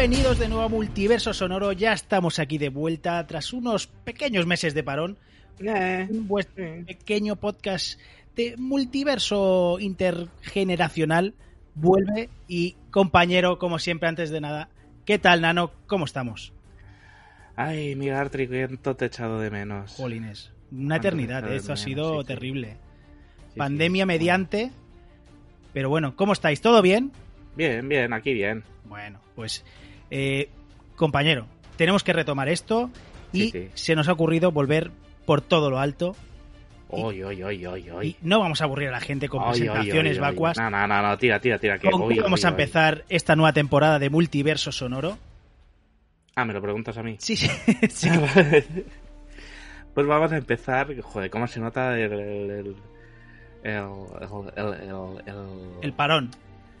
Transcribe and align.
Bienvenidos 0.00 0.38
de 0.38 0.48
nuevo 0.48 0.64
a 0.64 0.68
Multiverso 0.70 1.34
Sonoro, 1.34 1.72
ya 1.72 1.92
estamos 1.92 2.38
aquí 2.38 2.56
de 2.56 2.70
vuelta 2.70 3.26
tras 3.26 3.52
unos 3.52 3.86
pequeños 3.86 4.46
meses 4.46 4.72
de 4.72 4.82
parón. 4.82 5.18
Eh, 5.58 6.08
vuestro 6.10 6.64
pequeño 6.86 7.36
podcast 7.36 8.00
de 8.34 8.56
multiverso 8.56 9.76
intergeneracional 9.78 11.34
vuelve 11.74 12.30
y 12.48 12.76
compañero, 12.90 13.58
como 13.58 13.78
siempre, 13.78 14.08
antes 14.08 14.30
de 14.30 14.40
nada, 14.40 14.70
¿qué 15.04 15.18
tal, 15.18 15.42
Nano? 15.42 15.70
¿Cómo 15.86 16.06
estamos? 16.06 16.54
Ay, 17.54 17.94
mi 17.94 18.06
Gartri, 18.06 18.48
cuánto 18.48 18.96
te 18.96 19.04
he 19.04 19.08
echado 19.08 19.38
de 19.38 19.50
menos. 19.50 19.96
Jolines, 19.96 20.50
una 20.72 20.96
eternidad, 20.96 21.52
¿eh? 21.52 21.56
esto 21.56 21.74
ha 21.74 21.76
sido 21.76 22.22
sí. 22.22 22.26
terrible. 22.26 22.78
Sí, 23.52 23.58
Pandemia 23.58 24.04
sí. 24.04 24.06
mediante, 24.06 24.70
pero 25.74 25.90
bueno, 25.90 26.16
¿cómo 26.16 26.32
estáis? 26.32 26.62
¿Todo 26.62 26.80
bien? 26.80 27.12
Bien, 27.54 27.86
bien, 27.86 28.14
aquí 28.14 28.32
bien. 28.32 28.64
Bueno, 28.86 29.20
pues 29.34 29.62
eh, 30.10 30.48
compañero, 30.96 31.46
tenemos 31.76 32.02
que 32.04 32.12
retomar 32.12 32.48
esto 32.48 32.90
y 33.32 33.50
Sí, 33.50 33.50
sí. 33.52 33.68
se 33.74 33.94
nos 33.96 34.08
ha 34.08 34.12
ocurrido 34.12 34.50
volver 34.52 34.90
por 35.26 35.40
todo 35.40 35.70
lo 35.70 35.78
alto 35.78 36.16
Oy, 36.92 37.22
oy, 37.22 37.40
oy, 37.44 37.86
y 38.02 38.16
no 38.20 38.40
vamos 38.40 38.60
a 38.60 38.64
aburrir 38.64 38.88
a 38.88 38.90
la 38.90 39.00
gente 39.00 39.28
con 39.28 39.48
presentaciones 39.48 40.18
vacuas. 40.18 40.58
No, 40.58 40.68
no, 40.70 40.88
no, 40.88 41.00
no, 41.00 41.16
tira, 41.18 41.38
tira, 41.38 41.56
tira. 41.56 41.78
Que 41.78 41.88
¿Con 41.88 42.08
qué 42.08 42.20
vamos 42.20 42.44
a 42.44 42.48
empezar 42.48 43.04
esta 43.08 43.36
nueva 43.36 43.52
temporada 43.52 44.00
de 44.00 44.10
Multiverso 44.10 44.72
Sonoro? 44.72 45.16
Ah, 46.34 46.44
me 46.44 46.52
lo 46.52 46.60
preguntas 46.60 46.98
a 46.98 47.04
mí. 47.04 47.14
Sí, 47.20 47.36
sí, 47.36 47.48
sí. 47.90 48.08
pues 49.94 50.04
vamos 50.04 50.32
a 50.32 50.36
empezar. 50.38 50.88
Joder, 51.00 51.30
¿cómo 51.30 51.46
se 51.46 51.60
nota 51.60 51.96
el- 51.96 52.12
el- 52.12 52.76
El 55.82 55.92
parón. 55.92 56.30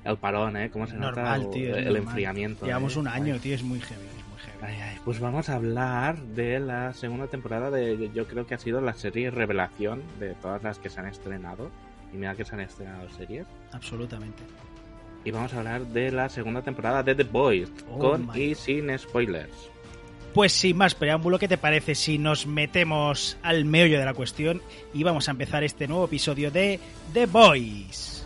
El 0.04 0.16
parón, 0.16 0.56
¿eh? 0.56 0.70
¿Cómo 0.70 0.86
se 0.86 0.94
nota 0.94 1.22
Normal, 1.22 1.42
el, 1.42 1.50
tío. 1.50 1.70
es 1.70 1.76
el 1.78 1.84
normal. 1.84 1.96
enfriamiento? 2.02 2.66
Llevamos 2.66 2.96
¿eh? 2.96 2.98
un 3.00 3.08
año, 3.08 3.34
Ay. 3.34 3.40
tío, 3.40 3.54
es 3.54 3.62
muy 3.62 3.80
heavy, 3.80 4.06
es 4.06 4.26
muy 4.28 4.38
heavy. 4.38 4.58
Ay, 4.62 4.76
ay, 4.82 4.96
pues 5.04 5.20
vamos 5.20 5.48
a 5.48 5.54
hablar 5.56 6.18
de 6.18 6.58
la 6.60 6.92
segunda 6.94 7.26
temporada 7.26 7.70
de, 7.70 8.10
yo 8.14 8.26
creo 8.26 8.46
que 8.46 8.54
ha 8.54 8.58
sido 8.58 8.80
la 8.80 8.94
serie 8.94 9.30
revelación 9.30 10.02
de 10.18 10.34
todas 10.34 10.62
las 10.62 10.78
que 10.78 10.88
se 10.90 11.00
han 11.00 11.06
estrenado. 11.06 11.70
Y 12.12 12.16
mira 12.16 12.34
que 12.34 12.44
se 12.44 12.54
han 12.54 12.60
estrenado 12.60 13.08
series. 13.10 13.46
Absolutamente. 13.72 14.42
Y 15.24 15.30
vamos 15.30 15.52
a 15.54 15.58
hablar 15.58 15.86
de 15.86 16.10
la 16.10 16.28
segunda 16.28 16.62
temporada 16.62 17.02
de 17.02 17.14
The 17.14 17.24
Boys, 17.24 17.70
Oh 17.90 17.98
con 17.98 18.26
my. 18.32 18.40
y 18.42 18.54
sin 18.54 18.98
spoilers. 18.98 19.70
Pues 20.34 20.52
sin 20.52 20.76
más 20.76 20.94
preámbulo, 20.94 21.38
¿qué 21.38 21.46
te 21.48 21.58
parece 21.58 21.94
si 21.94 22.16
nos 22.18 22.46
metemos 22.46 23.36
al 23.42 23.64
meollo 23.64 23.98
de 23.98 24.04
la 24.04 24.14
cuestión 24.14 24.62
y 24.94 25.02
vamos 25.02 25.28
a 25.28 25.32
empezar 25.32 25.62
este 25.64 25.86
nuevo 25.88 26.04
episodio 26.06 26.50
de 26.50 26.80
The 27.12 27.26
Boys? 27.26 28.19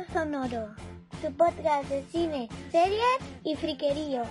Multiverso 0.00 0.12
Sonoro, 0.12 0.68
su 1.20 1.32
podcast 1.34 1.88
de 1.88 2.04
cine, 2.10 2.48
series 2.70 3.02
y 3.44 3.56
friquerío. 3.56 4.22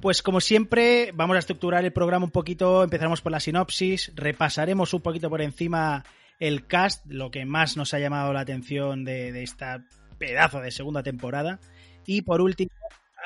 Pues 0.00 0.22
como 0.22 0.40
siempre, 0.40 1.10
vamos 1.14 1.36
a 1.36 1.38
estructurar 1.40 1.84
el 1.84 1.92
programa 1.92 2.26
un 2.26 2.30
poquito, 2.30 2.84
empezaremos 2.84 3.22
por 3.22 3.32
la 3.32 3.40
sinopsis, 3.40 4.12
repasaremos 4.14 4.92
un 4.94 5.00
poquito 5.00 5.30
por 5.30 5.40
encima 5.42 6.04
el 6.38 6.66
cast, 6.66 7.04
lo 7.06 7.30
que 7.30 7.44
más 7.46 7.76
nos 7.76 7.94
ha 7.94 7.98
llamado 7.98 8.32
la 8.32 8.40
atención 8.40 9.04
de, 9.04 9.42
esta 9.42 9.84
pedazo 10.18 10.60
de 10.60 10.70
segunda 10.70 11.02
temporada, 11.02 11.60
y 12.06 12.22
por 12.22 12.40
último 12.40 12.70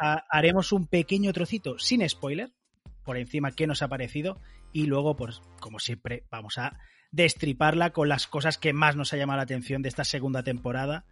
ha- 0.01 0.25
haremos 0.31 0.73
un 0.73 0.87
pequeño 0.87 1.33
trocito 1.33 1.79
sin 1.79 2.09
spoiler, 2.09 2.51
por 3.05 3.17
encima 3.17 3.51
qué 3.53 3.67
nos 3.67 3.83
ha 3.83 3.89
parecido, 3.89 4.39
y 4.73 4.87
luego, 4.87 5.17
pues 5.17 5.43
como 5.61 5.81
siempre, 5.81 6.25
vamos 6.31 6.57
a 6.57 6.79
destriparla 7.11 7.91
con 7.91 8.09
las 8.09 8.29
cosas 8.29 8.57
que 8.59 8.73
más 8.73 8.95
nos 8.95 9.13
ha 9.13 9.17
llamado 9.17 9.39
la 9.39 9.43
atención 9.43 9.83
de 9.83 9.89
esta 9.89 10.05
segunda 10.05 10.45
temporada. 10.45 11.05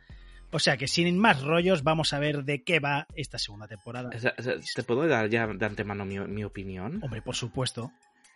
O 0.50 0.59
sea 0.59 0.76
que 0.76 0.88
sin 0.88 1.19
más 1.19 1.42
rollos, 1.42 1.82
vamos 1.82 2.12
a 2.12 2.19
ver 2.19 2.44
de 2.44 2.62
qué 2.62 2.81
va 2.81 3.06
esta 3.14 3.38
segunda 3.38 3.69
temporada. 3.69 4.10
¿Te 4.10 4.82
puedo 4.82 5.06
dar 5.06 5.28
ya 5.28 5.47
de 5.47 5.66
antemano 5.66 6.04
mi, 6.04 6.19
mi 6.20 6.44
opinión? 6.44 7.00
Hombre, 7.03 7.22
por 7.22 7.34
supuesto. 7.34 7.92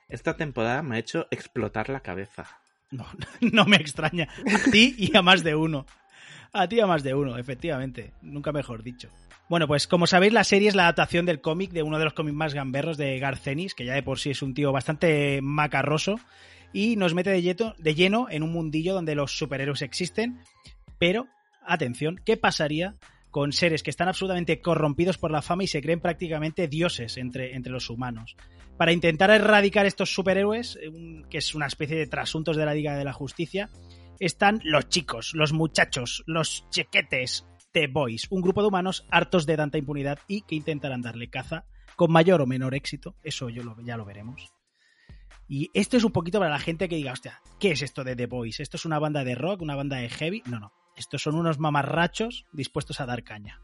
Esta 0.08 0.36
temporada 0.36 0.82
me 0.82 0.96
ha 0.96 0.98
hecho 0.98 1.26
explotar 1.30 1.88
la 1.88 2.00
cabeza. 2.00 2.46
No, 2.90 3.06
no 3.40 3.64
me 3.64 3.76
extraña. 3.76 4.28
A 4.46 4.70
ti 4.70 4.94
y 4.98 5.16
a 5.16 5.22
más 5.22 5.42
de 5.42 5.54
uno. 5.54 5.86
A 6.52 6.68
ti 6.68 6.76
y 6.76 6.80
a 6.80 6.86
más 6.86 7.02
de 7.02 7.14
uno, 7.14 7.38
efectivamente. 7.38 8.12
Nunca 8.20 8.52
mejor 8.52 8.82
dicho. 8.82 9.08
Bueno, 9.48 9.66
pues 9.66 9.86
como 9.86 10.06
sabéis, 10.06 10.32
la 10.32 10.44
serie 10.44 10.68
es 10.68 10.74
la 10.74 10.84
adaptación 10.84 11.26
del 11.26 11.40
cómic 11.40 11.72
de 11.72 11.82
uno 11.82 11.98
de 11.98 12.04
los 12.04 12.12
cómics 12.12 12.36
más 12.36 12.54
gamberros 12.54 12.96
de 12.96 13.18
Garcenis, 13.18 13.74
que 13.74 13.84
ya 13.84 13.94
de 13.94 14.02
por 14.02 14.18
sí 14.18 14.30
es 14.30 14.42
un 14.42 14.54
tío 14.54 14.72
bastante 14.72 15.40
macarroso, 15.42 16.20
y 16.72 16.96
nos 16.96 17.14
mete 17.14 17.30
de 17.30 17.94
lleno 17.94 18.26
en 18.30 18.42
un 18.42 18.52
mundillo 18.52 18.94
donde 18.94 19.14
los 19.14 19.36
superhéroes 19.36 19.82
existen, 19.82 20.40
pero, 20.98 21.26
atención, 21.66 22.20
¿qué 22.24 22.36
pasaría 22.36 22.96
con 23.30 23.52
seres 23.52 23.82
que 23.82 23.90
están 23.90 24.08
absolutamente 24.08 24.60
corrompidos 24.60 25.18
por 25.18 25.30
la 25.30 25.42
fama 25.42 25.64
y 25.64 25.66
se 25.66 25.80
creen 25.80 26.00
prácticamente 26.00 26.68
dioses 26.68 27.16
entre, 27.16 27.54
entre 27.54 27.72
los 27.72 27.90
humanos? 27.90 28.36
Para 28.76 28.92
intentar 28.92 29.30
erradicar 29.30 29.86
estos 29.86 30.12
superhéroes, 30.12 30.78
eh, 30.80 30.90
que 31.30 31.38
es 31.38 31.54
una 31.54 31.66
especie 31.66 31.96
de 31.96 32.06
trasuntos 32.06 32.56
de 32.56 32.66
la 32.66 32.74
Liga 32.74 32.96
de 32.96 33.04
la 33.04 33.12
Justicia, 33.12 33.70
están 34.18 34.60
los 34.64 34.88
chicos, 34.88 35.32
los 35.34 35.52
muchachos, 35.52 36.22
los 36.26 36.68
chequetes 36.70 37.46
de 37.72 37.86
Boys, 37.86 38.26
un 38.30 38.42
grupo 38.42 38.62
de 38.62 38.68
humanos 38.68 39.06
hartos 39.10 39.46
de 39.46 39.56
tanta 39.56 39.78
impunidad 39.78 40.18
y 40.28 40.42
que 40.42 40.54
intentarán 40.54 41.02
darle 41.02 41.30
caza 41.30 41.64
con 41.96 42.12
mayor 42.12 42.40
o 42.40 42.46
menor 42.46 42.74
éxito, 42.74 43.16
eso 43.22 43.48
yo 43.48 43.62
ya 43.84 43.96
lo 43.96 44.04
veremos. 44.04 44.52
Y 45.48 45.70
esto 45.74 45.96
es 45.96 46.04
un 46.04 46.12
poquito 46.12 46.38
para 46.38 46.50
la 46.50 46.58
gente 46.58 46.88
que 46.88 46.96
diga, 46.96 47.14
¿qué 47.58 47.72
es 47.72 47.82
esto 47.82 48.04
de 48.04 48.16
The 48.16 48.26
Boys? 48.26 48.60
¿Esto 48.60 48.76
es 48.76 48.84
una 48.84 48.98
banda 48.98 49.24
de 49.24 49.34
rock, 49.34 49.62
una 49.62 49.76
banda 49.76 49.96
de 49.96 50.08
heavy? 50.08 50.42
No, 50.46 50.60
no. 50.60 50.72
Estos 50.96 51.22
son 51.22 51.34
unos 51.34 51.58
mamarrachos 51.58 52.46
dispuestos 52.52 53.00
a 53.00 53.06
dar 53.06 53.24
caña. 53.24 53.60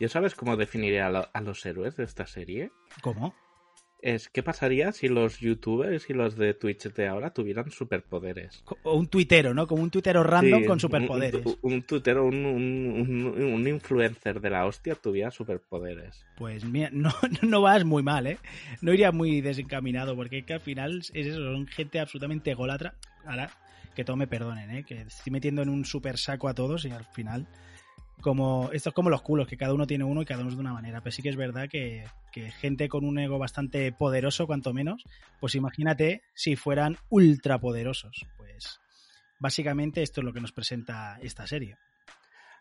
¿Yo 0.00 0.08
sabes 0.08 0.34
cómo 0.34 0.56
definiría 0.56 1.06
a, 1.06 1.10
lo- 1.10 1.28
a 1.32 1.40
los 1.40 1.64
héroes 1.64 1.96
de 1.96 2.04
esta 2.04 2.26
serie? 2.26 2.72
¿Cómo? 3.02 3.34
es 4.02 4.28
¿qué 4.28 4.42
pasaría 4.42 4.90
si 4.90 5.06
los 5.08 5.38
youtubers 5.38 6.10
y 6.10 6.12
los 6.12 6.34
de 6.36 6.54
Twitch 6.54 6.92
de 6.92 7.06
ahora 7.06 7.32
tuvieran 7.32 7.70
superpoderes? 7.70 8.64
O 8.82 8.94
un 8.94 9.06
tuitero, 9.06 9.54
¿no? 9.54 9.68
Como 9.68 9.80
un 9.84 9.90
tuitero 9.90 10.24
random 10.24 10.64
con 10.64 10.80
superpoderes. 10.80 11.46
Un, 11.46 11.56
un, 11.62 11.82
tuitero, 11.84 12.24
un, 12.26 12.44
un, 12.44 13.68
influencer 13.68 14.40
de 14.40 14.50
la 14.50 14.66
hostia 14.66 14.96
tuviera 14.96 15.30
superpoderes. 15.30 16.26
Pues 16.36 16.64
mira, 16.64 16.90
no, 16.92 17.12
no 17.42 17.62
vas 17.62 17.84
muy 17.84 18.02
mal, 18.02 18.26
¿eh? 18.26 18.38
No 18.80 18.92
iría 18.92 19.12
muy 19.12 19.40
desencaminado, 19.40 20.16
porque 20.16 20.38
es 20.38 20.46
que 20.46 20.54
al 20.54 20.60
final 20.60 20.98
es 20.98 21.12
eso, 21.14 21.38
son 21.40 21.68
gente 21.68 22.00
absolutamente 22.00 22.50
ególatra. 22.50 22.96
Ahora, 23.24 23.50
que 23.94 24.04
todo 24.04 24.16
me 24.16 24.26
perdonen, 24.26 24.70
¿eh? 24.70 24.84
Que 24.84 25.02
estoy 25.02 25.30
metiendo 25.30 25.62
en 25.62 25.68
un 25.68 25.84
super 25.84 26.18
saco 26.18 26.48
a 26.48 26.54
todos 26.54 26.84
y 26.84 26.90
al 26.90 27.04
final 27.04 27.46
como 28.22 28.70
esto 28.72 28.88
es 28.88 28.94
como 28.94 29.10
los 29.10 29.20
culos, 29.20 29.46
que 29.46 29.58
cada 29.58 29.74
uno 29.74 29.86
tiene 29.86 30.04
uno 30.04 30.22
y 30.22 30.24
cada 30.24 30.40
uno 30.40 30.48
es 30.48 30.54
de 30.54 30.60
una 30.60 30.72
manera. 30.72 31.02
Pero 31.02 31.12
sí 31.12 31.22
que 31.22 31.28
es 31.28 31.36
verdad 31.36 31.68
que, 31.68 32.04
gente 32.60 32.88
con 32.88 33.04
un 33.04 33.18
ego 33.18 33.38
bastante 33.38 33.92
poderoso, 33.92 34.46
cuanto 34.46 34.72
menos, 34.72 35.04
pues 35.40 35.54
imagínate 35.54 36.22
si 36.34 36.56
fueran 36.56 36.96
ultra 37.10 37.58
poderosos. 37.58 38.24
Pues 38.38 38.80
básicamente 39.38 40.02
esto 40.02 40.22
es 40.22 40.24
lo 40.24 40.32
que 40.32 40.40
nos 40.40 40.52
presenta 40.52 41.18
esta 41.20 41.46
serie. 41.46 41.76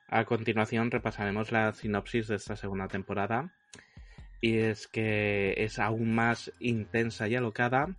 A 0.08 0.26
continuación 0.26 0.92
repasaremos 0.92 1.54
la 1.54 1.72
sinopsis 1.72 2.28
de 2.28 2.36
esta 2.36 2.58
segunda 2.58 2.90
temporada. 2.90 3.54
Y 4.42 4.58
es 4.58 4.88
que 4.88 5.54
es 5.58 5.78
aún 5.78 6.16
más 6.16 6.52
intensa 6.60 7.28
y 7.28 7.36
alocada. 7.36 7.96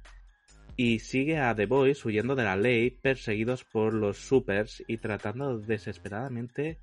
Y 0.76 1.00
sigue 1.00 1.38
a 1.38 1.54
The 1.54 1.66
Boys 1.66 2.04
huyendo 2.04 2.34
de 2.34 2.44
la 2.44 2.56
ley, 2.56 2.90
perseguidos 2.90 3.64
por 3.64 3.92
los 3.92 4.19
supers 4.19 4.82
y 4.86 4.98
tratando 4.98 5.58
desesperadamente 5.58 6.78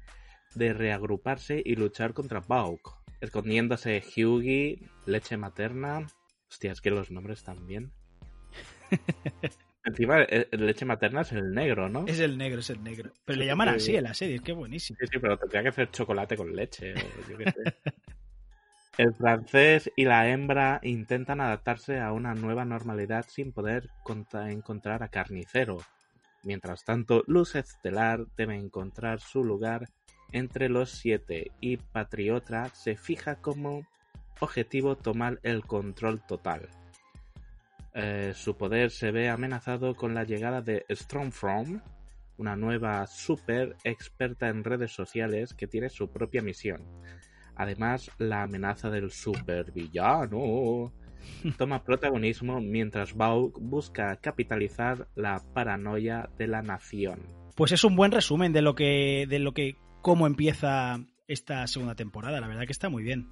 de 0.55 0.73
reagruparse 0.73 1.61
y 1.63 1.75
luchar 1.75 2.13
contra 2.13 2.39
Bauk, 2.39 2.95
escondiéndose 3.21 4.03
Hughie, 4.15 4.79
leche 5.05 5.37
materna. 5.37 6.07
Hostia, 6.49 6.71
es 6.71 6.81
que 6.81 6.91
los 6.91 7.11
nombres 7.11 7.43
también. 7.43 7.91
Encima, 9.85 10.21
eh, 10.23 10.47
leche 10.51 10.85
materna 10.85 11.21
es 11.21 11.31
el 11.31 11.51
negro, 11.53 11.89
¿no? 11.89 12.05
Es 12.05 12.19
el 12.19 12.37
negro, 12.37 12.59
es 12.59 12.69
el 12.69 12.83
negro. 12.83 13.11
Pero 13.25 13.39
le 13.39 13.45
llaman 13.45 13.69
así 13.69 13.95
en 13.95 14.03
la 14.03 14.13
serie, 14.13 14.35
es 14.35 14.41
que 14.41 14.51
buenísimo. 14.51 14.97
Sí, 14.99 15.07
sí, 15.11 15.19
pero 15.19 15.37
tendría 15.37 15.63
que 15.63 15.69
hacer 15.69 15.89
chocolate 15.91 16.35
con 16.35 16.55
leche. 16.55 16.93
el 18.99 19.13
francés 19.13 19.89
y 19.95 20.03
la 20.03 20.27
hembra 20.27 20.81
intentan 20.83 21.39
adaptarse 21.39 22.01
a 22.01 22.11
una 22.11 22.35
nueva 22.35 22.65
normalidad 22.65 23.25
sin 23.29 23.53
poder 23.53 23.89
encontrar 24.49 25.03
a 25.03 25.07
Carnicero. 25.07 25.77
Mientras 26.43 26.83
tanto, 26.83 27.23
Luz 27.25 27.55
Estelar 27.55 28.25
debe 28.35 28.57
encontrar 28.57 29.21
su 29.21 29.45
lugar 29.45 29.87
entre 30.33 30.67
los 30.67 30.89
siete 30.91 31.51
y 31.61 31.77
Patriota 31.77 32.67
se 32.75 32.97
fija 32.97 33.35
como 33.35 33.87
objetivo 34.41 34.97
tomar 34.97 35.39
el 35.43 35.65
control 35.65 36.21
total. 36.27 36.67
Eh, 37.93 38.33
su 38.35 38.57
poder 38.57 38.91
se 38.91 39.11
ve 39.11 39.29
amenazado 39.29 39.95
con 39.95 40.13
la 40.13 40.25
llegada 40.25 40.61
de 40.61 40.85
Stormfront, 40.91 41.81
una 42.35 42.57
nueva 42.57 43.07
super 43.07 43.77
experta 43.85 44.49
en 44.49 44.65
redes 44.65 44.91
sociales 44.91 45.53
que 45.53 45.67
tiene 45.67 45.87
su 45.87 46.09
propia 46.11 46.41
misión. 46.41 46.81
Además, 47.59 48.09
la 48.19 48.43
amenaza 48.43 48.89
del 48.89 49.11
supervillano 49.11 50.93
toma 51.57 51.83
protagonismo 51.83 52.61
mientras 52.61 53.13
Bauk 53.13 53.59
busca 53.59 54.15
capitalizar 54.15 55.09
la 55.13 55.43
paranoia 55.53 56.29
de 56.37 56.47
la 56.47 56.61
nación. 56.61 57.19
Pues 57.57 57.73
es 57.73 57.83
un 57.83 57.97
buen 57.97 58.13
resumen 58.13 58.53
de 58.53 58.61
lo 58.61 58.75
que, 58.75 59.25
de 59.27 59.39
lo 59.39 59.51
que 59.51 59.75
cómo 60.01 60.25
empieza 60.25 61.01
esta 61.27 61.67
segunda 61.67 61.95
temporada. 61.95 62.39
La 62.39 62.47
verdad 62.47 62.65
que 62.65 62.71
está 62.71 62.87
muy 62.87 63.03
bien. 63.03 63.27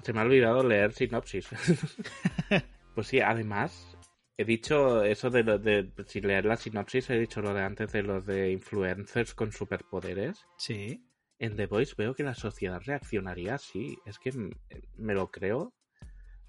Se 0.00 0.12
me 0.12 0.20
ha 0.20 0.22
olvidado 0.22 0.62
leer 0.62 0.92
sinopsis. 0.92 1.48
pues 2.94 3.08
sí, 3.08 3.18
además, 3.18 3.98
he 4.36 4.44
dicho 4.44 5.02
eso 5.02 5.28
de, 5.28 5.42
lo 5.42 5.58
de 5.58 5.90
sin 6.06 6.28
leer 6.28 6.44
la 6.44 6.56
sinopsis, 6.56 7.10
he 7.10 7.18
dicho 7.18 7.40
lo 7.40 7.52
de 7.52 7.62
antes 7.62 7.90
de 7.90 8.04
los 8.04 8.24
de 8.24 8.52
influencers 8.52 9.34
con 9.34 9.50
superpoderes. 9.50 10.46
Sí. 10.56 11.02
En 11.38 11.56
The 11.56 11.66
Voice 11.66 11.94
veo 11.96 12.14
que 12.14 12.22
la 12.22 12.34
sociedad 12.34 12.80
reaccionaría 12.84 13.54
así. 13.54 13.98
Es 14.06 14.18
que 14.18 14.32
me 14.96 15.14
lo 15.14 15.30
creo. 15.30 15.74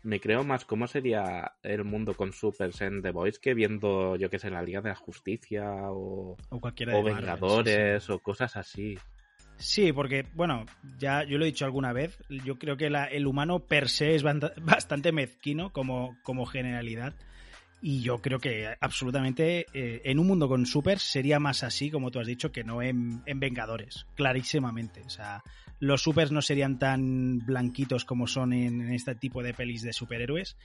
Me 0.03 0.19
creo 0.19 0.44
más 0.44 0.65
cómo 0.65 0.85
sería 0.88 1.53
el 1.63 1.85
mundo 1.85 2.13
con 2.13 2.33
supers 2.33 2.81
en 2.81 3.01
The 3.01 3.12
Voice 3.12 3.39
que 3.41 3.53
viendo, 3.53 4.18
yo 4.18 4.30
que 4.30 4.38
sé, 4.38 4.50
la 4.50 4.62
Liga 4.62 4.81
de 4.81 4.89
la 4.89 4.95
Justicia 4.95 5.71
o, 5.91 6.35
o, 6.50 6.59
o 6.59 7.03
Vengadores 7.03 8.09
o 8.09 8.19
cosas 8.19 8.57
así. 8.57 8.97
Sí, 9.57 9.94
porque, 9.94 10.25
bueno, 10.33 10.65
ya 10.97 11.24
yo 11.24 11.38
lo 11.38 11.45
he 11.45 11.47
dicho 11.47 11.63
alguna 11.63 11.94
vez, 11.94 12.18
yo 12.27 12.59
creo 12.59 12.75
que 12.75 12.88
el 12.88 13.27
humano 13.27 13.59
per 13.59 13.88
se 13.88 14.15
es 14.15 14.24
bastante 14.62 15.12
mezquino 15.12 15.71
como, 15.71 16.18
como 16.24 16.45
generalidad. 16.45 17.13
Y 17.85 18.01
yo 18.01 18.21
creo 18.21 18.39
que 18.39 18.77
absolutamente 18.80 19.65
eh, 19.74 20.01
en 20.06 20.18
un 20.18 20.27
mundo 20.27 20.47
con 20.47 20.65
supers 20.65 21.01
sería 21.01 21.38
más 21.41 21.63
así, 21.63 21.91
como 21.91 22.12
tú 22.12 22.19
has 22.21 22.27
dicho, 22.27 22.50
que 22.50 22.63
no 22.63 22.81
en, 22.81 23.21
Vengadores, 23.25 24.07
clarísimamente. 24.15 25.01
O 25.01 25.09
sea, 25.09 25.44
los 25.80 26.01
supers 26.01 26.31
no 26.31 26.41
serían 26.41 26.80
tan 26.80 27.39
blanquitos 27.39 28.06
como 28.06 28.25
son 28.25 28.53
en, 28.53 28.80
en, 28.80 28.94
este 28.94 29.15
tipo 29.15 29.44
de 29.44 29.53
pelis 29.53 29.81
de 29.81 29.91
superhéroes. 29.91 30.56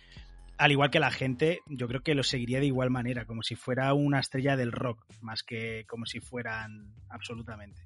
Al 0.59 0.70
igual 0.70 0.93
que 0.93 1.00
la 1.00 1.11
gente, 1.11 1.59
yo 1.67 1.88
creo 1.88 2.05
que 2.05 2.15
lo 2.15 2.23
seguiría 2.23 2.61
de 2.61 2.67
igual 2.67 2.91
manera, 2.91 3.25
como 3.25 3.43
si 3.43 3.56
fuera 3.56 3.93
una 3.94 4.21
estrella 4.21 4.56
del 4.56 4.71
rock, 4.71 5.05
más 5.21 5.43
que 5.43 5.87
como 5.88 6.06
si 6.06 6.21
fueran 6.21 6.94
absolutamente 7.09 7.82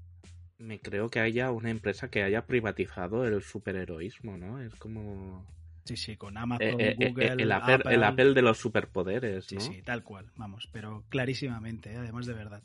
me 0.59 0.79
creo 0.79 1.09
que 1.09 1.19
haya 1.19 1.51
una 1.51 1.71
empresa 1.71 2.09
que 2.09 2.23
haya 2.23 2.47
privatizado 2.47 3.27
el 3.27 3.43
superheroísmo, 3.43 4.37
¿no? 4.37 4.61
Es 4.61 4.73
como... 4.77 5.45
Sí, 5.85 5.97
sí, 5.97 6.17
con 6.17 6.37
Amazon, 6.37 6.81
eh, 6.81 6.97
eh, 6.99 7.09
Google, 7.09 7.43
el, 7.43 7.53
Apple, 7.53 7.93
el 7.93 8.05
Apple 8.05 8.35
de 8.35 8.43
los 8.43 8.59
superpoderes, 8.59 9.53
¿no? 9.53 9.61
Sí, 9.61 9.73
sí, 9.73 9.83
tal 9.83 10.05
cual, 10.05 10.27
vamos, 10.37 10.69
pero 10.71 11.05
clarísimamente, 11.09 11.93
¿eh? 11.93 11.97
además 11.97 12.27
de 12.27 12.35
verdad. 12.35 12.63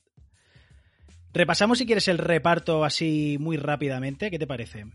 Repasamos 1.33 1.79
si 1.79 1.85
quieres 1.85 2.07
el 2.07 2.19
reparto 2.19 2.85
así 2.85 3.37
muy 3.39 3.57
rápidamente, 3.57 4.29
¿qué 4.29 4.39
te 4.39 4.47
parece? 4.47 4.85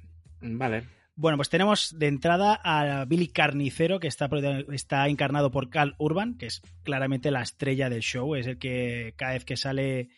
Vale. 0.40 0.84
Bueno, 1.14 1.36
pues 1.36 1.50
tenemos 1.50 1.98
de 1.98 2.06
entrada 2.06 2.58
a 2.64 3.04
Billy 3.04 3.28
Carnicero, 3.28 4.00
que 4.00 4.08
está, 4.08 4.30
está 4.72 5.06
encarnado 5.08 5.50
por 5.50 5.68
Cal 5.68 5.94
Urban, 5.98 6.38
que 6.38 6.46
es 6.46 6.62
claramente 6.84 7.30
la 7.30 7.42
estrella 7.42 7.90
del 7.90 8.00
show, 8.00 8.34
es 8.34 8.46
el 8.46 8.58
que 8.58 9.14
cada 9.16 9.32
vez 9.32 9.44
que 9.44 9.56
sale 9.56 10.08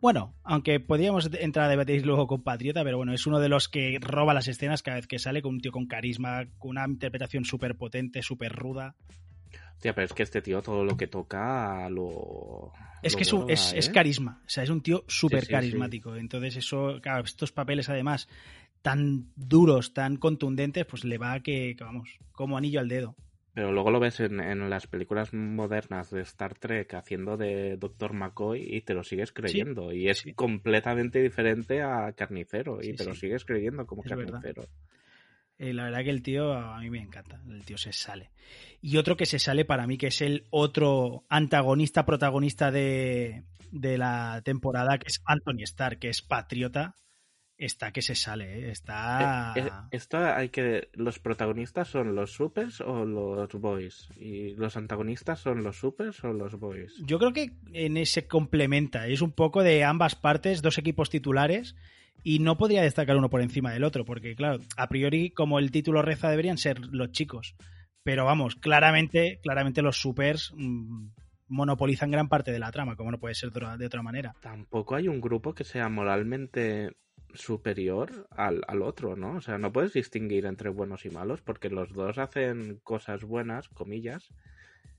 bueno, 0.00 0.34
aunque 0.44 0.78
podríamos 0.80 1.30
entrar 1.32 1.66
a 1.66 1.68
debatir 1.68 2.06
luego 2.06 2.26
con 2.26 2.42
Patriota, 2.42 2.84
pero 2.84 2.96
bueno, 2.96 3.12
es 3.12 3.26
uno 3.26 3.40
de 3.40 3.48
los 3.48 3.68
que 3.68 3.98
roba 4.00 4.34
las 4.34 4.48
escenas 4.48 4.82
cada 4.82 4.96
vez 4.96 5.06
que 5.06 5.18
sale 5.18 5.42
con 5.42 5.54
un 5.54 5.60
tío 5.60 5.72
con 5.72 5.86
carisma, 5.86 6.46
con 6.58 6.70
una 6.70 6.86
interpretación 6.86 7.44
súper 7.44 7.76
potente, 7.76 8.22
súper 8.22 8.52
ruda. 8.52 8.94
Hostia, 9.74 9.94
pero 9.94 10.06
es 10.06 10.12
que 10.12 10.22
este 10.22 10.42
tío 10.42 10.62
todo 10.62 10.84
lo 10.84 10.96
que 10.96 11.06
toca 11.06 11.88
lo. 11.90 12.72
Es 13.02 13.14
que 13.14 13.22
es, 13.22 13.32
es, 13.74 13.88
¿eh? 13.88 13.92
carisma, 13.92 14.42
o 14.44 14.48
sea, 14.48 14.64
es 14.64 14.70
un 14.70 14.82
tío 14.82 15.04
súper 15.06 15.46
carismático. 15.46 16.16
Entonces, 16.16 16.56
eso, 16.56 16.98
claro, 17.00 17.24
estos 17.24 17.52
papeles 17.52 17.88
además 17.88 18.28
tan 18.82 19.30
duros, 19.36 19.94
tan 19.94 20.16
contundentes, 20.16 20.84
pues 20.86 21.04
le 21.04 21.18
va 21.18 21.34
a 21.34 21.40
que, 21.40 21.76
vamos, 21.78 22.18
como 22.32 22.56
anillo 22.56 22.80
al 22.80 22.88
dedo. 22.88 23.16
Pero 23.58 23.72
luego 23.72 23.90
lo 23.90 23.98
ves 23.98 24.20
en, 24.20 24.70
las 24.70 24.86
películas 24.86 25.34
modernas 25.34 26.12
de 26.12 26.20
Star 26.20 26.54
Trek 26.54 26.94
haciendo 26.94 27.36
de 27.36 27.76
Doctor 27.76 28.12
McCoy 28.12 28.62
y 28.62 28.82
te 28.82 28.94
lo 28.94 29.02
sigues 29.02 29.32
creyendo. 29.32 29.92
y 29.92 30.08
es 30.08 30.24
completamente 30.36 31.20
diferente 31.20 31.82
a 31.82 32.12
Carnicero 32.12 32.78
y 32.80 32.94
te 32.94 33.04
lo 33.04 33.16
sigues 33.16 33.44
creyendo 33.44 33.84
como 33.84 34.04
Carnicero. 34.04 34.62
Eh, 35.58 35.72
la 35.72 35.86
verdad 35.86 36.04
que 36.04 36.10
el 36.10 36.22
tío 36.22 36.52
a 36.52 36.78
mí 36.78 36.88
me 36.88 37.00
encanta. 37.00 37.42
El 37.48 37.64
tío 37.64 37.76
se 37.76 37.92
sale. 37.92 38.30
Y 38.80 38.96
otro 38.96 39.16
que 39.16 39.26
se 39.26 39.40
sale 39.40 39.64
para 39.64 39.88
mí, 39.88 39.98
que 39.98 40.06
es 40.06 40.20
el 40.20 40.46
otro 40.50 41.24
antagonista, 41.28 42.06
protagonista 42.06 42.70
de, 42.70 43.42
de 43.72 43.98
la 43.98 44.40
temporada, 44.44 44.98
que 44.98 45.08
es 45.08 45.20
Anthony 45.24 45.64
Starr, 45.64 45.98
que 45.98 46.10
es 46.10 46.22
patriota 46.22 46.94
está 47.58 47.92
que 47.92 48.02
se 48.02 48.14
sale, 48.14 48.60
¿eh? 48.60 48.70
está... 48.70 49.52
Eh, 49.56 49.68
eh, 49.90 50.16
hay 50.16 50.48
que... 50.48 50.88
¿Los 50.94 51.18
protagonistas 51.18 51.88
son 51.88 52.14
los 52.14 52.32
supers 52.32 52.80
o 52.80 53.04
los 53.04 53.52
boys? 53.54 54.08
¿Y 54.16 54.54
los 54.54 54.76
antagonistas 54.76 55.40
son 55.40 55.64
los 55.64 55.76
supers 55.76 56.22
o 56.24 56.32
los 56.32 56.54
boys? 56.58 56.94
Yo 57.04 57.18
creo 57.18 57.32
que 57.32 57.52
en 57.72 57.96
ese 57.96 58.28
complementa, 58.28 59.08
es 59.08 59.20
un 59.20 59.32
poco 59.32 59.62
de 59.62 59.84
ambas 59.84 60.14
partes, 60.14 60.62
dos 60.62 60.78
equipos 60.78 61.10
titulares, 61.10 61.74
y 62.22 62.38
no 62.38 62.56
podría 62.56 62.82
destacar 62.82 63.16
uno 63.16 63.30
por 63.30 63.42
encima 63.42 63.72
del 63.72 63.84
otro, 63.84 64.04
porque 64.04 64.34
claro, 64.36 64.60
a 64.76 64.88
priori, 64.88 65.30
como 65.30 65.58
el 65.58 65.70
título 65.70 66.02
reza, 66.02 66.30
deberían 66.30 66.58
ser 66.58 66.80
los 66.92 67.10
chicos. 67.10 67.56
Pero 68.04 68.24
vamos, 68.24 68.54
claramente, 68.54 69.40
claramente 69.42 69.82
los 69.82 70.00
supers... 70.00 70.52
Mm, 70.56 71.08
monopolizan 71.50 72.10
gran 72.10 72.28
parte 72.28 72.52
de 72.52 72.58
la 72.58 72.70
trama, 72.70 72.94
como 72.94 73.10
no 73.10 73.18
puede 73.18 73.34
ser 73.34 73.50
de 73.50 73.86
otra 73.86 74.02
manera. 74.02 74.34
Tampoco 74.42 74.94
hay 74.94 75.08
un 75.08 75.18
grupo 75.18 75.54
que 75.54 75.64
sea 75.64 75.88
moralmente 75.88 76.92
superior 77.34 78.28
al, 78.30 78.62
al, 78.66 78.82
otro, 78.82 79.16
¿no? 79.16 79.36
O 79.36 79.40
sea, 79.40 79.58
no 79.58 79.72
puedes 79.72 79.92
distinguir 79.92 80.46
entre 80.46 80.70
buenos 80.70 81.04
y 81.04 81.10
malos 81.10 81.42
porque 81.42 81.70
los 81.70 81.92
dos 81.92 82.18
hacen 82.18 82.80
cosas 82.82 83.24
buenas, 83.24 83.68
comillas, 83.68 84.30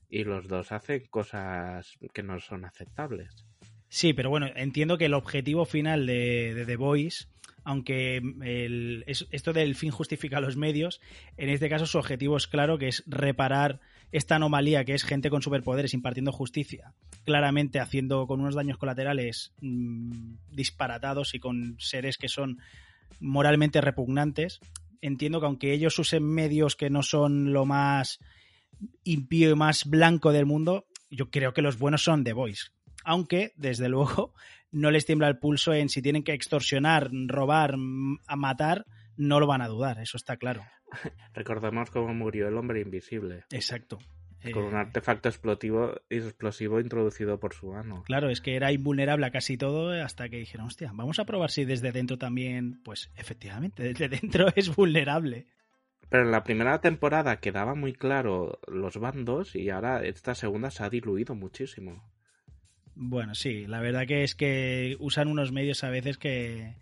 y 0.08 0.24
los 0.24 0.48
dos 0.48 0.72
hacen 0.72 1.06
cosas 1.08 1.98
que 2.12 2.22
no 2.22 2.40
son 2.40 2.64
aceptables. 2.64 3.46
Sí, 3.88 4.12
pero 4.12 4.30
bueno, 4.30 4.46
entiendo 4.54 4.98
que 4.98 5.06
el 5.06 5.14
objetivo 5.14 5.64
final 5.64 6.06
de, 6.06 6.64
The 6.66 6.76
Voice 6.76 7.26
aunque 7.64 8.16
el, 8.16 9.04
esto 9.06 9.52
del 9.52 9.74
fin 9.74 9.90
justifica 9.90 10.40
los 10.40 10.56
medios, 10.56 11.00
en 11.36 11.48
este 11.48 11.68
caso 11.68 11.86
su 11.86 11.98
objetivo 11.98 12.36
es 12.36 12.46
claro, 12.46 12.78
que 12.78 12.88
es 12.88 13.02
reparar 13.06 13.80
esta 14.12 14.36
anomalía 14.36 14.84
que 14.84 14.94
es 14.94 15.04
gente 15.04 15.30
con 15.30 15.42
superpoderes 15.42 15.94
impartiendo 15.94 16.32
justicia, 16.32 16.94
claramente 17.24 17.78
haciendo 17.78 18.26
con 18.26 18.40
unos 18.40 18.54
daños 18.54 18.78
colaterales 18.78 19.52
mmm, 19.60 20.34
disparatados 20.50 21.34
y 21.34 21.38
con 21.38 21.76
seres 21.78 22.18
que 22.18 22.28
son 22.28 22.58
moralmente 23.20 23.80
repugnantes. 23.80 24.60
Entiendo 25.00 25.40
que 25.40 25.46
aunque 25.46 25.72
ellos 25.72 25.98
usen 25.98 26.24
medios 26.24 26.76
que 26.76 26.90
no 26.90 27.02
son 27.02 27.52
lo 27.52 27.66
más 27.66 28.18
impío 29.04 29.50
y 29.50 29.54
más 29.54 29.84
blanco 29.84 30.32
del 30.32 30.46
mundo, 30.46 30.86
yo 31.10 31.30
creo 31.30 31.52
que 31.52 31.62
los 31.62 31.78
buenos 31.78 32.02
son 32.02 32.24
The 32.24 32.32
Voice. 32.32 32.70
Aunque, 33.04 33.52
desde 33.56 33.88
luego, 33.90 34.34
no 34.72 34.90
les 34.90 35.06
tiembla 35.06 35.28
el 35.28 35.38
pulso 35.38 35.72
en 35.72 35.88
si 35.88 36.02
tienen 36.02 36.22
que 36.22 36.32
extorsionar, 36.32 37.10
robar, 37.26 37.74
a 38.26 38.36
matar, 38.36 38.86
no 39.16 39.40
lo 39.40 39.46
van 39.46 39.62
a 39.62 39.68
dudar, 39.68 40.00
eso 40.00 40.16
está 40.16 40.36
claro. 40.36 40.62
Recordemos 41.34 41.90
cómo 41.90 42.14
murió 42.14 42.48
el 42.48 42.56
hombre 42.56 42.80
invisible. 42.80 43.44
Exacto. 43.50 43.98
Con 44.54 44.64
un 44.64 44.74
artefacto 44.74 45.28
explosivo, 45.28 46.00
explosivo 46.08 46.80
introducido 46.80 47.38
por 47.38 47.52
su 47.52 47.74
ano. 47.74 48.02
Claro, 48.04 48.30
es 48.30 48.40
que 48.40 48.56
era 48.56 48.72
invulnerable 48.72 49.26
a 49.26 49.30
casi 49.30 49.58
todo 49.58 49.90
hasta 49.90 50.30
que 50.30 50.38
dijeron, 50.38 50.66
hostia, 50.66 50.92
vamos 50.94 51.18
a 51.18 51.26
probar 51.26 51.50
si 51.50 51.66
desde 51.66 51.92
dentro 51.92 52.16
también, 52.16 52.80
pues 52.82 53.10
efectivamente, 53.16 53.82
desde 53.82 54.08
dentro 54.08 54.46
es 54.56 54.74
vulnerable. 54.74 55.46
Pero 56.08 56.24
en 56.24 56.30
la 56.30 56.42
primera 56.42 56.80
temporada 56.80 57.38
quedaba 57.38 57.74
muy 57.74 57.92
claro 57.92 58.58
los 58.66 58.96
bandos 58.96 59.54
y 59.54 59.68
ahora 59.68 60.02
esta 60.04 60.34
segunda 60.34 60.70
se 60.70 60.84
ha 60.84 60.90
diluido 60.90 61.34
muchísimo. 61.34 62.02
Bueno, 63.02 63.34
sí, 63.34 63.66
la 63.66 63.80
verdad 63.80 64.06
que 64.06 64.24
es 64.24 64.34
que 64.34 64.94
usan 65.00 65.28
unos 65.28 65.52
medios 65.52 65.84
a 65.84 65.88
veces 65.88 66.18
que... 66.18 66.74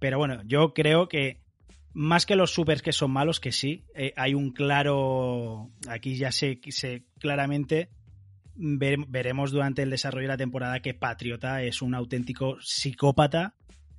Pero 0.00 0.18
bueno, 0.18 0.42
yo 0.44 0.74
creo 0.74 1.08
que 1.08 1.38
más 1.92 2.26
que 2.26 2.34
los 2.34 2.52
supers 2.52 2.82
que 2.82 2.92
son 2.92 3.12
malos, 3.12 3.38
que 3.38 3.52
sí, 3.52 3.84
eh, 3.94 4.12
hay 4.16 4.34
un 4.34 4.50
claro, 4.50 5.70
aquí 5.88 6.16
ya 6.16 6.32
sé 6.32 6.58
claramente, 7.20 7.90
ver, 8.56 8.98
veremos 9.06 9.52
durante 9.52 9.82
el 9.82 9.90
desarrollo 9.90 10.24
de 10.24 10.34
la 10.34 10.36
temporada 10.36 10.80
que 10.80 10.94
Patriota 10.94 11.62
es 11.62 11.80
un 11.80 11.94
auténtico 11.94 12.56
psicópata 12.60 13.54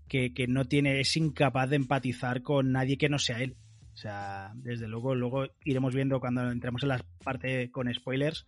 que, 0.09 0.33
que, 0.33 0.47
no 0.47 0.65
tiene, 0.65 0.99
es 0.99 1.15
incapaz 1.15 1.69
de 1.69 1.77
empatizar 1.77 2.41
con 2.41 2.73
nadie 2.73 2.97
que 2.97 3.07
no 3.07 3.19
sea 3.19 3.39
él. 3.39 3.55
O 3.93 3.97
sea, 3.97 4.51
desde 4.55 4.89
luego, 4.89 5.15
luego 5.15 5.47
iremos 5.63 5.95
viendo 5.95 6.19
cuando 6.19 6.51
entremos 6.51 6.83
en 6.83 6.89
la 6.89 7.05
parte 7.23 7.71
con 7.71 7.93
spoilers, 7.93 8.45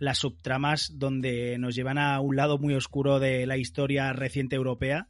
las 0.00 0.18
subtramas 0.18 0.98
donde 0.98 1.56
nos 1.58 1.76
llevan 1.76 1.98
a 1.98 2.18
un 2.20 2.34
lado 2.34 2.58
muy 2.58 2.74
oscuro 2.74 3.20
de 3.20 3.46
la 3.46 3.58
historia 3.58 4.12
reciente 4.12 4.56
europea 4.56 5.06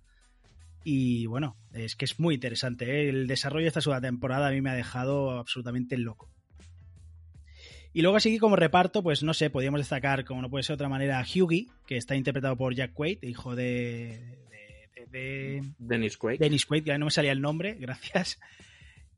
y 0.85 1.27
bueno, 1.27 1.57
es 1.73 1.95
que 1.97 2.05
es 2.05 2.19
muy 2.19 2.35
interesante. 2.35 2.85
¿eh? 2.87 3.09
El 3.09 3.27
desarrollo 3.27 3.65
de 3.65 3.69
esta 3.69 3.81
segunda 3.81 4.01
temporada 4.01 4.49
a 4.49 4.51
mí 4.51 4.61
me 4.61 4.71
ha 4.71 4.75
dejado 4.75 5.31
absolutamente 5.39 5.97
loco. 5.97 6.29
Y 7.93 8.03
luego 8.03 8.17
así 8.17 8.39
como 8.39 8.57
reparto, 8.57 9.03
pues 9.03 9.23
no 9.23 9.35
sé, 9.35 9.51
podríamos 9.51 9.81
destacar, 9.81 10.25
como 10.25 10.43
no 10.43 10.51
puede 10.51 10.63
ser 10.63 10.75
de 10.75 10.83
otra 10.83 10.89
manera, 10.89 11.19
a 11.19 11.25
Hughie, 11.25 11.69
que 11.87 11.97
está 11.97 12.15
interpretado 12.15 12.57
por 12.57 12.75
Jack 12.75 12.93
Quaid, 12.93 13.23
hijo 13.23 13.57
de... 13.57 14.39
de, 14.51 15.07
de 15.07 15.63
Dennis 15.79 16.17
Quaid. 16.17 16.39
Dennis 16.39 16.67
Quaid, 16.67 16.85
que 16.85 16.99
no 16.99 17.07
me 17.07 17.11
salía 17.11 17.33
el 17.33 17.41
nombre, 17.41 17.75
gracias. 17.81 18.39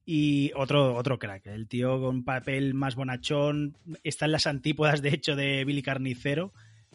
Y 0.04 0.50
otro, 0.56 0.96
otro 0.96 1.18
crack, 1.18 1.46
el 1.46 1.68
tío 1.68 2.00
con 2.00 2.24
papel 2.24 2.74
más 2.74 2.96
bonachón, 2.96 3.76
está 4.02 4.24
en 4.24 4.32
las 4.32 4.46
antípodas, 4.46 5.00
de 5.00 5.10
hecho, 5.10 5.36
de 5.36 5.64
Billy 5.64 5.82
Carnicero, 5.82 6.52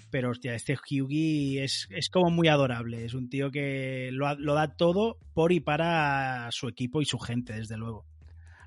pero 0.10 0.32
hostia, 0.32 0.56
este 0.56 0.78
Hughie 0.78 1.64
es, 1.64 1.88
es 1.90 2.10
como 2.10 2.30
muy 2.30 2.48
adorable. 2.48 3.06
Es 3.06 3.14
un 3.14 3.30
tío 3.30 3.52
que 3.52 4.10
lo, 4.12 4.34
lo, 4.36 4.54
da 4.54 4.76
todo 4.76 5.20
por 5.34 5.52
y 5.52 5.60
para 5.60 6.50
su 6.52 6.68
equipo 6.68 7.02
y 7.02 7.06
su 7.06 7.20
gente, 7.20 7.54
desde 7.54 7.78
luego. 7.78 8.06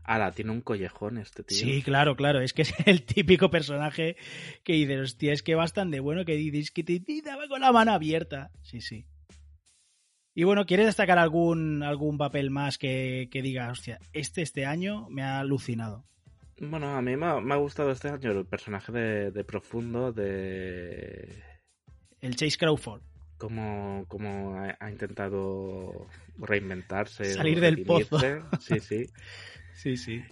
Ahora, 0.02 0.32
tiene 0.32 0.50
un 0.50 0.60
collejón 0.60 1.18
este 1.18 1.42
tío. 1.42 1.56
Sí, 1.56 1.82
claro, 1.82 2.16
claro. 2.16 2.40
Es 2.40 2.52
que 2.52 2.62
es 2.62 2.74
el 2.86 3.02
típico 3.02 3.50
personaje 3.50 4.16
que 4.64 4.72
dice, 4.74 5.00
hostia, 5.00 5.32
es 5.32 5.42
que 5.42 5.54
bastante 5.54 6.00
bueno 6.00 6.24
que 6.24 6.36
dices 6.36 6.70
que 6.70 6.82
te 6.82 7.02
daba 7.24 7.46
con 7.48 7.60
la 7.60 7.72
mano 7.72 7.92
abierta. 7.92 8.50
Sí, 8.62 8.80
sí. 8.80 9.06
Y 10.40 10.44
bueno, 10.44 10.64
¿quieres 10.64 10.86
destacar 10.86 11.18
algún, 11.18 11.82
algún 11.82 12.16
papel 12.16 12.48
más 12.48 12.78
que, 12.78 13.28
que 13.30 13.42
diga, 13.42 13.70
hostia, 13.70 14.00
este 14.14 14.40
este 14.40 14.64
año 14.64 15.06
me 15.10 15.22
ha 15.22 15.38
alucinado? 15.38 16.06
Bueno, 16.58 16.96
a 16.96 17.02
mí 17.02 17.14
me 17.14 17.26
ha, 17.26 17.40
me 17.40 17.52
ha, 17.52 17.58
gustado 17.58 17.90
este 17.90 18.08
año 18.08 18.30
el 18.30 18.46
personaje 18.46 18.90
de, 18.90 19.30
de, 19.32 19.44
Profundo 19.44 20.12
de... 20.12 21.42
El 22.22 22.36
Chase 22.36 22.56
Crawford. 22.56 23.02
Como, 23.36 24.06
como 24.08 24.54
ha, 24.54 24.78
ha, 24.80 24.90
intentado 24.90 26.06
reinventarse. 26.38 27.34
Salir 27.34 27.60
del 27.60 27.82
pozo. 27.82 28.18
Sí, 28.60 28.80
sí. 28.80 29.06
sí, 29.74 29.96
sí. 29.98 30.22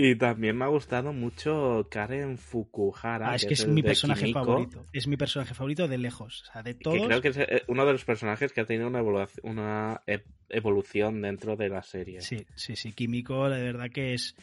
Y 0.00 0.14
también 0.14 0.56
me 0.56 0.64
ha 0.64 0.68
gustado 0.68 1.12
mucho 1.12 1.88
Karen 1.90 2.38
Fukuhara. 2.38 3.32
Ah, 3.32 3.34
es 3.34 3.42
que, 3.42 3.48
que 3.48 3.54
es, 3.54 3.60
es 3.62 3.66
mi 3.66 3.82
personaje 3.82 4.20
Kimiko. 4.20 4.44
favorito. 4.44 4.86
Es 4.92 5.08
mi 5.08 5.16
personaje 5.16 5.54
favorito 5.54 5.88
de 5.88 5.98
lejos. 5.98 6.42
O 6.42 6.52
sea, 6.52 6.62
de 6.62 6.74
todos. 6.74 6.98
Que 6.98 7.06
creo 7.06 7.20
que 7.20 7.28
es 7.28 7.38
eh, 7.38 7.64
uno 7.66 7.84
de 7.84 7.92
los 7.94 8.04
personajes 8.04 8.52
que 8.52 8.60
ha 8.60 8.64
tenido 8.64 8.86
una 8.86 9.00
evolución, 9.00 9.58
una 9.58 10.00
evolución 10.48 11.20
dentro 11.20 11.56
de 11.56 11.68
la 11.68 11.82
serie. 11.82 12.20
Sí, 12.20 12.46
sí, 12.54 12.76
sí. 12.76 12.92
Kimiko, 12.92 13.48
la 13.48 13.58
verdad 13.58 13.90
que 13.90 14.14
es. 14.14 14.36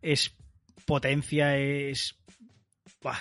Es 0.00 0.34
potencia, 0.86 1.58
es... 1.58 2.18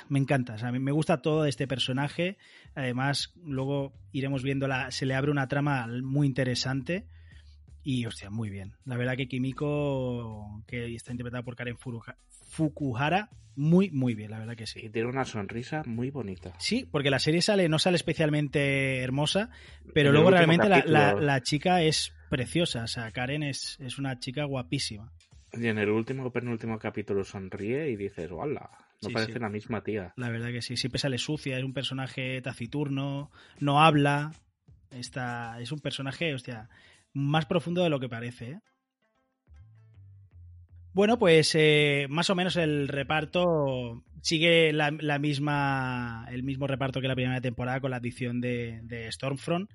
Me 0.08 0.20
encanta, 0.20 0.54
o 0.54 0.58
sea, 0.58 0.72
me 0.72 0.92
gusta 0.94 1.22
todo 1.22 1.44
de 1.44 1.50
este 1.50 1.68
personaje. 1.68 2.38
Además, 2.76 3.34
luego 3.44 3.92
iremos 4.14 4.42
viendo, 4.42 4.70
la, 4.70 4.90
se 4.92 5.06
le 5.06 5.16
abre 5.16 5.32
una 5.32 5.50
trama 5.50 5.86
muy 6.02 6.28
interesante. 6.28 7.08
Y, 7.90 8.06
hostia, 8.06 8.30
muy 8.30 8.50
bien. 8.50 8.74
La 8.84 8.98
verdad 8.98 9.16
que 9.16 9.30
Kimiko, 9.30 10.62
que 10.68 10.94
está 10.94 11.14
interpretada 11.14 11.42
por 11.44 11.56
Karen 11.56 11.78
Fukuhara, 11.78 13.30
muy, 13.56 13.92
muy 13.92 14.14
bien, 14.14 14.32
la 14.32 14.40
verdad 14.40 14.58
que 14.58 14.68
sí. 14.68 14.82
Y 14.84 14.90
tiene 14.90 15.08
una 15.08 15.24
sonrisa 15.24 15.84
muy 15.86 16.12
bonita. 16.12 16.54
Sí, 16.60 16.86
porque 16.92 17.10
la 17.10 17.20
serie 17.20 17.42
sale, 17.42 17.70
no 17.70 17.80
sale 17.80 17.96
especialmente 17.96 19.00
hermosa, 19.04 19.52
pero 19.94 20.12
luego 20.12 20.32
realmente 20.32 20.68
la, 20.68 20.84
la, 20.86 21.14
la, 21.14 21.42
chica 21.42 21.82
es 21.82 22.12
preciosa. 22.30 22.84
O 22.84 22.88
sea, 22.88 23.10
Karen 23.12 23.42
es, 23.44 23.78
es 23.80 23.98
una 23.98 24.20
chica 24.20 24.44
guapísima. 24.44 25.14
Y 25.54 25.68
en 25.68 25.78
el 25.78 25.90
último 25.90 26.30
penúltimo 26.34 26.78
capítulo 26.80 27.24
sonríe 27.24 27.90
y 27.90 27.96
dices, 27.96 28.30
¡hola! 28.32 28.70
No 29.02 29.08
Sí, 29.08 29.14
parece 29.14 29.32
sí. 29.32 29.40
la 29.40 29.48
misma 29.48 29.82
tía. 29.82 30.12
La 30.18 30.30
verdad 30.30 30.50
que 30.50 30.62
sí, 30.62 30.76
siempre 30.76 31.00
sale 31.00 31.20
sucia, 31.20 31.58
es 31.58 31.64
un 31.64 31.74
personaje 31.74 32.42
taciturno, 32.42 33.32
no 33.62 33.82
habla. 33.82 34.34
Está, 34.92 35.60
es 35.62 35.72
un 35.72 35.80
personaje, 35.80 36.34
hostia, 36.34 36.70
más 37.18 37.48
profundo 37.48 37.84
de 37.84 37.90
lo 37.90 38.00
que 38.00 38.10
parece. 38.10 38.52
¿eh? 38.52 38.60
Bueno, 40.94 41.18
pues 41.18 41.54
eh, 41.56 42.06
más 42.10 42.30
o 42.30 42.36
menos 42.36 42.56
el 42.56 42.88
reparto 42.88 44.04
sigue 44.22 44.72
la, 44.72 44.92
misma, 45.20 46.28
el 46.32 46.44
mismo 46.44 46.68
reparto 46.68 47.02
que 47.02 47.08
la 47.08 47.16
primera 47.16 47.42
temporada 47.42 47.82
con 47.82 47.92
la 47.92 47.98
adición 47.98 48.40
de, 48.40 49.08
Stormfront. 49.12 49.70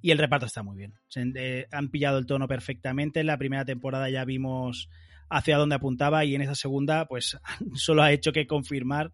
Y 0.00 0.10
el 0.10 0.18
reparto 0.18 0.46
está 0.46 0.62
muy 0.62 0.76
bien. 0.76 0.94
Eh, 1.36 1.66
han 1.72 1.88
pillado 1.88 2.18
el 2.18 2.26
tono 2.26 2.46
perfectamente. 2.46 3.20
En 3.20 3.26
la 3.26 3.38
primera 3.38 3.64
temporada 3.64 4.10
ya 4.10 4.24
vimos 4.24 4.88
hacia 5.30 5.56
dónde 5.56 5.76
apuntaba 5.76 6.24
y 6.24 6.34
en 6.34 6.42
esta 6.42 6.54
segunda 6.54 7.06
pues 7.06 7.38
solo 7.74 8.02
ha 8.02 8.12
hecho 8.12 8.32
que 8.32 8.46
confirmar 8.46 9.12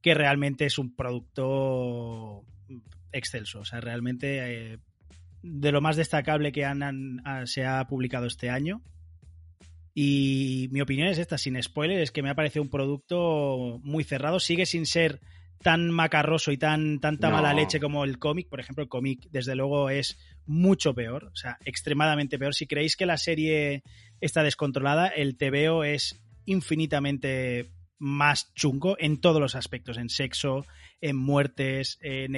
que 0.00 0.14
realmente 0.14 0.64
es 0.64 0.78
un 0.78 0.96
producto 0.96 2.44
excelso. 3.12 3.60
O 3.60 3.64
sea, 3.64 3.80
realmente 3.80 4.80
de 5.42 5.72
lo 5.72 5.80
más 5.80 5.96
destacable 5.96 6.52
que 6.52 6.64
han, 6.64 6.82
han, 6.82 7.46
se 7.46 7.64
ha 7.64 7.86
publicado 7.86 8.26
este 8.26 8.50
año. 8.50 8.82
Y 9.94 10.68
mi 10.70 10.80
opinión 10.80 11.08
es 11.08 11.18
esta, 11.18 11.38
sin 11.38 11.60
spoiler, 11.62 12.00
es 12.00 12.10
que 12.10 12.22
me 12.22 12.30
ha 12.30 12.34
parecido 12.34 12.62
un 12.62 12.70
producto 12.70 13.80
muy 13.82 14.04
cerrado. 14.04 14.38
Sigue 14.38 14.66
sin 14.66 14.86
ser 14.86 15.20
tan 15.62 15.90
macarroso 15.90 16.52
y 16.52 16.56
tan 16.56 17.00
tanta 17.00 17.28
no. 17.28 17.36
mala 17.36 17.52
leche 17.52 17.80
como 17.80 18.04
el 18.04 18.18
cómic. 18.18 18.48
Por 18.48 18.60
ejemplo, 18.60 18.82
el 18.82 18.88
cómic, 18.88 19.26
desde 19.30 19.54
luego, 19.54 19.90
es 19.90 20.18
mucho 20.46 20.94
peor, 20.94 21.30
o 21.32 21.36
sea, 21.36 21.58
extremadamente 21.64 22.38
peor. 22.38 22.54
Si 22.54 22.66
creéis 22.66 22.96
que 22.96 23.06
la 23.06 23.18
serie 23.18 23.82
está 24.20 24.42
descontrolada, 24.42 25.08
el 25.08 25.36
TVO 25.36 25.84
es 25.84 26.22
infinitamente 26.44 27.72
más 27.98 28.52
chungo 28.54 28.96
en 28.98 29.20
todos 29.20 29.40
los 29.40 29.54
aspectos, 29.54 29.98
en 29.98 30.08
sexo, 30.08 30.64
en 31.00 31.16
muertes, 31.16 31.98
en 32.00 32.34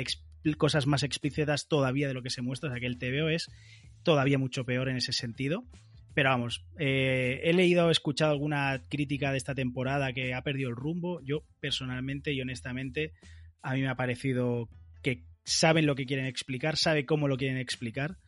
cosas 0.56 0.87
más 0.87 1.02
explícitas 1.02 1.68
todavía 1.68 2.08
de 2.08 2.14
lo 2.14 2.22
que 2.22 2.30
se 2.30 2.42
muestra. 2.42 2.70
O 2.70 2.72
sea, 2.72 2.80
que 2.80 2.87
el 2.87 2.99
TVO 2.99 3.28
es 3.28 3.50
todavía 4.02 4.38
mucho 4.38 4.64
peor 4.64 4.88
en 4.88 4.96
ese 4.96 5.12
sentido. 5.12 5.64
Pero 6.14 6.28
vamos, 6.28 6.66
eh, 6.78 7.40
he 7.44 7.54
leído, 7.54 7.88
he 7.88 7.92
escuchado 7.92 8.32
alguna 8.32 8.82
crítica 8.90 9.32
de 9.32 9.38
esta 9.38 9.54
temporada 9.54 10.12
que 10.12 10.34
ha 10.34 10.42
perdido 10.42 10.68
el 10.68 10.76
rumbo. 10.76 11.20
Yo 11.22 11.44
personalmente 11.61 12.32
y 12.32 12.40
honestamente, 12.40 13.12
a 13.62 13.72
mí 13.75 13.80
me 13.80 13.88
ha 13.88 13.96
parecido 13.96 14.68
que 15.02 15.25
saben 15.44 15.87
lo 15.87 15.94
que 15.94 16.04
quieren 16.04 16.26
explicar, 16.26 16.76
sabe 16.76 17.06
cómo 17.06 17.28
lo 17.28 17.38
quieren 17.38 17.58
explicar. 17.58 18.18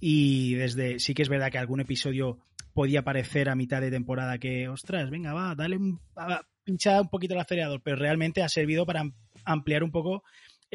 Y 0.00 0.54
desde, 0.54 0.98
sí 0.98 1.14
que 1.14 1.22
es 1.22 1.28
verdad 1.30 1.50
que 1.50 1.58
algún 1.58 1.80
episodio 1.80 2.40
podía 2.74 3.02
parecer 3.02 3.48
a 3.48 3.54
mitad 3.54 3.80
de 3.80 3.90
temporada 3.90 4.38
que, 4.38 4.68
ostras, 4.68 5.08
venga, 5.08 5.32
va, 5.32 5.54
dale 5.54 5.76
un, 5.76 6.00
va, 6.18 6.46
pincha 6.64 7.00
un 7.00 7.08
poquito 7.08 7.34
el 7.34 7.40
acelerador, 7.40 7.80
pero 7.82 7.96
realmente 7.96 8.42
ha 8.42 8.48
servido 8.48 8.84
para 8.84 9.04
ampliar 9.44 9.84
un 9.84 9.92
poco 9.92 10.24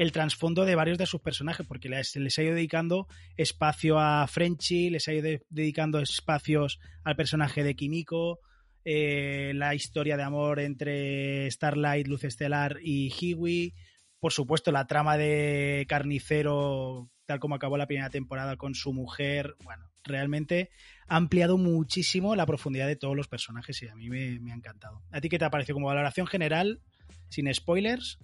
el 0.02 0.12
trasfondo 0.14 0.64
de 0.64 0.76
varios 0.76 0.98
de 0.98 1.06
sus 1.06 1.20
personajes, 1.20 1.68
porque 1.68 1.90
les, 1.90 2.16
les 2.16 2.38
ha 2.40 2.44
ido 2.44 2.54
dedicando 2.56 3.08
espacio 3.36 4.00
a 4.00 4.26
Frenchy, 4.28 4.90
les 4.90 5.08
ha 5.08 5.14
ido 5.14 5.24
de- 5.24 5.42
dedicando 5.50 6.00
espacios 6.00 6.80
al 7.04 7.16
personaje 7.18 7.64
de 7.64 7.76
Kimiko, 7.76 8.40
eh, 8.86 9.52
la 9.56 9.76
historia 9.76 10.16
de 10.16 10.24
amor 10.24 10.62
entre 10.62 11.52
Starlight, 11.52 12.08
Luz 12.08 12.24
Estelar 12.24 12.78
y 12.82 13.12
Hiwi, 13.20 13.74
por 14.22 14.32
supuesto 14.32 14.72
la 14.72 14.88
trama 14.88 15.18
de 15.18 15.86
Carnicero, 15.90 17.10
tal 17.26 17.40
como 17.40 17.56
acabó 17.56 17.78
la 17.78 17.88
primera 17.88 18.10
temporada 18.10 18.56
con 18.56 18.76
su 18.76 18.94
mujer, 18.94 19.56
bueno, 19.66 19.92
realmente 20.04 20.70
ha 21.08 21.18
ampliado 21.18 21.58
muchísimo 21.58 22.36
la 22.38 22.46
profundidad 22.46 22.88
de 22.88 22.96
todos 22.96 23.18
los 23.18 23.28
personajes 23.28 23.82
y 23.84 23.88
a 23.90 23.96
mí 23.96 24.10
me, 24.10 24.40
me 24.40 24.52
ha 24.54 24.56
encantado. 24.56 25.04
¿A 25.12 25.20
ti 25.20 25.28
qué 25.28 25.38
te 25.38 25.44
ha 25.46 25.50
parecido 25.52 25.76
como 25.76 25.88
valoración 25.88 26.26
general, 26.26 26.80
sin 27.28 27.54
spoilers? 27.54 28.18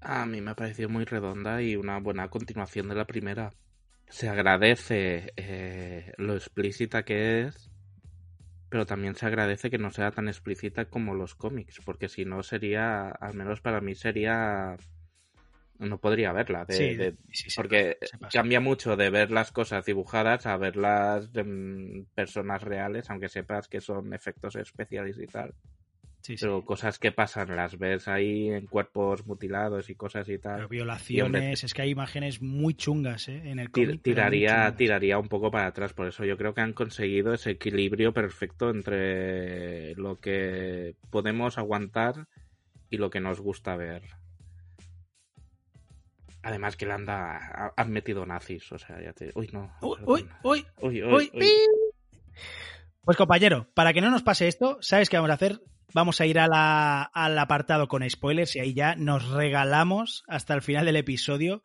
A 0.00 0.26
mí 0.26 0.40
me 0.40 0.52
ha 0.52 0.54
parecido 0.54 0.88
muy 0.88 1.04
redonda 1.04 1.60
y 1.62 1.76
una 1.76 1.98
buena 1.98 2.28
continuación 2.28 2.88
de 2.88 2.94
la 2.94 3.06
primera. 3.06 3.52
Se 4.08 4.28
agradece 4.28 5.32
eh, 5.36 6.12
lo 6.16 6.34
explícita 6.34 7.04
que 7.04 7.42
es, 7.42 7.70
pero 8.70 8.86
también 8.86 9.16
se 9.16 9.26
agradece 9.26 9.70
que 9.70 9.78
no 9.78 9.90
sea 9.90 10.10
tan 10.10 10.28
explícita 10.28 10.86
como 10.86 11.14
los 11.14 11.34
cómics, 11.34 11.80
porque 11.84 12.08
si 12.08 12.24
no 12.24 12.42
sería, 12.42 13.08
al 13.08 13.34
menos 13.34 13.60
para 13.60 13.80
mí 13.80 13.94
sería... 13.94 14.76
No 15.78 15.98
podría 15.98 16.32
verla. 16.32 16.64
de- 16.64 16.74
Sí, 16.74 16.94
de- 16.96 17.12
sí, 17.32 17.50
sí, 17.50 17.56
porque 17.56 17.96
cambia 18.32 18.60
mucho 18.60 18.96
de 18.96 19.10
ver 19.10 19.30
las 19.30 19.52
cosas 19.52 19.84
dibujadas 19.84 20.44
a 20.46 20.56
verlas 20.56 21.30
en 21.34 22.06
personas 22.14 22.62
reales, 22.62 23.08
aunque 23.10 23.28
sepas 23.28 23.68
que 23.68 23.80
son 23.80 24.12
efectos 24.12 24.56
especiales 24.56 25.18
y 25.20 25.26
tal. 25.26 25.54
Sí, 26.20 26.36
sí. 26.36 26.44
Pero 26.44 26.64
cosas 26.64 26.98
que 26.98 27.12
pasan, 27.12 27.54
las 27.56 27.78
ves 27.78 28.06
ahí 28.08 28.50
en 28.50 28.66
cuerpos 28.66 29.24
mutilados 29.26 29.88
y 29.88 29.94
cosas 29.94 30.28
y 30.28 30.38
tal. 30.38 30.56
Pero 30.56 30.68
violaciones, 30.68 31.64
es 31.64 31.72
que 31.72 31.82
hay 31.82 31.90
imágenes 31.90 32.42
muy 32.42 32.74
chungas 32.74 33.28
¿eh? 33.28 33.40
en 33.44 33.58
el 33.58 33.70
cómic. 33.70 34.02
tiraría, 34.02 34.74
tiraría 34.76 35.18
un 35.18 35.28
poco 35.28 35.50
para 35.50 35.66
atrás. 35.66 35.94
Por 35.94 36.08
eso 36.08 36.24
yo 36.24 36.36
creo 36.36 36.52
que 36.54 36.60
han 36.60 36.72
conseguido 36.74 37.32
ese 37.32 37.52
equilibrio 37.52 38.12
perfecto 38.12 38.68
entre 38.70 39.94
lo 39.94 40.16
que 40.16 40.96
podemos 41.10 41.56
aguantar 41.56 42.26
y 42.90 42.96
lo 42.98 43.10
que 43.10 43.20
nos 43.20 43.40
gusta 43.40 43.76
ver. 43.76 44.02
Además 46.42 46.76
que 46.76 46.86
le 46.86 46.92
anda, 46.92 47.36
ha- 47.36 47.72
han 47.76 47.90
metido 47.90 48.24
nazis, 48.26 48.70
o 48.72 48.78
sea, 48.78 49.00
ya 49.02 49.12
te... 49.12 49.30
Uy, 49.34 49.48
no. 49.52 49.72
Uy, 49.82 49.96
uy, 50.04 50.28
uy, 50.42 50.66
Uy, 50.80 51.02
uy, 51.02 51.30
uy. 51.34 51.46
Pues 53.02 53.16
compañero, 53.16 53.68
para 53.74 53.92
que 53.92 54.00
no 54.00 54.10
nos 54.10 54.22
pase 54.22 54.48
esto, 54.48 54.78
¿sabes 54.80 55.08
qué 55.08 55.16
vamos 55.16 55.30
a 55.30 55.34
hacer? 55.34 55.60
Vamos 55.94 56.20
a 56.20 56.26
ir 56.26 56.38
al 56.38 56.52
apartado 57.38 57.88
con 57.88 58.08
spoilers 58.08 58.54
y 58.56 58.60
ahí 58.60 58.74
ya 58.74 58.94
nos 58.94 59.30
regalamos 59.30 60.24
hasta 60.28 60.52
el 60.54 60.60
final 60.60 60.84
del 60.84 60.96
episodio 60.96 61.62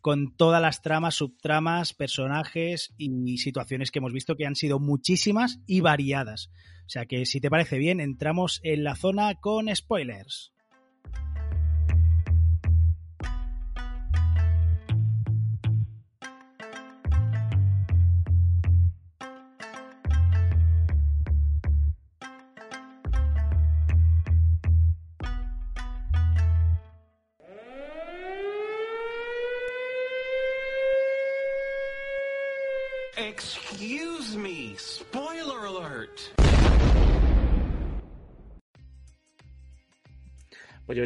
con 0.00 0.36
todas 0.36 0.62
las 0.62 0.82
tramas, 0.82 1.16
subtramas, 1.16 1.94
personajes 1.94 2.94
y 2.98 3.38
situaciones 3.38 3.90
que 3.90 3.98
hemos 3.98 4.12
visto 4.12 4.36
que 4.36 4.46
han 4.46 4.54
sido 4.54 4.78
muchísimas 4.78 5.60
y 5.66 5.80
variadas. 5.80 6.50
O 6.86 6.90
sea 6.90 7.06
que 7.06 7.26
si 7.26 7.40
te 7.40 7.50
parece 7.50 7.78
bien, 7.78 8.00
entramos 8.00 8.60
en 8.62 8.84
la 8.84 8.94
zona 8.94 9.34
con 9.40 9.74
spoilers. 9.74 10.53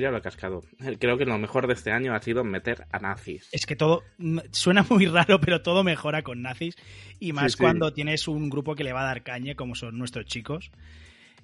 Ya 0.08 0.12
lo 0.12 0.18
he 0.18 0.22
cascado. 0.22 0.62
Creo 0.98 1.18
que 1.18 1.24
lo 1.24 1.38
mejor 1.38 1.66
de 1.66 1.74
este 1.74 1.92
año 1.92 2.14
ha 2.14 2.22
sido 2.22 2.44
meter 2.44 2.86
a 2.90 2.98
nazis. 2.98 3.48
Es 3.52 3.66
que 3.66 3.76
todo 3.76 4.02
mm, 4.18 4.38
suena 4.50 4.84
muy 4.88 5.06
raro, 5.06 5.40
pero 5.40 5.62
todo 5.62 5.84
mejora 5.84 6.22
con 6.22 6.42
nazis. 6.42 6.76
Y 7.20 7.32
más 7.32 7.52
Sí, 7.52 7.58
sí. 7.58 7.62
cuando 7.62 7.92
tienes 7.92 8.26
un 8.28 8.48
grupo 8.48 8.74
que 8.74 8.84
le 8.84 8.92
va 8.92 9.02
a 9.02 9.06
dar 9.06 9.22
caña, 9.22 9.54
como 9.54 9.74
son 9.74 9.98
nuestros 9.98 10.26
chicos. 10.26 10.70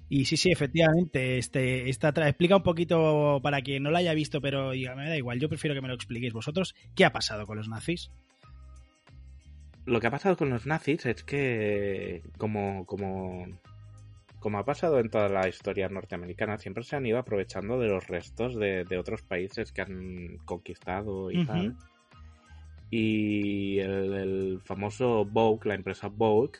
Y 0.07 0.25
sí, 0.25 0.37
sí, 0.37 0.51
efectivamente, 0.51 1.37
este, 1.39 1.89
esta 1.89 2.09
explica 2.09 2.57
un 2.57 2.63
poquito 2.63 3.39
para 3.41 3.61
quien 3.61 3.81
no 3.83 3.89
la 3.89 3.99
haya 3.99 4.13
visto, 4.13 4.39
pero 4.39 4.71
diga, 4.71 4.95
me 4.95 5.09
da 5.09 5.17
igual, 5.17 5.39
yo 5.39 5.49
prefiero 5.49 5.73
que 5.73 5.81
me 5.81 5.87
lo 5.87 5.95
expliquéis 5.95 6.33
vosotros. 6.33 6.75
¿Qué 6.95 7.05
ha 7.05 7.11
pasado 7.11 7.47
con 7.47 7.57
los 7.57 7.67
nazis? 7.67 8.11
Lo 9.85 9.99
que 9.99 10.07
ha 10.07 10.11
pasado 10.11 10.37
con 10.37 10.49
los 10.49 10.65
nazis 10.65 11.05
es 11.05 11.23
que, 11.23 12.21
como, 12.37 12.85
como, 12.85 13.47
como 14.39 14.59
ha 14.59 14.65
pasado 14.65 14.99
en 14.99 15.09
toda 15.09 15.29
la 15.29 15.47
historia 15.47 15.89
norteamericana, 15.89 16.57
siempre 16.57 16.83
se 16.83 16.95
han 16.95 17.05
ido 17.05 17.17
aprovechando 17.17 17.79
de 17.79 17.87
los 17.87 18.07
restos 18.07 18.55
de, 18.55 18.83
de 18.85 18.97
otros 18.97 19.21
países 19.21 19.71
que 19.71 19.81
han 19.81 20.37
conquistado 20.45 21.31
y 21.31 21.45
tal. 21.45 21.75
Y 22.91 23.79
el, 23.79 24.13
el 24.13 24.61
famoso 24.63 25.25
Vogue, 25.25 25.67
la 25.69 25.75
empresa 25.75 26.07
Vogue, 26.07 26.59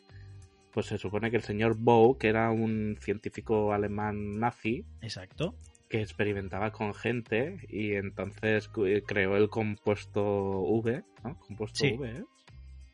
pues 0.73 0.87
se 0.87 0.97
supone 0.97 1.29
que 1.31 1.37
el 1.37 1.43
señor 1.43 1.77
Vogue 1.77 2.27
era 2.27 2.51
un 2.51 2.97
científico 2.99 3.71
alemán 3.71 4.39
nazi 4.39 4.83
Exacto. 5.01 5.55
que 5.87 6.01
experimentaba 6.01 6.71
con 6.71 6.93
gente 6.93 7.57
y 7.69 7.93
entonces 7.93 8.69
creó 9.05 9.37
el 9.37 9.49
compuesto 9.49 10.23
V, 10.23 11.03
¿no? 11.23 11.39
Compuesto 11.39 11.79
Sí. 11.79 11.93
V. 11.97 12.09
¿eh? 12.09 12.23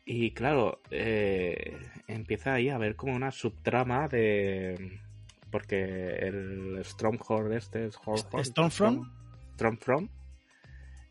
Y 0.04 0.32
claro, 0.32 0.80
eh, 0.90 1.78
empieza 2.08 2.54
ahí 2.54 2.68
a 2.68 2.74
haber 2.76 2.96
como 2.96 3.14
una 3.14 3.30
subtrama 3.30 4.08
de... 4.08 4.98
Porque 5.50 5.82
el 5.82 6.80
Stromhorn 6.82 7.52
este 7.52 7.86
es... 7.86 7.98
Stormfront. 8.42 9.06
Stormfront, 9.54 10.10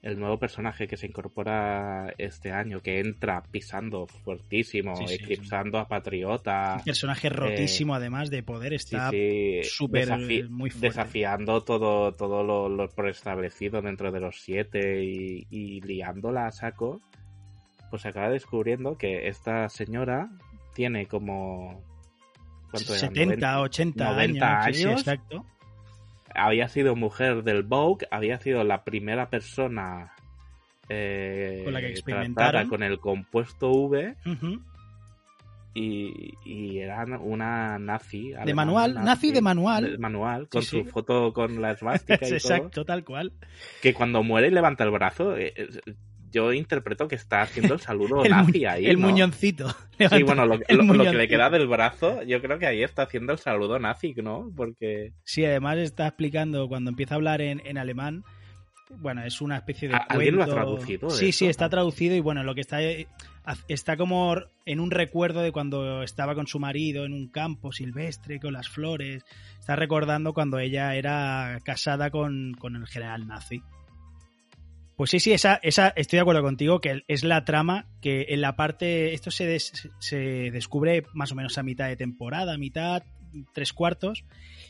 el 0.01 0.19
nuevo 0.19 0.39
personaje 0.39 0.87
que 0.87 0.97
se 0.97 1.05
incorpora 1.05 2.11
este 2.17 2.51
año, 2.51 2.81
que 2.81 2.99
entra 2.99 3.43
pisando 3.43 4.07
fuertísimo, 4.07 4.95
Sí, 4.95 5.07
sí, 5.07 5.13
eclipsando 5.13 5.77
a 5.77 5.87
Patriota. 5.87 6.77
Un 6.79 6.83
personaje 6.83 7.29
rotísimo, 7.29 7.93
además 7.93 8.31
de 8.31 8.41
poder, 8.41 8.73
eh, 8.73 8.77
está 8.77 9.11
súper, 9.63 10.07
desafi- 10.09 10.49
muy 10.49 10.71
fuerte. 10.71 10.87
desafiando 10.87 11.63
todo, 11.63 12.15
todo 12.15 12.43
lo, 12.43 12.67
lo 12.67 12.89
preestablecido 12.89 13.81
dentro 13.83 14.11
de 14.11 14.19
los 14.19 14.41
siete 14.41 15.03
y, 15.03 15.45
y 15.51 15.81
liándola 15.81 16.47
a 16.47 16.51
saco, 16.51 16.99
pues 17.91 18.01
se 18.01 18.07
acaba 18.07 18.29
descubriendo 18.29 18.97
que 18.97 19.27
esta 19.27 19.69
señora 19.69 20.31
tiene 20.73 21.05
como... 21.05 21.83
¿cuánto 22.71 22.93
era? 22.93 22.99
70, 23.01 23.25
90 23.51 23.61
80 23.61 24.11
90 24.13 24.59
años. 24.63 24.99
Exacto. 25.01 25.45
Había 26.33 26.69
sido 26.69 26.95
mujer 26.95 27.43
del 27.43 27.61
Vogue, 27.63 28.07
había 28.09 28.39
sido 28.39 28.63
la 28.63 28.83
primera 28.85 29.29
persona 29.29 30.13
eh, 30.89 31.61
Con 31.65 31.73
la 31.73 31.81
que 31.81 31.89
experimentaron. 31.89 32.69
con 32.69 32.81
el 32.83 32.99
compuesto 32.99 33.69
V 33.71 34.15
y, 35.73 36.33
y 36.43 36.79
era 36.79 37.05
una 37.19 37.79
nazi. 37.79 38.33
De 38.45 38.53
manual, 38.53 38.93
nazi 38.95 39.31
de 39.31 39.41
manual. 39.41 39.91
de 39.93 39.97
manual, 39.97 40.49
con 40.49 40.61
Sí, 40.63 40.69
sí. 40.69 40.83
su 40.83 40.89
foto 40.89 41.31
con 41.33 41.61
la 41.61 41.71
esvástica 41.75 42.15
y 42.25 42.29
todo. 42.29 42.33
Exacto, 42.35 42.85
tal 42.85 43.03
cual. 43.05 43.31
Que 43.81 43.93
cuando 43.93 44.21
muere 44.23 44.47
y 44.47 44.51
levanta 44.51 44.83
el 44.83 44.91
brazo, 44.91 45.37
eh, 45.37 45.53
eh, 45.55 45.67
yo 46.31 46.53
interpreto 46.53 47.07
que 47.07 47.15
está 47.15 47.41
haciendo 47.43 47.73
el 47.75 47.79
saludo 47.81 48.23
El, 48.23 48.31
nazi 48.31 48.65
ahí. 48.65 48.85
el 48.87 48.99
¿no? 48.99 49.07
muñoncito. 49.09 49.67
Sí, 50.09 50.23
bueno, 50.23 50.47
lo, 50.47 50.59
que 50.59 51.13
le 51.13 51.27
queda 51.27 51.51
del 51.51 51.67
brazo, 51.67 52.23
yo 52.23 52.41
creo 52.41 52.57
que 52.57 52.65
ahí 52.65 52.81
está 52.81 53.03
haciendo 53.03 53.33
el 53.33 53.37
saludo 53.37 53.77
nazi, 53.77 54.15
¿no? 54.15 54.51
Porque 54.55 55.13
Sí, 55.23 55.45
además 55.45 55.77
está 55.77 56.07
explicando 56.07 56.67
cuando 56.67 56.89
empieza 56.89 57.13
a 57.13 57.17
hablar 57.17 57.39
en, 57.41 57.61
en 57.67 57.77
alemán. 57.77 58.23
Bueno, 58.97 59.23
es 59.23 59.39
una 59.41 59.57
especie 59.57 59.87
de. 59.89 59.95
¿A- 59.95 59.99
alguien 60.09 60.35
lo 60.37 60.43
ha 60.43 60.47
traducido 60.47 61.09
Sí, 61.11 61.29
esto? 61.29 61.37
sí, 61.37 61.47
está 61.47 61.69
traducido 61.69 62.15
y 62.15 62.19
bueno, 62.19 62.43
lo 62.43 62.55
que 62.55 62.61
está. 62.61 62.81
eh, 62.81 63.07
Está 63.67 63.95
como 63.95 64.35
en 64.65 64.79
un 64.79 64.91
recuerdo 64.91 65.41
de 65.41 65.51
cuando 65.51 66.03
estaba 66.03 66.35
con 66.35 66.45
su 66.47 66.59
marido 66.59 67.05
en 67.05 67.13
un 67.13 67.27
campo 67.27 67.71
silvestre 67.71 68.39
con 68.39 68.53
las 68.53 68.69
flores. 68.69 69.23
Está 69.59 69.75
recordando 69.75 70.33
cuando 70.33 70.57
ella 70.59 70.95
era 70.95 71.59
casada 71.63 72.09
con, 72.11 72.53
con 72.59 72.75
el 72.75 72.85
general 72.87 73.27
nazi. 73.27 73.61
Pues 74.95 75.09
sí, 75.09 75.19
sí, 75.19 75.31
esa, 75.31 75.59
esa, 75.63 75.89
estoy 75.89 76.17
de 76.17 76.21
acuerdo 76.21 76.43
contigo 76.43 76.79
que 76.79 77.03
es 77.07 77.23
la 77.23 77.43
trama 77.43 77.87
que 78.01 78.27
en 78.29 78.41
la 78.41 78.55
parte, 78.55 79.13
esto 79.13 79.31
se, 79.31 79.45
des- 79.47 79.89
se 79.99 80.17
descubre 80.51 81.03
más 81.13 81.31
o 81.31 81.35
menos 81.35 81.57
a 81.57 81.63
mitad 81.63 81.87
de 81.87 81.95
temporada, 81.95 82.57
mitad, 82.57 83.03
tres 83.53 83.73
cuartos, 83.73 84.23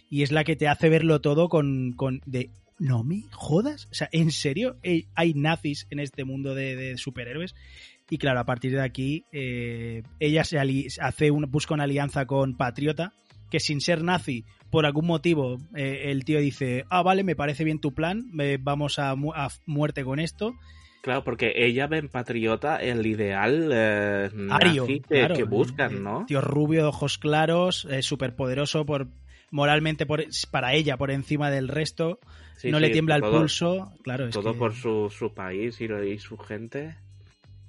y 0.10 0.24
es 0.24 0.32
la 0.32 0.44
que 0.44 0.56
te 0.56 0.68
hace 0.68 0.88
verlo 0.90 1.20
todo 1.20 1.50
con, 1.50 1.94
con 1.94 2.22
de, 2.26 2.50
no 2.80 3.04
me 3.04 3.24
jodas, 3.32 3.88
o 3.92 3.94
sea, 3.94 4.08
¿en 4.12 4.32
serio 4.32 4.78
hay 5.16 5.34
nazis 5.34 5.88
en 5.90 6.00
este 6.00 6.24
mundo 6.24 6.56
de, 6.56 6.98
superhéroes? 6.98 7.56
Y 8.10 8.18
claro, 8.18 8.40
a 8.40 8.46
partir 8.46 8.72
de 8.74 8.82
aquí, 8.82 9.26
eh, 9.32 10.04
ella 10.20 10.44
se 10.44 10.60
hace 10.60 11.30
busca 11.32 11.74
una 11.74 11.84
alianza 11.86 12.26
con 12.26 12.56
Patriota, 12.56 13.14
que 13.52 13.60
sin 13.60 13.82
ser 13.82 14.04
nazi, 14.04 14.46
por 14.72 14.86
algún 14.88 15.06
motivo, 15.06 15.58
eh, 15.76 16.06
el 16.06 16.26
tío 16.26 16.40
dice, 16.40 16.86
ah, 16.90 17.04
vale, 17.04 17.24
me 17.24 17.36
parece 17.36 17.64
bien 17.64 17.80
tu 17.80 17.94
plan, 17.94 18.24
eh, 18.40 18.58
vamos 18.60 18.98
a, 18.98 19.14
mu- 19.16 19.34
a 19.34 19.50
muerte 19.68 20.04
con 20.04 20.20
esto. 20.20 20.56
Claro, 21.04 21.24
porque 21.24 21.54
ella 21.56 21.88
ve 21.88 21.98
en 21.98 22.10
Patriota 22.10 22.78
el 22.78 23.06
ideal 23.06 23.70
eh, 23.74 24.30
Ario, 24.52 24.84
nazi 24.84 25.00
que, 25.02 25.16
claro, 25.20 25.36
que 25.36 25.44
buscan, 25.44 26.04
¿no? 26.04 26.26
Tío 26.28 26.42
rubio, 26.42 26.82
de 26.84 26.88
ojos 26.88 27.18
claros, 27.18 27.86
eh, 27.90 28.02
súper 28.02 28.36
poderoso 28.36 28.86
por, 28.86 29.08
moralmente 29.50 30.06
por, 30.06 30.24
para 30.52 30.74
ella 30.74 30.98
por 30.98 31.12
encima 31.12 31.50
del 31.52 31.68
resto. 31.68 32.20
Sí, 32.56 32.70
no 32.70 32.78
sí, 32.78 32.82
le 32.84 32.90
tiembla 32.92 33.16
el 33.16 33.24
pulso. 33.24 33.92
Claro, 34.04 34.28
es 34.28 34.34
Todo 34.34 34.54
que- 34.54 34.60
por 34.60 34.74
su, 34.76 35.10
su 35.10 35.34
país 35.34 35.82
y, 35.82 35.86
y 35.86 36.20
su 36.20 36.38
gente. 36.38 36.96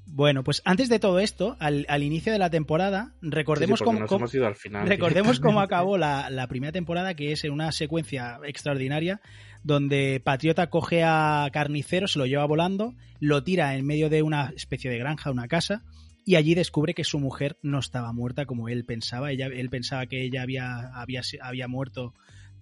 Bueno, 0.07 0.43
pues 0.45 0.63
antes 0.65 0.89
de 0.89 0.99
todo 0.99 1.21
esto, 1.21 1.57
al, 1.59 1.87
al 1.89 2.03
inicio 2.03 2.33
de 2.33 2.39
la 2.39 2.51
temporada, 2.51 3.15
Sí, 3.23 3.29
sí, 3.29 3.31
recordemos 3.31 3.83
cómo, 3.83 4.47
al 4.47 4.57
final. 4.57 4.87
Recordemos 4.87 5.41
cómo 5.41 5.61
acabó 5.61 5.97
la, 5.97 6.29
la 6.29 6.49
primera 6.49 6.73
temporada, 6.73 7.15
que 7.15 7.33
es 7.33 7.45
en 7.45 7.53
una 7.53 7.73
secuencia 7.73 8.39
extraordinaria, 8.45 9.21
donde 9.63 10.21
Patriota 10.23 10.69
coge 10.69 11.03
a 11.05 11.49
Carnicero, 11.53 12.09
se 12.09 12.19
lo 12.19 12.27
lleva 12.27 12.45
volando, 12.45 12.95
lo 13.21 13.43
tira 13.45 13.75
en 13.77 13.87
medio 13.87 14.11
de 14.11 14.23
una 14.23 14.53
especie 14.57 14.91
de 14.91 14.99
granja, 14.99 15.31
una 15.31 15.49
casa, 15.49 15.85
y 16.25 16.37
allí 16.37 16.55
descubre 16.55 16.95
que 16.95 17.05
su 17.05 17.19
mujer 17.19 17.59
no 17.63 17.79
estaba 17.79 18.13
muerta 18.13 18.45
como 18.45 18.69
él 18.69 18.85
pensaba. 18.85 19.31
Ella, 19.31 19.47
él 19.47 19.71
pensaba 19.71 20.07
que 20.07 20.23
ella 20.23 20.43
había, 20.43 20.91
había, 20.95 21.23
había 21.41 21.69
muerto 21.69 22.15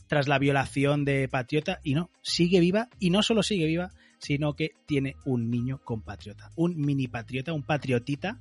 tras 0.07 0.29
la 0.29 0.39
violación 0.39 1.05
de 1.05 1.29
Patriota, 1.29 1.81
y 1.83 1.95
no, 1.95 2.11
sigue 2.23 2.61
viva, 2.61 2.89
y 2.99 3.11
no 3.11 3.23
solo 3.23 3.43
sigue 3.43 3.67
viva, 3.67 3.91
sino 4.21 4.55
que 4.55 4.71
tiene 4.87 5.17
un 5.25 5.51
niño 5.51 5.81
con 5.83 6.03
Patriota, 6.03 6.51
un 6.57 6.77
mini 6.77 7.09
Patriota, 7.09 7.53
un 7.53 7.63
patriotita, 7.65 8.41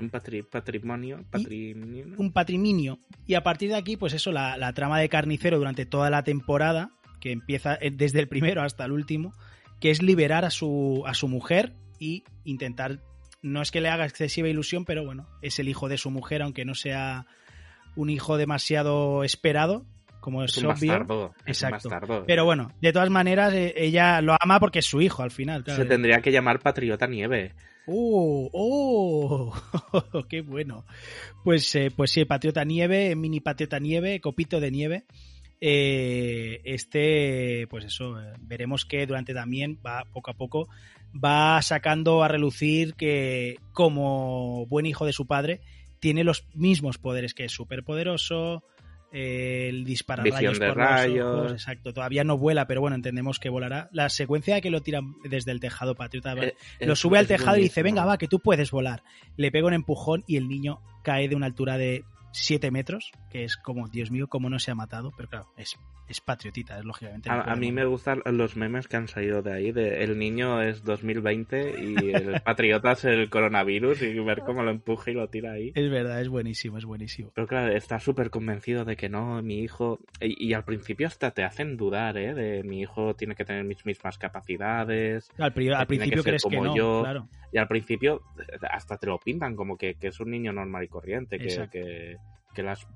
Un 0.00 0.10
patri- 0.10 0.42
patrimonio, 0.48 1.24
patrimonio. 1.30 2.06
un 2.18 2.32
patrimonio. 2.32 2.98
Y 3.26 3.34
a 3.34 3.42
partir 3.42 3.68
de 3.70 3.76
aquí, 3.76 3.96
pues 3.96 4.12
eso, 4.14 4.32
la, 4.32 4.56
la 4.56 4.72
trama 4.72 4.98
de 4.98 5.08
Carnicero 5.08 5.58
durante 5.58 5.86
toda 5.86 6.08
la 6.10 6.22
temporada, 6.24 6.90
que 7.20 7.32
empieza 7.32 7.74
eh, 7.80 7.90
desde 7.90 8.20
el 8.20 8.28
primero 8.28 8.62
hasta 8.62 8.84
el 8.84 8.92
último, 8.92 9.32
que 9.80 9.90
es 9.90 10.02
liberar 10.02 10.44
a 10.44 10.50
su, 10.50 11.02
a 11.06 11.14
su 11.14 11.28
mujer 11.28 11.74
y 12.00 12.24
intentar, 12.44 13.00
no 13.42 13.60
es 13.62 13.70
que 13.70 13.80
le 13.80 13.88
haga 13.90 14.06
excesiva 14.06 14.48
ilusión, 14.48 14.84
pero 14.84 15.04
bueno, 15.04 15.26
es 15.42 15.58
el 15.58 15.68
hijo 15.68 15.88
de 15.88 15.98
su 15.98 16.10
mujer, 16.10 16.42
aunque 16.42 16.64
no 16.64 16.74
sea 16.74 17.26
un 17.96 18.08
hijo 18.10 18.36
demasiado 18.36 19.24
esperado, 19.24 19.84
como 20.28 20.44
es, 20.44 20.50
Es 20.50 20.58
un 20.58 20.66
obvio. 20.66 20.92
bastardo. 20.92 21.26
un 21.26 21.32
Exacto. 21.46 22.24
Pero 22.26 22.44
bueno, 22.44 22.70
de 22.82 22.92
todas 22.92 23.08
maneras, 23.08 23.54
eh, 23.54 23.72
ella 23.76 24.20
lo 24.20 24.36
ama 24.38 24.60
porque 24.60 24.80
es 24.80 24.84
su 24.84 25.00
hijo 25.00 25.22
al 25.22 25.30
final. 25.30 25.64
claro. 25.64 25.82
Se 25.82 25.88
tendría 25.88 26.20
que 26.20 26.30
llamar 26.30 26.60
Patriota 26.60 27.06
Nieve. 27.06 27.54
¡Oh! 27.86 28.50
¡Oh! 28.52 29.54
¡Qué 30.28 30.42
bueno! 30.42 30.84
Pues, 31.42 31.74
eh, 31.74 31.90
pues 31.94 32.10
sí, 32.10 32.26
Patriota 32.26 32.62
Nieve, 32.62 33.16
Mini 33.16 33.40
Patriota 33.40 33.78
Nieve, 33.78 34.20
Copito 34.20 34.60
de 34.60 34.70
Nieve. 34.70 35.04
Eh, 35.62 36.60
este, 36.64 37.66
pues 37.70 37.86
eso, 37.86 38.20
eh, 38.20 38.34
veremos 38.40 38.84
que 38.84 39.06
durante 39.06 39.32
también 39.32 39.80
va 39.84 40.04
poco 40.12 40.30
a 40.30 40.34
poco, 40.34 40.68
va 41.12 41.60
sacando 41.62 42.22
a 42.22 42.28
relucir 42.28 42.94
que 42.94 43.56
como 43.72 44.66
buen 44.66 44.84
hijo 44.84 45.06
de 45.06 45.14
su 45.14 45.26
padre, 45.26 45.62
tiene 45.98 46.24
los 46.24 46.44
mismos 46.54 46.98
poderes 46.98 47.32
que 47.32 47.46
es 47.46 47.52
superpoderoso, 47.52 48.62
eh, 49.12 49.68
el 49.70 49.84
disparar 49.84 50.26
rayos 50.26 50.58
de 50.58 50.68
por 50.68 50.76
los 50.76 51.24
ojos, 51.24 51.52
exacto, 51.52 51.92
todavía 51.92 52.24
no 52.24 52.36
vuela, 52.36 52.66
pero 52.66 52.80
bueno, 52.80 52.96
entendemos 52.96 53.38
que 53.38 53.48
volará. 53.48 53.88
La 53.92 54.08
secuencia 54.08 54.60
que 54.60 54.70
lo 54.70 54.82
tiran 54.82 55.14
desde 55.24 55.50
el 55.52 55.60
tejado 55.60 55.94
Patriota 55.94 56.34
Eh, 56.34 56.54
lo 56.80 56.94
sube 56.94 57.18
al 57.18 57.26
tejado 57.26 57.56
y 57.56 57.62
dice, 57.62 57.82
venga, 57.82 58.04
va, 58.04 58.18
que 58.18 58.28
tú 58.28 58.40
puedes 58.40 58.70
volar. 58.70 59.02
Le 59.36 59.50
pega 59.50 59.66
un 59.66 59.74
empujón 59.74 60.24
y 60.26 60.36
el 60.36 60.48
niño 60.48 60.80
cae 61.02 61.28
de 61.28 61.36
una 61.36 61.46
altura 61.46 61.78
de 61.78 62.04
7 62.32 62.70
metros, 62.70 63.10
que 63.30 63.44
es 63.44 63.56
como, 63.56 63.88
Dios 63.88 64.10
mío, 64.10 64.26
cómo 64.28 64.50
no 64.50 64.58
se 64.58 64.70
ha 64.70 64.74
matado, 64.74 65.12
pero 65.16 65.28
claro, 65.28 65.46
es, 65.56 65.76
es 66.08 66.20
patriotita, 66.20 66.78
es 66.78 66.84
lógicamente. 66.84 67.28
A, 67.30 67.56
mí 67.56 67.72
me 67.72 67.84
gustan 67.84 68.22
los 68.26 68.56
memes 68.56 68.86
que 68.88 68.96
han 68.96 69.08
salido 69.08 69.42
de 69.42 69.52
ahí, 69.52 69.72
de 69.72 70.04
el 70.04 70.18
niño 70.18 70.62
es 70.62 70.84
2020 70.84 71.74
y 71.80 72.10
el 72.10 72.40
patriota 72.44 72.92
es 72.92 73.04
el 73.04 73.28
coronavirus 73.30 74.02
y 74.02 74.18
ver 74.20 74.40
cómo 74.40 74.62
lo 74.62 74.70
empuja 74.70 75.10
y 75.10 75.14
lo 75.14 75.28
tira 75.28 75.52
ahí. 75.52 75.72
Es 75.74 75.90
verdad, 75.90 76.20
es 76.20 76.28
buenísimo, 76.28 76.78
es 76.78 76.84
buenísimo. 76.84 77.30
Pero 77.34 77.46
claro, 77.46 77.72
está 77.74 77.98
súper 77.98 78.30
convencido 78.30 78.84
de 78.84 78.96
que 78.96 79.08
no, 79.08 79.42
mi 79.42 79.60
hijo... 79.60 79.98
Y, 80.20 80.48
y 80.48 80.52
al 80.52 80.64
principio 80.64 81.06
hasta 81.06 81.30
te 81.32 81.44
hacen 81.44 81.76
dudar, 81.76 82.16
¿eh? 82.18 82.34
De 82.34 82.62
mi 82.62 82.80
hijo 82.80 83.14
tiene 83.14 83.34
que 83.34 83.44
tener 83.44 83.64
mis 83.64 83.84
mismas 83.86 84.18
capacidades. 84.18 85.30
Al, 85.38 85.52
pri- 85.52 85.70
al 85.70 85.80
que 85.80 85.86
principio 85.86 86.22
que 86.22 86.30
crees 86.30 86.42
que 86.42 86.56
como 86.56 86.64
no, 86.68 86.76
yo. 86.76 87.00
claro. 87.02 87.28
Y 87.50 87.56
al 87.58 87.66
principio 87.66 88.20
hasta 88.70 88.98
te 88.98 89.06
lo 89.06 89.18
pintan 89.18 89.56
como 89.56 89.78
que, 89.78 89.94
que 89.94 90.08
es 90.08 90.20
un 90.20 90.30
niño 90.30 90.52
normal 90.52 90.84
y 90.84 90.88
corriente, 90.88 91.38
que, 91.38 92.17
Que, 92.58 92.62
las 92.64 92.86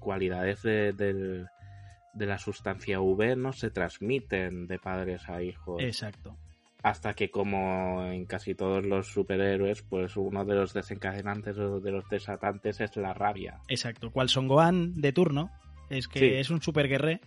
cualidades 0.00 0.62
de, 0.62 0.92
de 0.92 2.26
la 2.26 2.38
sustancia 2.38 3.00
V 3.00 3.36
no 3.36 3.52
se 3.52 3.70
transmiten 3.70 4.66
de 4.66 4.78
padres 4.78 5.28
a 5.28 5.42
hijos. 5.42 5.80
Exacto. 5.82 6.36
Hasta 6.82 7.14
que 7.14 7.30
como 7.30 8.04
en 8.06 8.26
casi 8.26 8.54
todos 8.54 8.84
los 8.84 9.08
superhéroes, 9.08 9.82
pues 9.82 10.16
uno 10.16 10.44
de 10.44 10.54
los 10.54 10.72
desencadenantes 10.72 11.58
o 11.58 11.80
de 11.80 11.90
los 11.92 12.08
desatantes 12.08 12.80
es 12.80 12.96
la 12.96 13.12
rabia. 13.14 13.60
Exacto. 13.68 14.10
Cual 14.10 14.28
Son 14.28 14.48
Gohan 14.48 14.94
de 14.94 15.12
turno, 15.12 15.50
es 15.90 16.08
que 16.08 16.18
Sí. 16.20 16.26
es 16.34 16.50
un 16.50 16.62
super 16.62 16.88
guerré. 16.88 17.20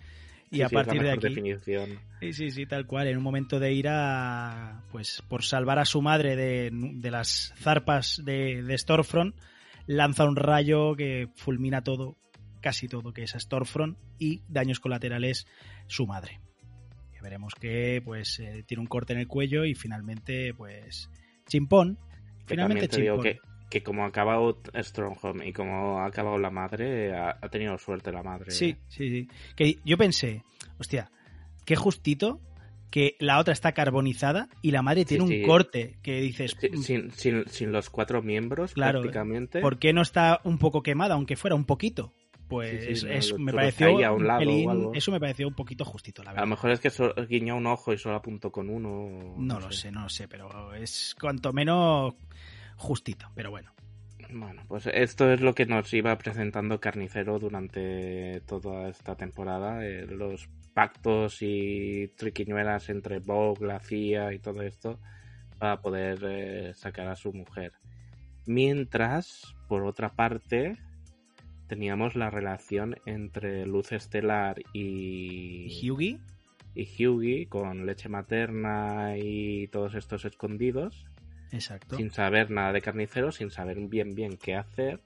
Y 0.52 0.58
Sí, 0.58 0.62
a 0.64 0.70
sí, 0.70 0.76
es 0.76 0.80
la 0.80 0.84
partir 0.86 1.04
de 1.04 1.12
aquí. 1.12 1.28
definición. 1.30 2.00
Sí, 2.22 2.34
sí, 2.34 2.52
sí, 2.52 2.66
tal 2.66 2.88
cual. 2.88 3.08
En 3.08 3.18
un 3.18 3.24
momento 3.24 3.60
de 3.60 3.72
ira, 3.72 4.82
pues 4.92 5.22
por 5.28 5.44
salvar 5.44 5.78
a 5.78 5.86
su 5.86 6.02
madre 6.02 6.36
de, 6.36 6.72
de 6.74 7.12
las 7.12 7.54
zarpas 7.58 8.22
de, 8.26 8.64
de 8.64 8.78
Stormfront, 8.78 9.36
lanza 9.90 10.26
un 10.26 10.36
rayo 10.36 10.96
que 10.96 11.30
fulmina 11.36 11.84
todo, 11.84 12.16
casi 12.62 12.88
todo, 12.88 13.12
que 13.12 13.24
es 13.24 13.34
a 13.34 13.40
Stormfront, 13.40 13.98
y 14.20 14.44
daños 14.48 14.80
colaterales 14.80 15.48
su 15.88 16.06
madre. 16.06 16.40
Que 17.12 17.22
veremos 17.22 17.56
que 17.56 18.00
pues 18.06 18.40
eh, 18.40 18.64
tiene 18.68 18.82
un 18.82 18.88
corte 18.88 19.14
en 19.14 19.20
el 19.20 19.28
cuello 19.28 19.66
y 19.66 19.74
finalmente, 19.74 20.54
pues, 20.54 21.10
chimpón. 21.48 21.98
Que 22.46 22.54
Finalmente 22.54 23.02
digo 23.02 23.16
chimpón. 23.16 23.24
que, 23.24 23.40
que 23.72 23.82
como 23.82 24.04
ha 24.04 24.10
acabado 24.10 24.62
Stronghold 24.76 25.44
y 25.44 25.54
como 25.54 26.02
ha 26.02 26.06
acabado 26.06 26.38
la 26.38 26.52
madre, 26.52 27.12
ha, 27.18 27.40
ha 27.42 27.50
tenido 27.50 27.76
suerte 27.80 28.12
la 28.12 28.22
madre. 28.22 28.52
Sí, 28.52 28.78
sí, 28.90 29.10
sí. 29.10 29.28
Que 29.56 29.80
yo 29.84 29.98
pensé, 29.98 30.44
hostia, 30.78 31.10
qué 31.66 31.76
justito 31.76 32.40
que 32.92 33.16
la 33.20 33.38
otra 33.40 33.54
está 33.54 33.72
carbonizada 33.74 34.50
y 34.62 34.72
la 34.72 34.82
madre 34.82 35.06
tiene 35.06 35.28
sí. 35.28 35.42
un 35.42 35.48
corte 35.48 35.98
que 36.02 36.20
dices, 36.22 36.56
Sí, 36.60 36.70
Sin, 36.82 37.12
sin, 37.12 37.48
sin 37.48 37.72
los 37.72 37.90
cuatro 37.90 38.22
miembros, 38.22 38.74
Claro, 38.74 39.02
prácticamente. 39.02 39.62
¿por 39.62 39.78
qué 39.78 39.94
no 39.94 40.02
está 40.02 40.42
un 40.44 40.58
poco 40.58 40.82
quemada, 40.82 41.16
aunque 41.16 41.36
fuera 41.36 41.56
un 41.56 41.66
poquito? 41.66 42.14
Pues 42.48 43.00
Sí, 43.02 43.06
no, 43.34 43.38
me 43.38 43.54
pareció 43.54 44.04
a 44.08 44.12
un 44.12 44.26
lado 44.26 44.40
pelín- 44.42 44.92
eso 44.96 45.12
me 45.12 45.20
pareció 45.20 45.48
un 45.48 45.54
poquito 45.54 45.86
justito, 45.86 46.24
la 46.24 46.32
A 46.32 46.34
verdad. 46.34 46.46
lo 46.46 46.50
mejor 46.50 46.72
es 46.72 46.80
que 46.80 46.90
so- 46.90 47.14
guiñó 47.30 47.56
un 47.58 47.68
ojo 47.68 47.94
y 47.94 48.00
solo 48.00 48.16
apuntó 48.16 48.52
con 48.52 48.72
uno. 48.72 49.36
No 49.38 49.60
lo 49.60 49.72
sé, 49.72 49.92
no 49.92 50.02
lo 50.02 50.10
sé, 50.10 50.28
pero 50.28 50.74
es 50.74 51.16
cuanto 51.22 51.54
menos 51.54 52.16
justito, 52.76 53.28
pero 53.36 53.52
bueno. 53.52 53.72
Bueno, 54.32 54.64
pues 54.68 54.88
esto 54.94 55.32
es 55.32 55.42
lo 55.42 55.56
que 55.56 55.66
nos 55.66 55.92
iba 55.94 56.16
presentando 56.18 56.80
Carnicero 56.80 57.40
durante 57.40 58.42
toda 58.42 58.90
esta 58.90 59.16
temporada. 59.16 59.84
eh, 59.86 60.06
los 60.06 60.50
pactos 60.74 61.42
y 61.42 62.10
triquiñuelas 62.16 62.90
entre 62.90 63.20
Vogue, 63.20 63.66
la 63.66 63.80
CIA 63.80 64.34
y 64.34 64.40
todo 64.40 64.62
esto 64.62 65.00
para 65.58 65.82
poder 65.82 66.20
eh, 66.24 66.74
sacar 66.76 67.08
a 67.08 67.16
su 67.16 67.34
mujer. 67.34 67.74
Mientras, 68.46 69.56
por 69.68 69.84
otra 69.84 70.10
parte, 70.10 70.78
teníamos 71.68 72.16
la 72.16 72.30
relación 72.30 72.98
entre 73.06 73.66
Luz 73.66 73.92
Estelar 73.92 74.62
y, 74.74 75.68
¿Y 76.76 76.86
Hyugi 76.86 77.48
con 77.48 77.88
leche 77.88 78.10
materna 78.10 79.18
y 79.18 79.68
todos 79.70 79.96
estos 79.96 80.24
escondidos 80.24 81.10
Exacto. 81.52 81.96
sin 81.98 82.12
saber 82.12 82.52
nada 82.52 82.74
de 82.74 82.82
carnicero, 82.82 83.32
sin 83.32 83.50
saber 83.52 83.78
bien 83.88 84.14
bien 84.16 84.38
qué 84.38 84.56
hacer. 84.56 85.02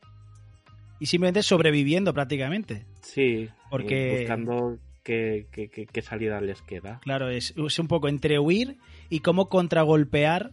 Y 0.99 1.05
simplemente 1.07 1.43
sobreviviendo 1.43 2.13
prácticamente. 2.13 2.85
Sí, 3.01 3.49
Porque- 3.69 4.17
buscando 4.19 4.77
qué, 5.03 5.47
qué- 5.51 5.69
qué- 5.69 5.85
qué 5.85 6.01
salida 6.01 6.39
les 6.41 6.61
queda. 6.61 6.99
Claro, 7.01 7.29
es, 7.29 7.53
es 7.57 7.79
un 7.79 7.87
poco 7.87 8.07
entre 8.07 8.39
huir 8.39 8.77
y 9.09 9.19
cómo 9.19 9.49
contragolpear 9.49 10.51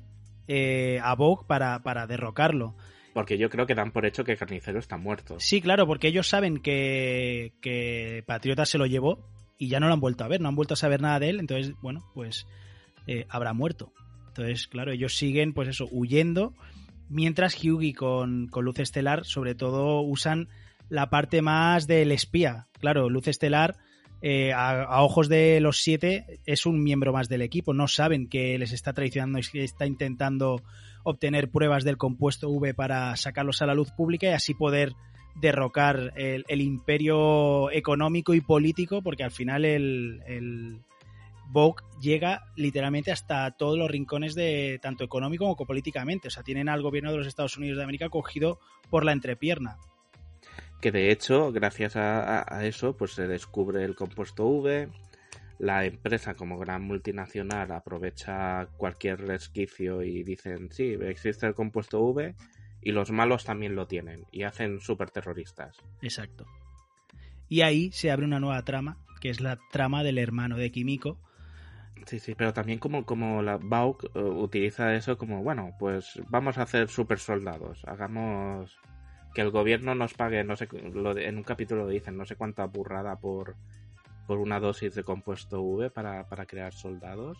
eh, 0.49 0.99
a 1.03 1.15
Vogue 1.15 1.45
para, 1.47 1.83
para 1.85 2.07
derrocarlo. 2.09 2.75
Porque 3.15 3.39
yo 3.39 3.51
creo 3.51 3.67
que 3.67 3.75
dan 3.77 3.93
por 3.93 4.07
hecho 4.07 4.25
que 4.25 4.37
carnicero 4.37 4.79
está 4.81 4.97
muerto. 4.97 5.37
Sí, 5.39 5.61
claro, 5.61 5.87
porque 5.87 6.09
ellos 6.09 6.27
saben 6.29 6.59
que, 6.59 7.53
que 7.61 8.23
Patriota 8.27 8.65
se 8.67 8.79
lo 8.79 8.87
llevó 8.87 9.25
y 9.59 9.69
ya 9.69 9.79
no 9.79 9.87
lo 9.89 9.95
han 9.95 10.01
vuelto 10.01 10.25
a 10.25 10.29
ver, 10.29 10.41
no 10.41 10.49
han 10.49 10.57
vuelto 10.57 10.75
a 10.75 10.77
saber 10.77 11.01
nada 11.03 11.19
de 11.21 11.29
él, 11.31 11.41
entonces, 11.41 11.75
bueno, 11.83 12.01
pues 12.15 12.47
eh, 13.07 13.27
habrá 13.29 13.53
muerto. 13.53 13.93
Entonces, 14.31 14.69
claro, 14.69 14.93
ellos 14.93 15.17
siguen, 15.17 15.53
pues 15.53 15.69
eso, 15.69 15.89
huyendo, 15.91 16.55
mientras 17.09 17.57
Hyugi 17.57 17.93
con, 17.93 18.47
con 18.47 18.65
Luz 18.65 18.79
Estelar, 18.79 19.25
sobre 19.25 19.55
todo, 19.55 20.01
usan 20.03 20.49
la 20.89 21.11
parte 21.11 21.43
más 21.43 21.87
del 21.87 22.13
espía. 22.13 22.69
Claro, 22.79 23.11
Luz 23.11 23.27
Estelar, 23.29 23.77
eh, 24.23 24.53
a, 24.53 25.03
ojos 25.03 25.29
de 25.29 25.61
los 25.61 25.79
siete, 25.79 26.41
es 26.47 26.65
un 26.65 26.83
miembro 26.83 27.13
más 27.13 27.29
del 27.29 27.43
equipo, 27.43 27.75
no 27.75 27.89
saben 27.89 28.29
que 28.29 28.57
les 28.59 28.73
está 28.73 28.93
traicionando 28.93 29.39
y 29.41 29.43
que 29.43 29.65
está 29.65 29.87
intentando 29.87 30.63
obtener 31.03 31.51
pruebas 31.51 31.83
del 31.83 31.97
compuesto 31.97 32.51
V 32.51 32.73
para 32.75 33.17
sacarlos 33.17 33.63
a 33.63 33.67
la 33.67 33.75
luz 33.75 33.91
pública 33.91 34.29
y 34.29 34.33
así 34.33 34.55
poder 34.55 34.93
derrocar 35.35 36.13
el, 36.17 36.61
imperio 36.61 37.71
económico 37.71 38.35
y 38.35 38.41
político, 38.41 39.03
porque 39.03 39.25
al 39.25 39.31
final 39.31 39.65
el 39.65 40.83
Vogue 41.51 41.83
llega 42.01 42.45
literalmente 42.57 43.13
hasta 43.13 43.51
todos 43.53 43.77
los 43.77 43.91
rincones 43.91 44.35
de 44.35 44.79
tanto 44.81 45.05
económico 45.05 45.45
como 45.45 45.67
políticamente. 45.67 46.29
O 46.29 46.31
sea, 46.31 46.43
tienen 46.43 46.69
al 46.69 46.83
gobierno 46.83 47.11
de 47.11 47.19
los 47.19 47.27
Estados 47.27 47.57
Unidos 47.57 47.79
de 47.79 47.85
América 47.85 48.09
cogido 48.09 48.59
por 48.89 49.05
la 49.05 49.13
entrepierna. 49.13 49.79
Que 50.81 50.93
de 50.93 51.11
hecho, 51.11 51.53
gracias 51.53 51.97
a, 51.97 52.45
a 52.49 52.65
eso, 52.65 52.97
pues 52.97 53.13
se 53.13 53.27
descubre 53.27 53.85
el 53.85 53.95
compuesto 53.95 54.47
V. 54.47 54.89
La 55.59 55.85
empresa, 55.85 56.35
como 56.35 56.57
gran 56.57 56.83
multinacional, 56.83 57.71
aprovecha 57.73 58.67
cualquier 58.79 59.21
resquicio 59.21 60.03
y 60.03 60.23
dicen, 60.23 60.73
sí, 60.73 60.97
existe 61.03 61.47
el 61.47 61.55
compuesto 61.55 62.01
V 62.01 62.35
y 62.83 62.93
los 62.93 63.11
malos 63.11 63.45
también 63.45 63.75
lo 63.75 63.87
tienen 63.87 64.25
y 64.33 64.45
hacen 64.45 64.81
super 64.81 65.11
terroristas. 65.11 65.77
Exacto. 66.01 66.47
Y 67.49 67.63
ahí 67.63 67.91
se 67.93 68.11
abre 68.11 68.27
una 68.27 68.41
nueva 68.41 68.65
trama, 68.65 68.97
que 69.21 69.29
es 69.29 69.41
la 69.41 69.59
trama 69.71 70.03
del 70.03 70.19
hermano 70.19 70.57
de 70.57 70.71
Kimiko. 70.71 71.19
Sí, 72.07 72.19
sí, 72.19 72.35
pero 72.35 72.53
también 72.53 72.79
como, 72.79 73.05
como 73.05 73.43
la 73.43 73.59
Bauk 73.59 74.05
uh, 74.15 74.19
utiliza 74.19 74.95
eso 74.95 75.17
como, 75.19 75.43
bueno, 75.43 75.75
pues 75.79 76.21
vamos 76.29 76.59
a 76.59 76.63
hacer 76.63 76.89
super 76.89 77.19
soldados, 77.19 77.83
hagamos 77.87 78.79
que 79.35 79.43
el 79.43 79.51
gobierno 79.51 79.95
nos 79.95 80.15
pague, 80.15 80.43
no 80.45 80.57
sé, 80.57 80.69
lo 80.93 81.15
de, 81.15 81.29
en 81.29 81.37
un 81.37 81.45
capítulo 81.45 81.87
dicen, 81.87 82.17
no 82.17 82.25
sé 82.25 82.37
cuánta 82.37 82.65
burrada 82.67 83.17
por, 83.17 83.57
por 84.27 84.39
una 84.39 84.59
dosis 84.59 84.95
de 84.95 85.05
compuesto 85.05 85.63
V 85.63 85.91
para, 85.91 86.27
para 86.29 86.47
crear 86.47 86.73
soldados. 86.73 87.39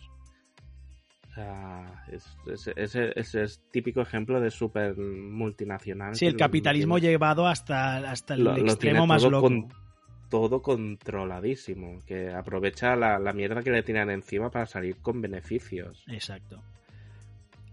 O 1.29 1.33
sea, 1.33 2.03
es, 2.11 2.37
es, 2.75 2.95
es, 2.95 3.35
es, 3.35 3.61
típico 3.71 4.01
ejemplo 4.01 4.41
de 4.41 4.51
super 4.51 4.97
multinacional. 4.97 6.15
Sí, 6.15 6.25
el 6.25 6.35
capitalismo 6.35 6.95
lo, 6.95 6.99
llevado 6.99 7.47
hasta, 7.47 7.97
hasta 8.11 8.33
el 8.33 8.43
lo, 8.43 8.57
extremo 8.57 9.01
lo 9.01 9.07
más 9.07 9.23
loco. 9.23 9.41
Con, 9.41 9.69
todo 10.31 10.61
controladísimo, 10.61 11.99
que 12.07 12.31
aprovecha 12.31 12.95
la, 12.95 13.19
la, 13.19 13.33
mierda 13.33 13.61
que 13.61 13.69
le 13.69 13.83
tiran 13.83 14.09
encima 14.09 14.49
para 14.49 14.65
salir 14.65 14.95
con 14.95 15.21
beneficios. 15.21 16.03
Exacto. 16.07 16.63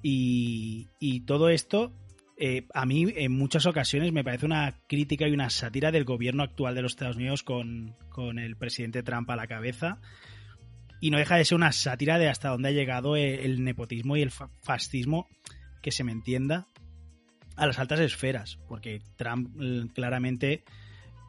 Y, 0.03 0.89
y 0.99 1.21
todo 1.21 1.49
esto, 1.49 1.93
eh, 2.37 2.67
a 2.75 2.85
mí 2.85 3.07
en 3.17 3.33
muchas 3.33 3.65
ocasiones 3.65 4.13
me 4.13 4.25
parece 4.25 4.45
una 4.45 4.75
crítica 4.89 5.27
y 5.29 5.33
una 5.33 5.51
sátira 5.51 5.93
del 5.93 6.05
gobierno 6.05 6.43
actual 6.43 6.75
de 6.75 6.83
los 6.83 6.93
Estados 6.93 7.17
Unidos 7.17 7.45
con, 7.45 7.95
con 8.11 8.39
el 8.41 8.57
presidente 8.57 9.03
Trump 9.05 9.31
a 9.31 9.37
la 9.37 9.47
cabeza 9.47 10.01
y 11.01 11.11
no 11.11 11.19
deja 11.19 11.37
de 11.37 11.45
ser 11.45 11.57
una 11.57 11.71
sátira 11.71 12.19
de 12.19 12.29
hasta 12.29 12.49
dónde 12.49 12.71
ha 12.71 12.73
llegado 12.73 13.17
el 13.17 13.63
nepotismo 13.63 14.17
y 14.17 14.23
el 14.23 14.33
fascismo, 14.33 15.29
que 15.81 15.93
se 15.93 16.03
me 16.03 16.11
entienda, 16.11 16.67
a 17.55 17.67
las 17.67 17.79
altas 17.79 18.01
esferas, 18.01 18.59
porque 18.69 19.01
Trump 19.17 19.49
claramente 19.95 20.65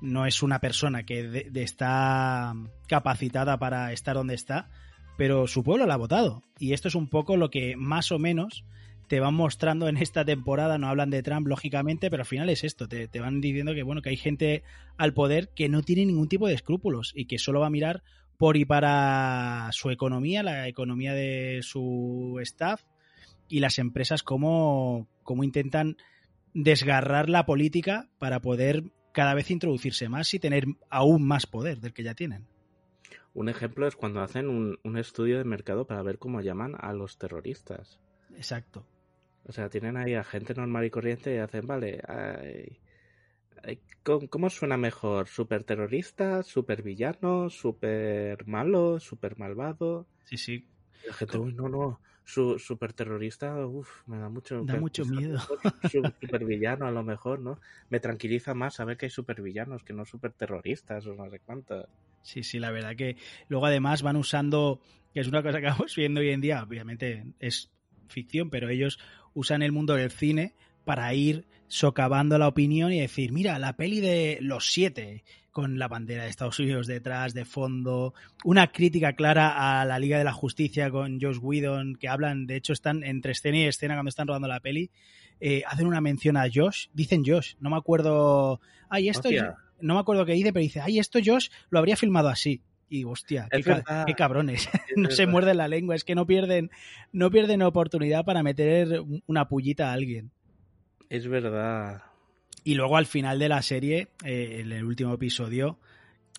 no 0.01 0.25
es 0.25 0.43
una 0.43 0.59
persona 0.59 1.03
que 1.03 1.49
está 1.55 2.53
capacitada 2.87 3.57
para 3.57 3.91
estar 3.91 4.15
donde 4.15 4.35
está, 4.35 4.69
pero 5.17 5.47
su 5.47 5.63
pueblo 5.63 5.85
la 5.85 5.95
ha 5.95 5.97
votado. 5.97 6.43
Y 6.57 6.73
esto 6.73 6.87
es 6.87 6.95
un 6.95 7.09
poco 7.09 7.37
lo 7.37 7.49
que 7.49 7.75
más 7.75 8.11
o 8.11 8.19
menos 8.19 8.63
te 9.07 9.19
van 9.19 9.33
mostrando 9.33 9.89
en 9.89 9.97
esta 9.97 10.23
temporada. 10.23 10.77
No 10.77 10.87
hablan 10.87 11.09
de 11.09 11.23
Trump, 11.23 11.47
lógicamente, 11.47 12.09
pero 12.09 12.21
al 12.21 12.27
final 12.27 12.49
es 12.49 12.63
esto. 12.63 12.87
Te, 12.87 13.07
te 13.07 13.19
van 13.19 13.41
diciendo 13.41 13.73
que, 13.73 13.83
bueno, 13.83 14.01
que 14.01 14.09
hay 14.09 14.17
gente 14.17 14.63
al 14.97 15.13
poder 15.13 15.49
que 15.55 15.67
no 15.67 15.81
tiene 15.81 16.05
ningún 16.05 16.29
tipo 16.29 16.47
de 16.47 16.53
escrúpulos 16.53 17.11
y 17.15 17.25
que 17.25 17.39
solo 17.39 17.59
va 17.59 17.67
a 17.67 17.71
mirar 17.71 18.03
por 18.37 18.55
y 18.55 18.63
para 18.63 19.67
su 19.73 19.89
economía, 19.89 20.43
la 20.43 20.69
economía 20.69 21.13
de 21.13 21.59
su 21.61 22.37
staff 22.41 22.83
y 23.49 23.59
las 23.59 23.79
empresas 23.79 24.23
cómo, 24.23 25.09
cómo 25.23 25.43
intentan 25.43 25.97
desgarrar 26.53 27.29
la 27.29 27.45
política 27.45 28.07
para 28.17 28.39
poder 28.39 28.83
cada 29.13 29.33
vez 29.33 29.51
introducirse 29.51 30.09
más 30.09 30.33
y 30.33 30.39
tener 30.39 30.65
aún 30.89 31.25
más 31.25 31.45
poder 31.45 31.79
del 31.79 31.93
que 31.93 32.03
ya 32.03 32.13
tienen. 32.13 32.47
Un 33.33 33.49
ejemplo 33.49 33.87
es 33.87 33.95
cuando 33.95 34.21
hacen 34.21 34.49
un, 34.49 34.79
un 34.83 34.97
estudio 34.97 35.37
de 35.37 35.43
mercado 35.43 35.85
para 35.85 36.01
ver 36.01 36.17
cómo 36.17 36.41
llaman 36.41 36.75
a 36.79 36.93
los 36.93 37.17
terroristas. 37.17 37.99
Exacto. 38.35 38.85
O 39.45 39.51
sea, 39.51 39.69
tienen 39.69 39.97
ahí 39.97 40.13
a 40.13 40.23
gente 40.23 40.53
normal 40.53 40.85
y 40.85 40.89
corriente 40.89 41.33
y 41.33 41.37
hacen, 41.37 41.65
vale, 41.65 42.01
ay, 42.07 42.79
¿Cómo 44.03 44.49
suena 44.49 44.77
mejor? 44.77 45.27
¿Super 45.27 45.63
terrorista? 45.63 46.43
¿Super 46.43 46.81
villano? 46.81 47.49
¿Super 47.49 48.47
malo? 48.47 48.99
¿Super 48.99 49.37
malvado? 49.37 50.07
Sí, 50.23 50.37
sí. 50.37 50.67
La 51.05 51.13
gente, 51.13 51.37
uy, 51.37 51.53
no, 51.53 51.69
no. 51.69 51.99
Su, 52.29 52.59
super 52.59 52.93
terrorista, 52.93 53.65
uff, 53.65 54.05
me 54.05 54.19
da 54.19 54.29
mucho, 54.29 54.63
da 54.63 54.75
mucho 54.75 55.03
miedo. 55.03 55.39
Super 55.91 56.45
villano, 56.45 56.85
a 56.85 56.91
lo 56.91 57.01
mejor, 57.01 57.39
¿no? 57.39 57.59
Me 57.89 57.99
tranquiliza 57.99 58.53
más 58.53 58.75
saber 58.75 58.97
que 58.97 59.07
hay 59.07 59.09
super 59.09 59.41
villanos 59.41 59.83
que 59.83 59.93
no 59.93 60.05
super 60.05 60.31
terroristas 60.33 61.07
o 61.07 61.15
no 61.15 61.27
sé 61.31 61.39
cuánto. 61.39 61.89
Sí, 62.21 62.43
sí, 62.43 62.59
la 62.59 62.69
verdad 62.69 62.95
que 62.95 63.17
luego 63.47 63.65
además 63.65 64.03
van 64.03 64.15
usando, 64.15 64.79
que 65.11 65.21
es 65.21 65.27
una 65.27 65.41
cosa 65.41 65.59
que 65.59 65.65
vamos 65.69 65.95
viendo 65.95 66.19
hoy 66.19 66.29
en 66.29 66.41
día, 66.41 66.61
obviamente 66.61 67.33
es 67.39 67.71
ficción, 68.09 68.51
pero 68.51 68.69
ellos 68.69 68.99
usan 69.33 69.63
el 69.63 69.71
mundo 69.71 69.95
del 69.95 70.11
cine 70.11 70.53
para 70.85 71.11
ir 71.15 71.47
socavando 71.67 72.37
la 72.37 72.47
opinión 72.47 72.93
y 72.93 72.99
decir, 72.99 73.31
mira, 73.31 73.57
la 73.57 73.75
peli 73.75 74.01
de 74.01 74.37
los 74.41 74.71
siete, 74.71 75.23
con 75.51 75.79
la 75.79 75.87
bandera 75.87 76.23
de 76.23 76.29
Estados 76.29 76.59
Unidos 76.59 76.87
detrás, 76.87 77.33
de 77.33 77.45
fondo, 77.45 78.13
una 78.43 78.71
crítica 78.71 79.13
clara 79.13 79.81
a 79.81 79.85
la 79.85 79.99
Liga 79.99 80.17
de 80.17 80.23
la 80.23 80.33
Justicia 80.33 80.89
con 80.89 81.19
Josh 81.19 81.39
Whedon, 81.41 81.95
que 81.95 82.07
hablan, 82.07 82.47
de 82.47 82.55
hecho 82.55 82.73
están 82.73 83.03
entre 83.03 83.31
escena 83.31 83.57
y 83.57 83.65
escena 83.65 83.95
cuando 83.95 84.09
están 84.09 84.27
rodando 84.27 84.47
la 84.47 84.59
peli, 84.59 84.89
eh, 85.39 85.63
hacen 85.67 85.87
una 85.87 86.01
mención 86.01 86.37
a 86.37 86.47
Josh, 86.53 86.87
dicen 86.93 87.23
Josh, 87.25 87.55
no 87.59 87.69
me 87.69 87.77
acuerdo, 87.77 88.59
ay, 88.89 89.09
esto, 89.09 89.29
Hostia. 89.29 89.55
no 89.81 89.93
me 89.95 89.99
acuerdo 89.99 90.25
qué 90.25 90.33
dice, 90.33 90.53
pero 90.53 90.63
dice, 90.63 90.81
ay, 90.81 90.99
esto 90.99 91.19
Josh 91.23 91.49
lo 91.69 91.79
habría 91.79 91.95
filmado 91.95 92.29
así. 92.29 92.61
Y 92.91 93.03
hostia, 93.03 93.47
qué, 93.51 93.61
ca 93.61 94.05
qué, 94.05 94.15
cabrones. 94.15 94.67
no 94.95 95.11
se 95.11 95.27
muerden 95.27 95.57
la 95.57 95.67
lengua, 95.67 95.95
es 95.95 96.03
que 96.03 96.15
no 96.15 96.25
pierden, 96.25 96.71
no 97.11 97.29
pierden 97.29 97.61
oportunidad 97.61 98.25
para 98.25 98.41
meter 98.41 99.03
una 99.27 99.47
pullita 99.47 99.91
a 99.91 99.93
alguien. 99.93 100.31
Es 101.09 101.27
verdad. 101.27 102.08
Y 102.69 102.75
luego 102.75 102.97
al 102.97 103.07
final 103.07 103.39
de 103.39 103.49
la 103.49 103.63
serie, 103.63 104.09
eh, 104.23 104.59
en 104.59 104.71
el 104.71 104.85
último 104.85 105.15
episodio, 105.15 105.79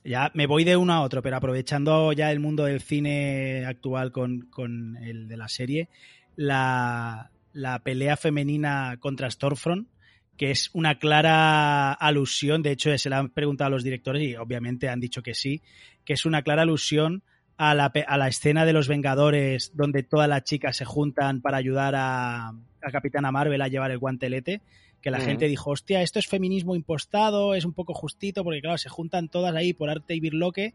ya 0.05 0.31
me 0.33 0.47
voy 0.47 0.63
de 0.63 0.77
uno 0.77 0.93
a 0.93 1.01
otro, 1.01 1.23
pero 1.23 1.37
aprovechando 1.37 2.13
ya 2.13 2.31
el 2.31 2.39
mundo 2.39 2.67
del 2.67 2.81
cine 2.81 3.65
actual 3.67 4.13
con, 4.13 4.43
con 4.43 4.97
el 4.99 5.27
de 5.27 5.37
la 5.37 5.49
serie, 5.49 5.89
la, 6.37 7.33
la, 7.53 7.81
pelea 7.81 8.17
femenina 8.17 8.97
contra 9.01 9.29
Stormfront, 9.29 9.89
que 10.37 10.53
es 10.53 10.71
una 10.73 11.01
clara 11.01 11.95
alusión, 11.95 12.63
de 12.63 12.71
hecho 12.71 12.97
se 12.97 13.11
la 13.11 13.19
han 13.19 13.31
preguntado 13.31 13.67
a 13.67 13.71
los 13.71 13.83
directores 13.83 14.23
y 14.23 14.37
obviamente 14.37 14.89
han 14.89 15.01
dicho 15.01 15.25
que 15.25 15.35
sí, 15.35 15.63
que 16.05 16.13
es 16.13 16.27
una 16.27 16.43
clara 16.43 16.63
alusión 16.63 17.25
a 17.57 17.75
la, 17.75 17.87
a 18.07 18.17
la 18.17 18.29
escena 18.29 18.65
de 18.65 18.73
los 18.73 18.87
Vengadores 18.87 19.73
donde 19.75 20.05
todas 20.05 20.29
las 20.29 20.45
chicas 20.45 20.77
se 20.77 20.85
juntan 20.85 21.41
para 21.41 21.57
ayudar 21.57 21.97
a, 21.97 22.51
a 22.51 22.91
Capitana 22.93 23.33
Marvel 23.33 23.63
a 23.63 23.67
llevar 23.67 23.91
el 23.91 23.99
guantelete, 23.99 24.63
que 25.01 25.11
la 25.11 25.19
uh 25.19 25.21
-huh. 25.21 25.25
gente 25.25 25.49
dijo, 25.49 25.71
hostia, 25.71 26.03
esto 26.03 26.19
es 26.19 26.27
feminismo 26.27 26.75
impostado, 26.75 27.55
es 27.55 27.65
un 27.65 27.73
poco 27.73 27.95
justito, 27.95 28.45
porque 28.45 28.61
claro, 28.61 28.79
se 28.79 28.89
juntan 28.89 29.29
todas 29.29 29.55
ahí 29.55 29.73
por 29.73 29.91
arte 29.91 30.15
y 30.15 30.21
birloque 30.21 30.75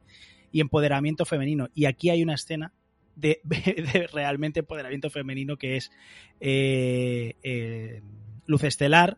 y 0.52 0.62
empoderamiento 0.62 1.26
femenino. 1.26 1.70
Y 1.74 1.86
aquí 1.86 2.10
hay 2.10 2.24
una 2.24 2.36
escena 2.36 2.74
de, 3.16 3.40
de 3.44 4.08
realmente 4.12 4.62
empoderamiento 4.62 5.10
femenino 5.10 5.58
que 5.58 5.78
es 5.78 5.92
eh, 6.40 7.36
eh, 7.44 8.02
Luz 8.46 8.64
Estelar, 8.64 9.18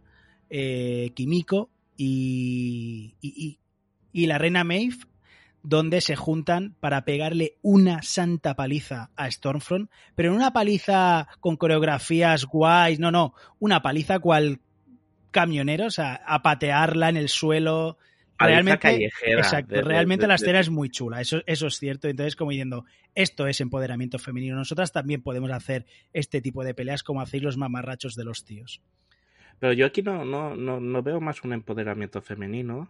eh, 0.49 1.11
Kimiko 1.15 1.69
y, 1.95 3.15
y, 3.21 3.33
y, 3.35 3.59
y 4.13 4.27
la 4.27 4.37
reina 4.37 4.63
Maeve 4.63 4.97
donde 5.63 5.99
se 5.99 6.15
juntan 6.15 6.75
para 6.79 7.03
pegarle 7.03 7.57
una 7.61 8.01
santa 8.01 8.55
paliza 8.55 9.11
a 9.17 9.29
Stormfront, 9.29 9.89
pero 10.15 10.29
no 10.29 10.37
una 10.37 10.53
paliza 10.53 11.27
con 11.41 11.57
coreografías 11.57 12.45
guays, 12.45 12.99
no, 12.99 13.11
no, 13.11 13.33
una 13.59 13.81
paliza 13.81 14.19
cual 14.19 14.61
camionero, 15.37 15.85
o 15.85 15.91
sea, 15.91 16.15
a 16.25 16.41
patearla 16.41 17.09
en 17.09 17.17
el 17.17 17.29
suelo. 17.29 17.99
Realmente, 18.39 19.11
exacto, 19.25 19.75
de, 19.75 19.81
realmente 19.83 20.21
de, 20.21 20.25
de, 20.25 20.27
la 20.29 20.35
escena 20.35 20.59
es 20.59 20.71
muy 20.71 20.89
chula, 20.89 21.21
eso, 21.21 21.43
eso 21.45 21.67
es 21.67 21.77
cierto. 21.77 22.07
Entonces, 22.07 22.35
como 22.35 22.49
diciendo, 22.49 22.85
esto 23.13 23.45
es 23.45 23.61
empoderamiento 23.61 24.17
femenino. 24.17 24.55
Nosotras 24.55 24.91
también 24.91 25.21
podemos 25.21 25.51
hacer 25.51 25.85
este 26.11 26.41
tipo 26.41 26.63
de 26.63 26.73
peleas 26.73 27.03
como 27.03 27.21
hacéis 27.21 27.43
los 27.43 27.55
mamarrachos 27.55 28.15
de 28.15 28.23
los 28.23 28.45
tíos. 28.45 28.81
Pero 29.59 29.73
yo 29.73 29.85
aquí 29.85 30.01
no, 30.01 30.25
no, 30.25 30.55
no, 30.55 30.79
no 30.79 31.03
veo 31.03 31.21
más 31.21 31.43
un 31.43 31.53
empoderamiento 31.53 32.23
femenino, 32.23 32.89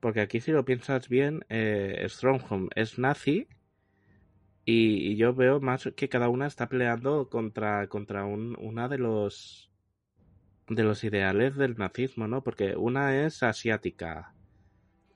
porque 0.00 0.22
aquí 0.22 0.40
si 0.40 0.50
lo 0.50 0.64
piensas 0.64 1.10
bien, 1.10 1.44
eh, 1.50 2.06
Stronghold 2.08 2.70
es 2.74 2.98
nazi 2.98 3.48
y, 4.64 5.12
y, 5.12 5.16
yo 5.16 5.34
veo 5.34 5.60
más 5.60 5.90
que 5.94 6.08
cada 6.08 6.30
una 6.30 6.46
está 6.46 6.68
peleando 6.70 7.28
contra, 7.28 7.86
contra 7.88 8.24
un, 8.24 8.56
una 8.58 8.88
de 8.88 8.98
los 8.98 9.71
de 10.74 10.84
los 10.84 11.04
ideales 11.04 11.56
del 11.56 11.76
nazismo, 11.76 12.26
¿no? 12.28 12.42
Porque 12.42 12.74
una 12.76 13.24
es 13.24 13.42
asiática 13.42 14.32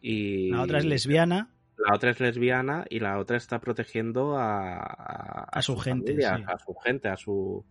y 0.00 0.50
la 0.50 0.62
otra 0.62 0.78
es 0.78 0.84
lesbiana. 0.84 1.50
La 1.78 1.94
otra 1.94 2.10
es 2.10 2.20
lesbiana 2.20 2.86
y 2.88 3.00
la 3.00 3.18
otra 3.18 3.36
está 3.36 3.60
protegiendo 3.60 4.36
a, 4.38 4.76
a, 4.78 5.44
a 5.44 5.62
su, 5.62 5.74
su, 5.74 5.80
gente, 5.80 6.12
familia, 6.12 6.36
sí. 6.38 6.44
a 6.46 6.58
su 6.58 6.74
gente, 6.74 7.08
a 7.08 7.16
su 7.16 7.64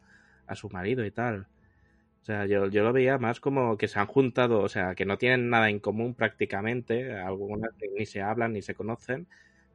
a 0.48 0.56
su 0.56 0.70
marido 0.70 1.04
y 1.06 1.12
tal. 1.12 1.48
O 2.22 2.26
sea, 2.26 2.46
yo, 2.46 2.68
yo 2.68 2.84
lo 2.84 2.94
veía 2.94 3.18
más 3.18 3.40
como 3.40 3.78
que 3.78 3.88
se 3.88 4.00
han 4.00 4.08
juntado, 4.08 4.62
o 4.62 4.70
sea, 4.70 4.96
que 4.96 5.06
no 5.06 5.18
tienen 5.18 5.50
nada 5.50 5.70
en 5.70 5.80
común 5.80 6.14
prácticamente, 6.16 7.14
algunas 7.14 7.72
ni 7.98 8.06
se 8.06 8.22
hablan 8.22 8.54
ni 8.54 8.62
se 8.62 8.74
conocen, 8.76 9.28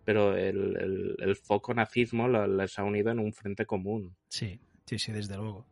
pero 0.04 0.36
el, 0.36 0.76
el- 0.76 1.16
el 1.20 1.36
foco 1.36 1.74
nazismo 1.74 2.26
lo- 2.28 2.46
les 2.46 2.78
ha 2.78 2.84
unido 2.84 3.10
en 3.10 3.18
un 3.20 3.32
frente 3.32 3.66
común. 3.66 4.14
Sí, 4.28 4.60
sí, 4.86 4.98
sí, 4.98 5.12
desde 5.12 5.36
luego. 5.36 5.64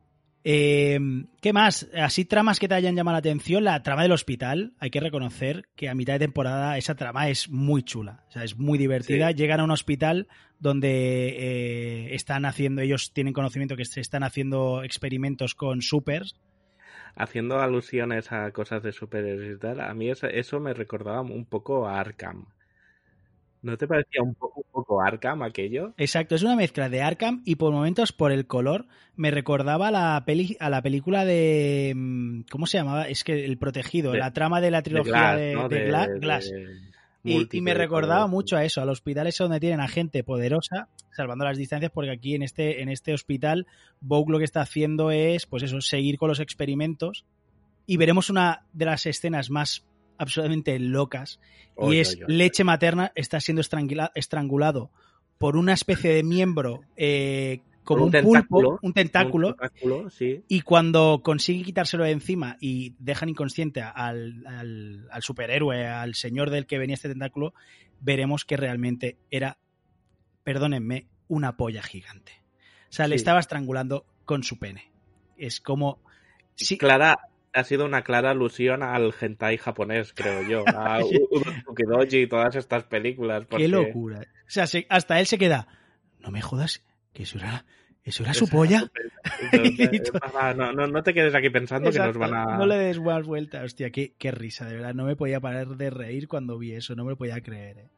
Eh, 0.50 0.98
¿Qué 1.42 1.52
más? 1.52 1.90
Así 1.94 2.24
tramas 2.24 2.58
que 2.58 2.68
te 2.68 2.74
hayan 2.74 2.96
llamado 2.96 3.16
la 3.16 3.18
atención. 3.18 3.64
La 3.64 3.82
trama 3.82 4.04
del 4.04 4.12
hospital, 4.12 4.72
hay 4.78 4.88
que 4.88 4.98
reconocer 4.98 5.68
que 5.76 5.90
a 5.90 5.94
mitad 5.94 6.14
de 6.14 6.20
temporada 6.20 6.78
esa 6.78 6.94
trama 6.94 7.28
es 7.28 7.50
muy 7.50 7.82
chula. 7.82 8.24
O 8.28 8.32
sea, 8.32 8.44
es 8.44 8.56
muy 8.56 8.78
divertida. 8.78 9.28
Sí. 9.28 9.34
Llegan 9.34 9.60
a 9.60 9.64
un 9.64 9.72
hospital 9.72 10.26
donde 10.58 10.88
eh, 12.08 12.14
están 12.14 12.46
haciendo, 12.46 12.80
ellos 12.80 13.12
tienen 13.12 13.34
conocimiento 13.34 13.76
que 13.76 13.84
se 13.84 14.00
están 14.00 14.22
haciendo 14.22 14.82
experimentos 14.84 15.54
con 15.54 15.82
supers. 15.82 16.40
Haciendo 17.14 17.60
alusiones 17.60 18.32
a 18.32 18.50
cosas 18.52 18.82
de 18.82 18.92
superhéroes 18.92 19.56
y 19.56 19.58
tal, 19.58 19.82
a 19.82 19.92
mí 19.92 20.08
eso, 20.08 20.28
eso 20.28 20.60
me 20.60 20.72
recordaba 20.72 21.20
un 21.20 21.44
poco 21.44 21.86
a 21.86 22.00
Arkham. 22.00 22.46
¿No 23.62 23.76
te 23.76 23.88
parecía 23.88 24.22
un 24.22 24.34
poco, 24.34 24.60
un 24.60 24.70
poco 24.70 25.00
Arkham 25.02 25.42
aquello? 25.42 25.92
Exacto, 25.96 26.34
es 26.36 26.42
una 26.42 26.54
mezcla 26.56 26.88
de 26.88 27.02
Arkham 27.02 27.42
y 27.44 27.56
por 27.56 27.72
momentos 27.72 28.12
por 28.12 28.30
el 28.32 28.46
color 28.46 28.86
me 29.16 29.30
recordaba 29.32 29.88
a 29.88 29.90
la 29.90 30.22
peli, 30.24 30.56
a 30.60 30.70
la 30.70 30.80
película 30.80 31.24
de 31.24 31.92
mm, 31.96 32.40
¿cómo 32.50 32.66
se 32.66 32.78
llamaba? 32.78 33.08
Es 33.08 33.24
que 33.24 33.44
el 33.44 33.58
protegido, 33.58 34.12
De- 34.12 34.18
la 34.18 34.32
trama 34.32 34.60
de 34.60 34.70
la 34.70 34.78
De 34.78 34.82
trilogía 34.84 35.12
Glass, 35.12 35.36
de, 35.38 35.54
¿no? 35.54 35.68
de 35.68 35.88
Gla- 35.90 36.20
Glass. 36.20 36.50
Y, 37.24 37.60
me 37.60 37.74
recordaba 37.74 38.20
color. 38.22 38.30
mucho 38.30 38.56
a 38.56 38.64
eso, 38.64 38.80
al 38.80 38.88
hospital 38.88 39.26
ese 39.26 39.42
donde 39.42 39.60
tienen 39.60 39.80
a 39.80 39.88
gente 39.88 40.22
poderosa, 40.24 40.88
salvando 41.10 41.44
las 41.44 41.58
distancias, 41.58 41.90
porque 41.92 42.12
aquí 42.12 42.34
en 42.36 42.42
este, 42.42 42.80
en 42.80 42.88
este 42.88 43.12
hospital, 43.12 43.66
Vogue 44.00 44.30
lo 44.32 44.38
que 44.38 44.44
está 44.44 44.60
haciendo 44.62 45.10
es, 45.10 45.44
pues 45.44 45.64
eso, 45.64 45.80
seguir 45.80 46.16
con 46.16 46.28
los 46.28 46.40
experimentos. 46.40 47.26
Y 47.86 47.96
veremos 47.96 48.30
una 48.30 48.62
de 48.72 48.84
las 48.86 49.04
escenas 49.04 49.50
más 49.50 49.84
absolutamente 50.18 50.78
locas, 50.78 51.40
y 51.90 51.98
es 51.98 52.16
oy, 52.16 52.24
oy. 52.24 52.36
leche 52.36 52.64
materna 52.64 53.12
está 53.14 53.40
siendo 53.40 53.62
estrangula- 53.62 54.10
estrangulado 54.14 54.90
por 55.38 55.56
una 55.56 55.72
especie 55.72 56.12
de 56.12 56.22
miembro 56.24 56.80
eh, 56.96 57.60
como 57.84 58.04
un, 58.04 58.14
Un 58.16 58.22
pulpo, 58.22 58.78
un 58.82 58.92
tentáculo, 58.92 59.48
Un 59.48 59.54
tentáculo, 59.56 60.10
sí. 60.10 60.42
y 60.48 60.60
cuando 60.60 61.22
consigue 61.24 61.64
quitárselo 61.64 62.04
de 62.04 62.10
encima 62.10 62.56
y 62.60 62.94
dejan 62.98 63.30
inconsciente 63.30 63.80
al, 63.80 64.44
al- 64.46 65.08
al 65.10 65.22
superhéroe, 65.22 65.86
al 65.86 66.14
señor 66.14 66.50
del 66.50 66.66
que 66.66 66.76
venía 66.78 66.94
este 66.94 67.08
tentáculo, 67.08 67.54
veremos 68.00 68.44
que 68.44 68.56
realmente 68.58 69.16
era, 69.30 69.56
perdónenme, 70.44 71.06
una 71.28 71.56
polla 71.56 71.82
gigante. 71.82 72.32
O 72.90 72.92
sea, 72.92 73.06
le 73.06 73.16
estaba 73.16 73.40
estrangulando 73.40 74.06
con 74.24 74.42
su 74.42 74.58
pene. 74.58 74.90
Es 75.36 75.60
como... 75.60 76.00
Sí, 76.56 76.76
Clara, 76.78 77.18
ha 77.52 77.64
sido 77.64 77.84
una 77.84 78.02
clara 78.02 78.30
alusión 78.30 78.82
al 78.82 79.12
hentai 79.20 79.56
japonés, 79.58 80.12
creo 80.14 80.42
yo. 80.48 80.64
A 80.68 80.98
Udoji 81.68 82.22
y 82.22 82.26
todas 82.28 82.54
estas 82.56 82.84
películas. 82.84 83.44
porque- 83.46 83.64
qué 83.64 83.68
locura. 83.68 84.20
O 84.20 84.50
sea, 84.50 84.66
se- 84.66 84.86
hasta 84.88 85.18
él 85.20 85.26
se 85.26 85.38
queda... 85.38 85.68
No 86.20 86.30
me 86.30 86.42
jodas, 86.42 86.82
que 87.12 87.22
eso 87.22 87.38
era, 87.38 87.64
eso 88.04 88.22
era 88.24 88.34
su 88.34 88.48
polla. 88.48 88.82
Entonces, 89.52 90.12
no, 90.56 90.72
no, 90.72 90.86
no 90.86 91.02
te 91.02 91.14
quedes 91.14 91.34
aquí 91.34 91.48
pensando 91.50 91.90
que 91.90 91.98
nos 91.98 92.16
van 92.18 92.34
a... 92.34 92.56
No 92.58 92.66
le 92.66 92.76
des 92.76 92.98
más 93.00 93.24
vuelta. 93.24 93.62
Hostia, 93.62 93.90
qué, 93.90 94.14
qué 94.18 94.30
risa, 94.32 94.66
de 94.66 94.74
verdad. 94.74 94.94
No 94.94 95.04
me 95.04 95.16
podía 95.16 95.40
parar 95.40 95.68
de 95.76 95.90
reír 95.90 96.26
cuando 96.28 96.58
vi 96.58 96.72
eso. 96.72 96.94
No 96.96 97.04
me 97.04 97.10
lo 97.10 97.16
podía 97.16 97.40
creer. 97.40 97.78
eh. 97.78 97.88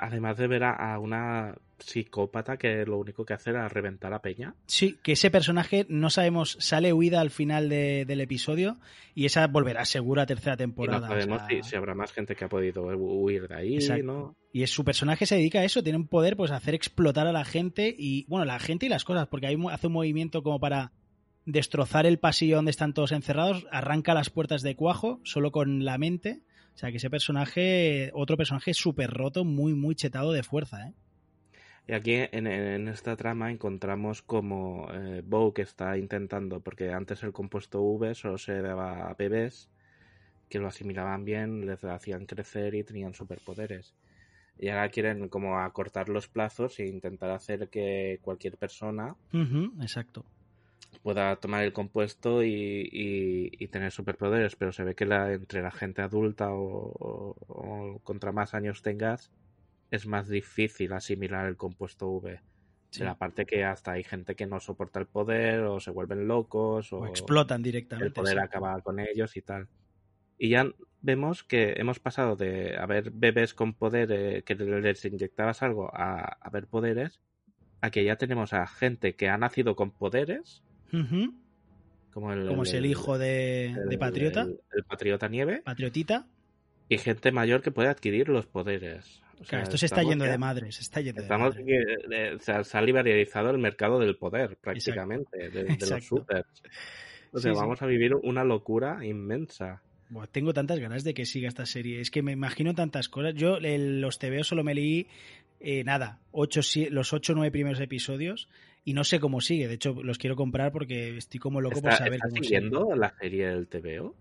Además 0.00 0.36
de 0.38 0.46
ver 0.46 0.64
a 0.64 0.98
una 0.98 1.54
psicópata 1.78 2.56
que 2.56 2.84
lo 2.86 2.98
único 2.98 3.24
que 3.24 3.34
hace 3.34 3.50
era 3.50 3.68
reventar 3.68 4.12
a 4.14 4.20
Peña. 4.22 4.54
Sí, 4.66 4.98
que 5.02 5.12
ese 5.12 5.30
personaje 5.30 5.86
no 5.88 6.10
sabemos, 6.10 6.56
sale 6.60 6.92
huida 6.92 7.20
al 7.20 7.30
final 7.30 7.68
de- 7.68 8.04
del 8.06 8.20
episodio 8.20 8.78
y 9.14 9.26
esa 9.26 9.46
volverá 9.46 9.84
seguro 9.84 10.22
a 10.22 10.26
tercera 10.26 10.54
Y 10.54 10.58
temporada. 10.58 11.06
o 11.06 11.10
sabemos 11.10 11.38
sea, 11.46 11.62
si, 11.62 11.68
si 11.70 11.76
habrá 11.76 11.94
más 11.94 12.12
gente 12.12 12.34
que 12.34 12.44
ha 12.44 12.48
podido 12.48 12.84
hu- 12.86 13.22
huir 13.22 13.48
de 13.48 13.54
ahí, 13.54 13.74
Exacto. 13.76 14.04
¿no? 14.04 14.36
Y 14.52 14.62
es, 14.62 14.70
su 14.70 14.84
personaje 14.84 15.26
se 15.26 15.36
dedica 15.36 15.60
a 15.60 15.64
eso, 15.64 15.82
tiene 15.82 15.98
un 15.98 16.08
poder, 16.08 16.36
pues, 16.36 16.50
a 16.50 16.56
hacer 16.56 16.74
explotar 16.74 17.26
a 17.26 17.32
la 17.32 17.44
gente 17.44 17.94
y, 17.98 18.24
bueno, 18.28 18.44
la 18.46 18.58
gente 18.58 18.86
y 18.86 18.88
las 18.88 19.04
cosas, 19.04 19.26
porque 19.28 19.54
mu- 19.56 19.68
hace 19.70 19.86
un 19.88 19.92
movimiento 19.92 20.42
como 20.42 20.58
para 20.58 20.92
destrozar 21.44 22.06
el 22.06 22.18
pasillo 22.18 22.56
donde 22.56 22.70
están 22.70 22.94
todos 22.94 23.12
encerrados, 23.12 23.66
arranca 23.70 24.14
las 24.14 24.30
puertas 24.30 24.62
de 24.62 24.74
cuajo 24.74 25.20
solo 25.24 25.52
con 25.52 25.84
la 25.84 25.98
mente. 25.98 26.40
O 26.74 26.78
sea, 26.78 26.90
que 26.90 26.96
ese 26.98 27.08
personaje, 27.08 28.10
otro 28.14 28.36
personaje 28.36 28.74
súper 28.74 29.10
roto, 29.10 29.44
muy, 29.44 29.72
muy 29.74 29.94
chetado 29.94 30.32
de 30.32 30.42
fuerza, 30.42 30.88
¿eh? 30.88 30.92
Y 31.88 31.92
aquí 31.94 32.14
en, 32.14 32.46
en 32.46 32.88
esta 32.88 33.16
trama 33.16 33.50
encontramos 33.50 34.22
como 34.22 34.88
eh, 34.92 35.22
Bow 35.24 35.52
que 35.54 35.62
está 35.62 35.96
intentando, 35.98 36.60
porque 36.60 36.92
antes 36.92 37.22
el 37.22 37.32
compuesto 37.32 37.80
V 37.82 38.14
solo 38.14 38.38
se 38.38 38.60
daba 38.60 39.08
a 39.08 39.14
bebés 39.14 39.70
que 40.48 40.58
lo 40.60 40.68
asimilaban 40.68 41.24
bien, 41.24 41.66
les 41.66 41.84
hacían 41.84 42.26
crecer 42.26 42.74
y 42.74 42.84
tenían 42.84 43.14
superpoderes. 43.14 43.96
Y 44.58 44.68
ahora 44.70 44.90
quieren 44.90 45.28
como 45.28 45.58
acortar 45.60 46.08
los 46.08 46.28
plazos 46.28 46.78
e 46.80 46.86
intentar 46.86 47.30
hacer 47.30 47.68
que 47.70 48.20
cualquier 48.22 48.58
persona 48.58 49.16
exacto. 49.80 50.24
pueda 51.02 51.36
tomar 51.36 51.62
el 51.64 51.72
compuesto 51.72 52.42
y, 52.42 52.50
y- 52.92 53.50
y 53.52 53.68
tener 53.68 53.92
superpoderes, 53.92 54.56
pero 54.56 54.72
se 54.72 54.84
ve 54.84 54.94
que 54.94 55.06
la, 55.06 55.32
entre 55.32 55.62
la 55.62 55.70
gente 55.70 56.02
adulta 56.02 56.50
o, 56.52 56.92
o- 56.98 57.36
o 57.48 58.00
contra 58.00 58.32
más 58.32 58.54
años 58.54 58.82
tengas, 58.82 59.30
es 59.90 60.06
más 60.06 60.28
difícil 60.28 60.92
asimilar 60.92 61.46
el 61.46 61.56
compuesto 61.56 62.08
V. 62.08 62.40
Sí. 62.90 63.02
La 63.04 63.16
parte 63.18 63.44
que 63.46 63.64
hasta 63.64 63.92
hay 63.92 64.04
gente 64.04 64.34
que 64.36 64.46
no 64.46 64.58
soporta 64.60 64.98
el 65.00 65.06
poder 65.06 65.60
o 65.62 65.80
se 65.80 65.90
vuelven 65.90 66.26
locos 66.28 66.92
o, 66.92 67.00
O 67.00 67.06
explotan 67.06 67.58
el 67.58 67.62
directamente. 67.64 68.10
poder 68.12 68.34
sí. 68.38 68.42
acaba 68.44 68.80
con 68.80 69.00
ellos 69.00 69.36
y 69.36 69.42
tal. 69.42 69.68
Y 70.38 70.50
ya 70.50 70.66
vemos 71.02 71.44
que 71.44 71.74
hemos 71.78 71.98
pasado 71.98 72.36
de 72.36 72.76
haber 72.76 73.10
bebés 73.10 73.54
con 73.54 73.74
poder 73.74 74.10
eh, 74.12 74.42
que 74.44 74.54
les 74.54 75.04
inyectabas 75.04 75.62
algo 75.62 75.90
a, 75.94 76.38
ver 76.52 76.66
poderes 76.68 77.20
a 77.80 77.90
que 77.90 78.04
ya 78.04 78.16
tenemos 78.16 78.52
a 78.52 78.66
gente 78.66 79.14
que 79.16 79.28
ha 79.28 79.36
nacido 79.38 79.76
con 79.76 79.90
poderes 79.90 80.62
como 82.12 82.32
el, 82.32 82.46
Como 82.48 82.62
es 82.62 82.72
el 82.72 82.86
hijo 82.86 83.18
de, 83.18 83.74
de 83.88 83.94
el- 83.94 83.98
Patriota, 83.98 84.42
el- 84.42 84.60
el 84.72 84.84
Patriota 84.84 85.28
Nieve 85.28 85.62
Patriotita. 85.64 86.26
y 86.88 86.98
gente 86.98 87.30
mayor 87.32 87.62
que 87.62 87.70
puede 87.70 87.88
adquirir 87.88 88.28
los 88.28 88.46
poderes. 88.46 89.22
O 89.36 89.44
sea, 89.44 89.46
Claro, 89.48 89.64
esto 89.64 89.76
se 89.78 89.86
está 89.86 90.02
yendo 90.02 90.24
ya- 90.24 90.30
de 90.32 90.38
madre, 90.38 90.72
se 90.72 90.82
está 90.82 91.00
yendo 91.00 91.20
de 91.20 91.24
Estamos 91.26 91.54
madre. 91.56 91.64
que, 91.64 92.16
eh, 92.16 92.34
o 92.34 92.38
sea, 92.40 92.64
se 92.64 92.78
ha 92.78 92.82
liberalizado 92.82 93.50
el 93.50 93.58
mercado 93.58 93.98
del 93.98 94.16
poder 94.16 94.56
prácticamente, 94.56 95.36
de, 95.36 95.50
de 95.50 95.62
los 95.64 95.70
Exacto. 95.74 96.06
supers. 96.06 96.46
O 97.32 97.38
sea, 97.38 97.52
Sí, 97.52 97.54
sí. 97.54 97.60
vamos 97.60 97.82
a 97.82 97.86
vivir 97.86 98.14
una 98.14 98.44
locura 98.44 99.04
inmensa. 99.04 99.82
Tengo 100.32 100.54
tantas 100.54 100.78
ganas 100.78 101.02
de 101.04 101.14
que 101.14 101.26
siga 101.26 101.48
esta 101.48 101.66
serie. 101.66 102.00
Es 102.00 102.10
que 102.10 102.22
me 102.22 102.32
imagino 102.32 102.74
tantas 102.74 103.08
cosas. 103.08 103.34
Yo 103.34 103.56
el- 103.56 104.00
los 104.00 104.18
TVO 104.18 104.44
solo 104.44 104.62
me 104.64 104.74
leí 104.74 105.08
eh, 105.58 105.84
nada, 105.84 106.20
ocho, 106.32 106.60
los 106.90 107.12
ocho 107.14 107.32
o 107.32 107.36
nueve 107.36 107.50
primeros 107.50 107.80
episodios 107.80 108.46
y 108.84 108.92
no 108.92 109.04
sé 109.04 109.18
cómo 109.20 109.40
sigue. 109.40 109.66
De 109.68 109.74
hecho, 109.74 109.94
los 110.02 110.18
quiero 110.18 110.36
comprar 110.36 110.70
porque 110.70 111.16
estoy 111.16 111.40
como 111.40 111.60
loco 111.62 111.80
por 111.80 111.90
¿Está, 111.92 112.04
saber 112.04 112.14
está 112.16 112.28
cómo 112.28 112.42
siguiendo 112.42 112.84
sigue. 112.84 112.96
la 112.98 113.14
serie 113.18 113.46
del 113.48 113.66
TVO? 113.66 114.14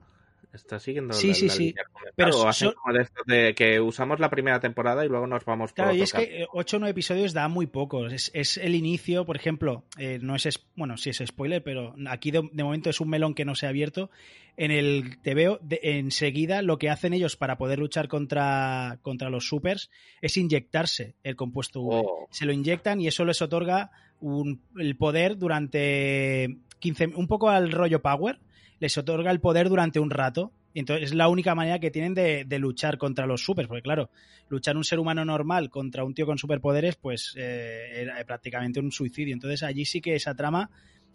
¿Está 0.56 0.80
siguiendo 0.80 1.13
Sí, 1.13 1.28
la, 1.30 1.34
sí, 1.36 1.48
la 1.48 1.54
sí. 1.54 1.63
línea? 1.68 1.84
Pero 2.15 2.39
¿O 2.39 2.48
hacen 2.48 2.70
so- 2.70 2.76
como 2.76 2.96
de 2.96 3.04
esto 3.04 3.22
de 3.28 3.54
que 3.54 3.80
usamos 3.80 4.20
la 4.20 4.30
primera 4.30 4.60
temporada 4.60 5.06
y 5.06 5.10
luego 5.10 5.28
nos 5.28 5.46
vamos 5.46 5.72
por 5.72 5.76
Claro, 5.76 5.91
y 5.94 6.02
otro 6.02 6.04
es 6.22 6.28
que 6.28 6.41
eh, 6.44 6.48
ocho 6.54 6.78
o 6.78 6.80
nueve 6.80 6.91
episodios 6.91 7.34
da 7.34 7.48
muy 7.48 7.68
pocos. 7.68 8.12
Es, 8.13 8.32
es 8.34 8.58
el 8.58 8.74
inicio, 8.76 9.26
por 9.26 9.36
ejemplo, 9.36 9.84
eh, 9.98 10.20
no 10.22 10.36
es, 10.36 10.46
es- 10.46 10.65
bueno, 10.76 10.98
sí 10.98 11.10
es 11.12 11.22
spoiler, 11.26 11.62
pero 11.62 11.94
aquí 12.08 12.32
de, 12.32 12.50
de 12.52 12.63
momento 12.63 12.89
es 12.89 13.00
un 13.02 13.10
melón 13.10 13.34
que 13.36 13.46
no 13.46 13.54
se 13.56 13.65
ha 13.65 13.70
abierto. 13.70 14.10
En 14.58 14.72
el 14.72 15.18
TVO, 15.22 15.60
de, 15.62 15.80
enseguida 15.84 16.62
lo 16.62 16.78
que 16.78 16.89
hacen 16.89 17.13
ellos 17.13 17.36
para 17.36 17.58
poder 17.58 17.78
luchar 17.80 18.08
contra, 18.08 19.00
contra 19.02 19.30
los 19.30 19.48
supers 19.50 19.91
es 20.22 20.38
inyectarse 20.38 21.15
el 21.24 21.36
compuesto 21.36 21.82
V. 21.82 21.96
Oh. 22.06 22.28
Se 22.32 22.46
lo 22.46 22.54
inyectan 22.54 23.02
y 23.02 23.08
eso 23.08 23.26
les 23.26 23.41
otorga 23.41 23.91
un- 24.22 24.62
el 24.78 24.96
poder 24.96 25.38
durante 25.38 26.56
15, 26.80 27.08
un 27.15 27.28
poco 27.28 27.50
al 27.50 27.72
rollo 27.72 28.02
Power, 28.02 28.39
les 28.79 28.97
otorga 28.97 29.31
el 29.31 29.39
poder 29.39 29.69
durante 29.69 29.99
un 29.99 30.09
rato. 30.09 30.51
Y 30.73 30.79
entonces 30.79 31.11
es 31.11 31.15
la 31.15 31.29
única 31.29 31.55
manera 31.55 31.79
que 31.79 31.89
tienen 31.89 32.13
de, 32.13 32.43
de 32.45 32.59
luchar 32.59 32.97
contra 32.97 33.25
los 33.25 33.43
supers, 33.43 33.67
porque 33.67 33.81
claro, 33.81 34.09
luchar 34.49 34.75
un 34.75 34.83
ser 34.83 34.99
humano 34.99 35.23
normal 35.23 35.69
contra 35.69 36.03
un 36.03 36.13
tío 36.13 36.25
con 36.25 36.38
superpoderes, 36.38 36.97
pues 36.97 37.33
eh, 37.38 38.01
era 38.01 38.21
prácticamente 38.25 38.81
un 38.81 38.91
suicidio. 38.91 39.33
Entonces 39.33 39.63
allí 39.63 39.85
sí 39.85 40.01
que 40.01 40.15
esa 40.15 40.35
trama 40.35 40.69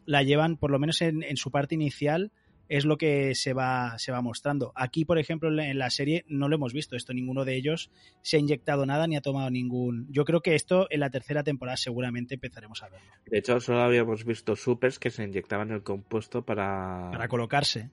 la 0.06 0.22
llevan, 0.22 0.56
por 0.56 0.70
lo 0.70 0.78
menos 0.78 1.02
en, 1.02 1.22
en 1.22 1.36
su 1.36 1.50
parte 1.50 1.74
inicial, 1.74 2.32
es 2.70 2.85
lo 2.85 2.96
que 2.96 3.35
se 3.35 3.52
va, 3.52 3.98
se 3.98 4.12
va 4.12 4.22
mostrando. 4.22 4.72
Aquí, 4.76 5.04
por 5.04 5.18
ejemplo, 5.18 5.48
en 5.61 5.76
la- 5.78 5.90
serie 5.90 6.24
no 6.28 6.48
lo 6.48 6.54
hemos 6.54 6.72
visto 6.72 6.94
esto, 6.94 7.12
ninguno 7.12 7.44
de 7.44 7.56
ellos 7.56 7.90
se 8.22 8.37
ha 8.37 8.40
inyectado 8.40 8.87
nada 8.87 9.06
ni 9.09 9.16
ha 9.16 9.20
tomado 9.20 9.50
ningún... 9.50 10.06
Yo 10.09 10.24
creo 10.24 10.40
que 10.40 10.54
esto 10.54 10.87
en 10.90 11.00
la 11.00 11.11
tercera 11.11 11.42
temporada 11.42 11.76
seguramente 11.76 12.35
empezaremos 12.35 12.83
a 12.85 12.88
verlo. 12.88 13.11
De 13.26 13.38
hecho, 13.38 13.59
solo 13.61 13.80
habíamos 13.80 14.24
visto 14.24 14.54
supers 14.54 15.00
que 15.00 15.11
se 15.11 15.24
inyectaban 15.24 15.72
el 15.72 15.83
compuesto 15.83 16.44
para, 16.46 17.11
Para 17.11 17.26
colocarse. 17.26 17.90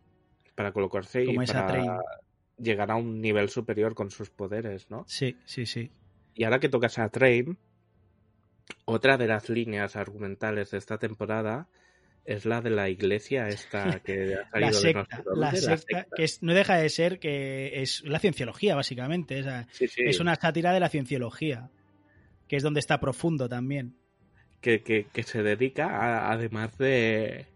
para 0.54 0.72
colocarse 0.72 1.26
y 1.26 1.36
esa 1.42 1.66
para 1.66 2.00
llegar 2.60 2.92
a 2.92 2.96
un 2.96 3.20
nivel 3.20 3.50
superior 3.50 3.96
con 3.96 4.12
sus 4.12 4.30
poderes, 4.30 4.92
¿no? 4.92 5.04
Sí, 5.08 5.38
sí, 5.46 5.66
sí. 5.66 5.92
Y 6.36 6.44
ahora 6.44 6.60
que 6.60 6.70
tocas 6.70 7.00
a 7.00 7.10
Train, 7.10 7.58
otra 8.86 9.18
de 9.18 9.28
las 9.28 9.50
líneas 9.50 9.96
argumentales 9.96 10.70
de 10.72 10.78
esta 10.78 10.98
temporada 11.00 11.68
es 12.28 12.46
la 12.46 12.62
de 12.62 12.70
la 12.70 12.90
iglesia 12.90 13.48
esta 13.48 14.00
que 14.04 14.36
ha 14.36 14.48
salido 14.52 14.54
La 14.54 14.68
de 14.68 14.74
secta, 14.74 15.00
nuestro 15.16 15.36
la 15.36 15.52
dónde, 15.52 15.62
secta, 15.78 16.08
que 16.16 16.24
es- 16.24 16.44
no 16.44 16.54
deja 16.54 16.76
de 16.78 16.90
ser 16.90 17.20
que 17.20 17.82
es 17.82 18.04
la 18.06 18.20
cienciología, 18.20 18.76
básicamente. 18.76 19.40
o 19.40 19.44
sea, 19.44 19.68
Sí, 19.72 19.88
sí. 19.88 20.02
Es 20.06 20.20
una 20.20 20.36
sátira 20.36 20.72
de 20.74 20.80
la 20.80 20.90
cienciología. 20.90 21.72
que 22.48 22.56
es 22.58 22.64
donde 22.64 22.80
está 22.80 23.00
profundo 23.00 23.50
también. 23.50 23.96
Que, 24.62 24.82
que, 24.84 25.08
que 25.12 25.24
se 25.24 25.42
dedica, 25.44 25.88
a- 25.88 26.32
además 26.32 26.78
de 26.78 27.48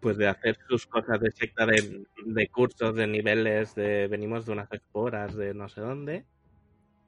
pues 0.00 0.16
de 0.16 0.26
hacer 0.26 0.58
sus 0.68 0.86
cosas 0.86 1.20
de 1.20 1.30
secta 1.30 1.64
de, 1.64 2.04
de 2.26 2.48
cursos, 2.48 2.94
de 2.96 3.06
niveles, 3.06 3.74
de 3.76 4.08
venimos 4.08 4.44
de 4.46 4.52
unas 4.52 4.72
esporas 4.72 5.34
de 5.36 5.54
no 5.54 5.68
sé 5.68 5.80
dónde, 5.80 6.24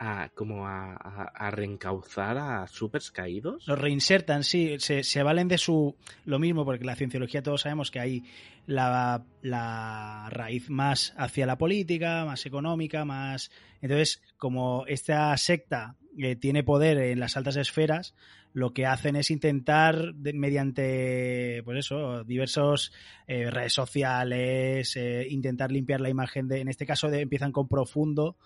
a 0.05 0.28
como 0.34 0.66
a, 0.66 1.50
reencauzar 1.50 2.36
a 2.36 2.66
supers 2.66 3.11
caídos. 3.11 3.66
Los 3.66 3.78
reinsertan, 3.78 4.44
sí, 4.44 4.76
se, 4.78 5.02
se 5.02 5.22
valen 5.22 5.48
de 5.48 5.59
su... 5.59 5.96
Lo 6.24 6.38
mismo, 6.38 6.64
porque 6.64 6.84
la 6.84 6.96
cienciología 6.96 7.42
todos 7.42 7.62
sabemos 7.62 7.90
que 7.90 8.00
hay 8.00 8.24
la, 8.66 9.24
la 9.42 10.28
raíz 10.30 10.68
más 10.68 11.14
hacia 11.16 11.46
la 11.46 11.59
política, 11.59 12.24
más 12.24 12.44
económica, 12.46 13.05
más... 13.05 13.50
Entonces, 13.80 14.22
como 14.36 14.84
esta 14.86 15.36
secta 15.36 15.96
eh, 16.18 16.36
tiene 16.36 16.62
poder 16.62 16.98
en 16.98 17.20
las 17.20 17.36
altas 17.36 17.57
esferas, 17.57 18.14
lo 18.52 18.72
que 18.72 18.86
hacen 18.86 19.16
es 19.16 19.30
intentar, 19.32 20.14
mediante, 20.14 21.62
pues 21.64 21.78
eso, 21.78 22.22
diversos 22.22 22.92
eh, 23.26 23.50
redes 23.50 23.72
sociales, 23.72 24.96
eh, 24.96 25.26
intentar 25.28 25.72
limpiar 25.72 26.00
la 26.00 26.09
imagen 26.09 26.46
de... 26.46 26.61
En 26.61 26.68
este 26.68 26.86
caso 26.86 27.12
empiezan 27.12 27.50
con 27.50 27.68
profundo, 27.68 28.36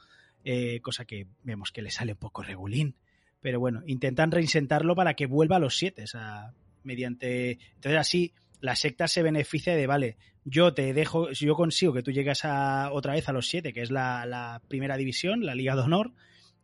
eh, 0.50 0.80
cosa 0.80 1.04
que 1.04 1.26
vemos 1.42 1.72
que 1.72 1.82
le 1.82 1.90
sale 1.90 2.12
un 2.12 2.18
poco 2.18 2.42
regulín. 2.42 2.96
Pero 3.42 3.60
bueno, 3.60 3.82
intentan 3.86 4.30
reinsentarlo 4.30 4.94
para 4.94 5.12
que 5.12 5.26
vuelva 5.26 5.56
a 5.56 5.58
los 5.58 5.76
siete. 5.76 6.04
O 6.04 6.06
sea, 6.06 6.54
mediante. 6.84 7.58
Entonces, 7.74 8.00
así 8.00 8.32
la 8.62 8.74
secta 8.74 9.08
se 9.08 9.22
beneficia 9.22 9.76
de, 9.76 9.86
vale, 9.86 10.16
yo 10.46 10.72
te 10.72 10.94
dejo, 10.94 11.30
yo 11.32 11.54
consigo 11.54 11.92
que 11.92 12.02
tú 12.02 12.12
llegues 12.12 12.46
a, 12.46 12.90
otra 12.92 13.12
vez 13.12 13.28
a 13.28 13.32
los 13.32 13.46
siete, 13.46 13.74
que 13.74 13.82
es 13.82 13.90
la, 13.90 14.24
la 14.24 14.62
primera 14.68 14.96
división, 14.96 15.44
la 15.44 15.54
Liga 15.54 15.76
de 15.76 15.82
Honor. 15.82 16.12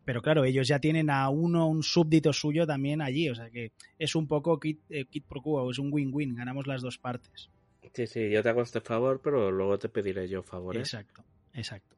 Pero 0.06 0.22
claro, 0.22 0.46
ellos 0.46 0.66
ya 0.66 0.78
tienen 0.78 1.10
a 1.10 1.28
uno, 1.28 1.68
un 1.68 1.82
súbdito 1.82 2.32
suyo 2.32 2.66
también 2.66 3.02
allí. 3.02 3.28
O 3.28 3.34
sea 3.34 3.50
que 3.50 3.72
es 3.98 4.14
un 4.14 4.26
poco 4.26 4.58
kit, 4.58 4.80
eh, 4.88 5.04
kit 5.04 5.26
pro 5.26 5.42
quo, 5.42 5.70
es 5.70 5.78
un 5.78 5.92
win-win, 5.92 6.34
ganamos 6.34 6.66
las 6.66 6.80
dos 6.80 6.96
partes. 6.96 7.50
Sí, 7.92 8.06
sí, 8.06 8.30
yo 8.30 8.42
te 8.42 8.48
hago 8.48 8.62
este 8.62 8.80
favor, 8.80 9.20
pero 9.22 9.50
luego 9.50 9.78
te 9.78 9.90
pediré 9.90 10.26
yo 10.26 10.42
favores. 10.42 10.80
Exacto, 10.80 11.22
exacto. 11.52 11.96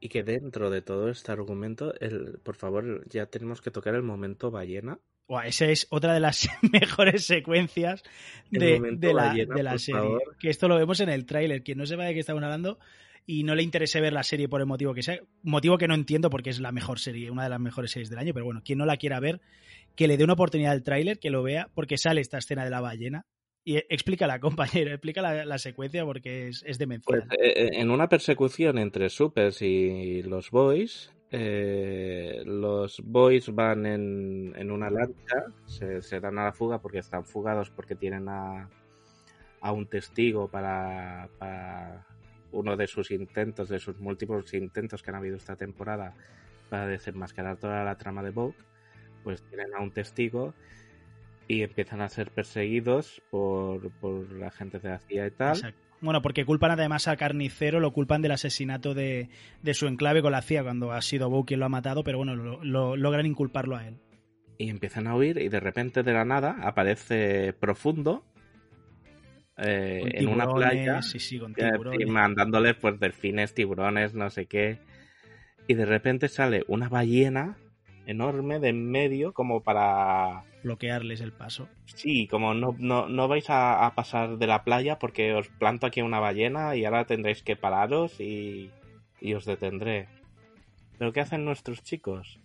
Y 0.00 0.08
que 0.08 0.22
dentro 0.22 0.70
de 0.70 0.82
todo 0.82 1.08
este 1.08 1.32
argumento, 1.32 1.92
el, 2.00 2.38
por 2.42 2.56
favor, 2.56 3.04
ya 3.08 3.26
tenemos 3.26 3.60
que 3.60 3.70
tocar 3.70 3.94
el 3.94 4.02
momento 4.02 4.50
ballena. 4.50 4.98
Esa 5.44 5.66
es 5.66 5.86
otra 5.90 6.14
de 6.14 6.20
las 6.20 6.48
mejores 6.72 7.26
secuencias 7.26 8.02
de, 8.50 8.80
de 8.96 9.14
la, 9.14 9.26
ballena, 9.26 9.54
de 9.54 9.62
la 9.62 9.78
serie. 9.78 10.00
favor. 10.00 10.36
Que 10.38 10.50
esto 10.50 10.68
lo 10.68 10.76
vemos 10.76 11.00
en 11.00 11.08
el 11.08 11.26
tráiler. 11.26 11.62
Quien 11.62 11.78
no 11.78 11.86
sepa 11.86 12.04
de 12.04 12.14
qué 12.14 12.20
estamos 12.20 12.42
hablando 12.42 12.78
y 13.28 13.44
no 13.44 13.54
le 13.54 13.62
interese 13.62 14.00
ver 14.00 14.14
la 14.14 14.22
serie 14.22 14.48
por 14.48 14.62
el 14.62 14.66
motivo 14.66 14.94
que 14.94 15.02
sea, 15.02 15.20
motivo 15.42 15.76
que 15.76 15.86
no 15.86 15.94
entiendo 15.94 16.30
porque 16.30 16.48
es 16.48 16.60
la 16.60 16.72
mejor 16.72 16.98
serie, 16.98 17.30
una 17.30 17.42
de 17.42 17.50
las 17.50 17.60
mejores 17.60 17.90
series 17.90 18.08
del 18.08 18.18
año, 18.18 18.32
pero 18.32 18.46
bueno, 18.46 18.62
quien 18.64 18.78
no 18.78 18.86
la 18.86 18.96
quiera 18.96 19.20
ver, 19.20 19.42
que 19.94 20.08
le 20.08 20.16
dé 20.16 20.24
una 20.24 20.32
oportunidad 20.32 20.72
al 20.72 20.82
tráiler, 20.82 21.18
que 21.18 21.28
lo 21.28 21.42
vea, 21.42 21.68
porque 21.74 21.98
sale 21.98 22.22
esta 22.22 22.38
escena 22.38 22.64
de 22.64 22.70
la 22.70 22.80
ballena. 22.80 23.26
Y 23.68 23.76
eh, 23.76 23.86
explícala, 23.90 24.40
compañero, 24.40 24.92
explica 24.92 25.20
la, 25.20 25.44
la 25.44 25.58
secuencia 25.58 26.02
porque 26.06 26.48
es, 26.48 26.64
es 26.66 26.78
demencial. 26.78 27.24
Pues 27.28 27.38
eh, 27.38 27.68
en 27.74 27.90
una 27.90 28.08
persecución 28.08 28.78
entre 28.78 29.10
supers 29.10 29.60
y 29.60 30.22
los 30.22 30.50
boys, 30.50 31.12
eh, 31.30 32.40
los 32.46 33.02
boys 33.04 33.54
van 33.54 33.84
en, 33.84 34.54
en 34.56 34.70
una 34.70 34.88
lancha, 34.88 35.52
se, 35.66 36.00
se 36.00 36.18
dan 36.18 36.38
a 36.38 36.44
la 36.44 36.52
fuga 36.54 36.80
porque 36.80 37.00
están 37.00 37.26
fugados 37.26 37.68
porque 37.68 37.94
tienen 37.94 38.30
a, 38.30 38.70
a 39.60 39.72
un 39.72 39.84
testigo 39.84 40.48
para, 40.48 41.28
para 41.38 42.06
uno 42.52 42.74
de 42.74 42.86
sus 42.86 43.10
intentos, 43.10 43.68
de 43.68 43.80
sus 43.80 43.98
múltiples 44.00 44.54
intentos 44.54 45.02
que 45.02 45.10
han 45.10 45.16
habido 45.16 45.36
esta 45.36 45.56
temporada 45.56 46.14
para 46.70 46.86
desenmascarar 46.86 47.58
toda 47.58 47.84
la 47.84 47.98
trama 47.98 48.22
de 48.22 48.30
Vogue, 48.30 48.56
pues 49.24 49.42
tienen 49.42 49.74
a 49.74 49.82
un 49.82 49.90
testigo 49.90 50.54
y 51.48 51.62
empiezan 51.62 52.00
a 52.02 52.08
ser 52.08 52.30
perseguidos 52.30 53.22
por, 53.30 53.90
por 54.00 54.30
la 54.32 54.50
gente 54.50 54.78
de 54.78 54.90
la 54.90 54.98
CIA 54.98 55.26
y 55.26 55.30
tal. 55.30 55.56
Exacto. 55.56 55.80
Bueno, 56.00 56.22
porque 56.22 56.44
culpan 56.44 56.70
además 56.70 57.08
al 57.08 57.16
carnicero, 57.16 57.80
lo 57.80 57.92
culpan 57.92 58.22
del 58.22 58.30
asesinato 58.30 58.94
de, 58.94 59.30
de 59.62 59.74
su 59.74 59.88
enclave 59.88 60.22
con 60.22 60.30
la 60.30 60.42
CIA 60.42 60.62
cuando 60.62 60.92
ha 60.92 61.02
sido 61.02 61.28
Bow 61.28 61.44
quien 61.44 61.58
lo 61.58 61.66
ha 61.66 61.70
matado, 61.70 62.04
pero 62.04 62.18
bueno, 62.18 62.36
lo, 62.36 62.62
lo- 62.62 62.96
logran 62.96 63.26
inculparlo 63.26 63.74
a 63.76 63.88
él. 63.88 63.96
y 64.58 64.68
empiezan 64.70 65.06
a 65.08 65.16
huir 65.16 65.38
y 65.38 65.48
de 65.48 65.58
repente 65.60 66.02
de 66.04 66.12
la 66.12 66.24
nada 66.24 66.56
aparece 66.62 67.52
profundo 67.54 68.24
eh, 69.56 70.02
en 70.14 70.28
una 70.28 70.52
playa 70.52 71.02
Sí, 71.02 71.18
sí, 71.18 71.38
con 71.38 71.54
eh, 71.56 72.06
mandándoles 72.06 72.76
pues 72.76 73.00
delfines, 73.00 73.54
tiburones, 73.54 74.14
no 74.14 74.30
sé 74.30 74.46
qué 74.46 74.78
y 75.66 75.74
de 75.74 75.84
repente 75.84 76.28
sale 76.28 76.64
una 76.68 76.88
ballena 76.88 77.56
enorme 78.06 78.58
de 78.60 78.68
en 78.68 78.88
medio 78.90 79.32
como 79.32 79.62
para 79.62 80.44
bloquearles 80.62 81.20
el 81.20 81.32
paso. 81.32 81.68
sí 81.86 82.26
como 82.26 82.54
no, 82.54 82.74
no, 82.78 83.08
no 83.08 83.28
vais 83.28 83.48
a, 83.50 83.86
a 83.86 83.94
pasar 83.94 84.38
de 84.38 84.46
la 84.46 84.64
playa 84.64 84.98
porque 84.98 85.34
os 85.34 85.48
planto 85.48 85.86
aquí 85.86 86.02
una 86.02 86.20
ballena 86.20 86.76
y 86.76 86.84
ahora 86.84 87.04
tendréis 87.06 87.42
que 87.42 87.56
pararos 87.56 88.20
y, 88.20 88.70
y 89.20 89.34
os 89.34 89.44
detendré 89.44 90.08
pero 90.98 91.12
¿qué 91.12 91.20
hacen 91.20 91.44
nuestros 91.44 91.82
chicos? 91.82 92.38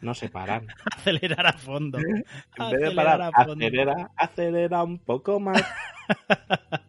no 0.00 0.14
se 0.14 0.28
paran 0.28 0.66
Acelerar 0.96 1.46
a 1.46 1.52
fondo. 1.54 1.98
En 1.98 2.04
vez 2.04 2.24
de 2.54 2.64
Acelerar 2.64 2.94
parar, 2.94 3.22
a 3.22 3.32
fondo. 3.32 3.64
acelera, 3.64 4.10
acelera 4.16 4.82
un 4.82 4.98
poco 4.98 5.40
más. 5.40 5.64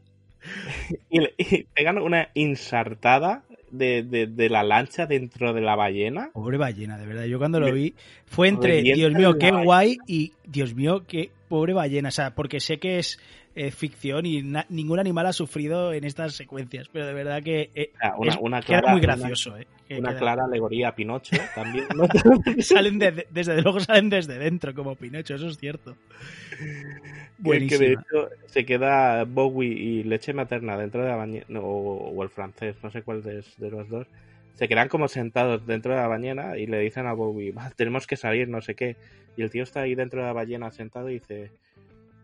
y, 1.10 1.64
pegan 1.64 1.98
una 1.98 2.30
insartada 2.34 3.44
de, 3.78 4.04
de, 4.04 4.28
de 4.28 4.50
la 4.50 4.64
lancha 4.64 5.06
dentro 5.06 5.54
de 5.54 5.62
la 5.62 5.76
ballena. 5.76 6.32
Pobre 6.34 6.58
ballena, 6.58 6.98
de 6.98 7.06
verdad. 7.06 7.26
Yo 7.26 7.38
cuando 7.38 7.60
lo 7.60 7.72
vi 7.72 7.94
fue 8.26 8.48
entre, 8.48 8.82
Dios 8.82 9.14
mío, 9.14 9.38
qué 9.38 9.52
guay 9.52 9.98
y 10.08 10.34
Dios 10.46 10.76
mío, 10.76 11.06
qué 11.08 11.32
pobre 11.48 11.74
ballena. 11.74 12.10
O 12.10 12.12
sea, 12.12 12.36
porque 12.36 12.60
sé 12.60 12.78
que 12.80 13.00
es 13.00 13.20
eh, 13.56 13.72
ficción 13.72 14.26
y 14.26 14.44
ningún 14.70 15.00
animal 15.00 15.26
ha 15.28 15.34
sufrido 15.34 15.94
en 15.94 16.04
estas 16.04 16.36
secuencias, 16.36 16.90
pero 16.92 17.06
de 17.08 17.14
verdad 17.14 17.42
que 17.42 17.70
eh, 17.74 17.92
una, 18.18 18.32
es- 18.34 18.38
una 18.42 18.62
queda 18.62 18.82
muy 18.92 19.00
gracioso. 19.02 19.58
eh, 19.58 19.66
que 19.88 19.94
Una, 19.96 20.02
una 20.02 20.10
queda- 20.10 20.20
clara 20.20 20.44
alegoría 20.46 20.90
a 20.90 20.96
Pinocho 20.96 21.36
también. 21.56 21.86
¿no? 21.96 22.06
salen 22.62 23.00
de- 23.00 23.28
desde 23.32 23.62
luego 23.62 23.80
salen 23.80 24.10
desde 24.10 24.38
dentro 24.38 24.74
como 24.74 24.96
Pinocho, 24.96 25.36
eso 25.36 25.48
es 25.48 25.58
cierto. 25.58 25.96
que, 27.44 27.68
que 27.68 27.78
de 27.78 27.94
hecho 27.94 28.30
se 28.48 28.66
queda 28.66 29.24
Bowie 29.26 29.68
y 29.72 30.04
leche 30.04 30.34
materna 30.34 30.78
dentro 30.78 31.02
de 31.04 31.10
la 31.10 31.16
bañera, 31.16 31.46
o, 31.62 32.12
o 32.16 32.24
el 32.24 32.30
francés, 32.30 32.76
no 32.84 32.92
sé 32.92 33.02
cuál 33.04 33.24
de, 33.24 33.44
de 33.58 33.70
los 33.72 33.88
dos, 33.90 34.08
se 34.56 34.68
quedan 34.68 34.88
como 34.88 35.08
sentados 35.08 35.66
dentro 35.68 35.94
de 35.94 36.00
la 36.02 36.08
bañera 36.08 36.58
y 36.58 36.66
le 36.66 36.80
dicen 36.80 37.08
a 37.08 37.14
Bowie, 37.14 37.52
"Va, 37.52 37.72
tenemos 37.76 38.08
que 38.08 38.16
salir, 38.16 38.48
no 38.48 38.62
sé 38.62 38.74
qué. 38.76 38.96
Y 39.38 39.42
el 39.42 39.50
tío 39.52 39.64
está 39.64 39.82
ahí 39.82 39.96
dentro 39.96 40.22
de 40.22 40.28
la 40.28 40.34
ballena 40.34 40.72
sentado 40.72 41.10
y 41.10 41.16
dice, 41.16 41.52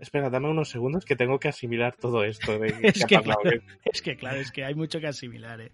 espera, 0.02 0.30
dame 0.30 0.50
unos 0.50 0.70
segundos 0.70 1.06
que 1.06 1.16
tengo 1.16 1.40
que 1.40 1.48
asimilar 1.48 1.96
todo 1.96 2.24
esto. 2.26 2.60
De, 2.60 2.68
Es 2.84 3.04
ha 3.04 3.08
que, 3.08 3.16
pasado". 3.20 3.38
claro, 3.42 3.62
es 3.86 4.02
que 4.02 4.16
claro, 4.18 4.40
es 4.40 4.52
que 4.52 4.66
hay 4.66 4.76
mucho 4.76 5.00
que 5.00 5.08
asimilar, 5.08 5.62
¿eh? 5.62 5.72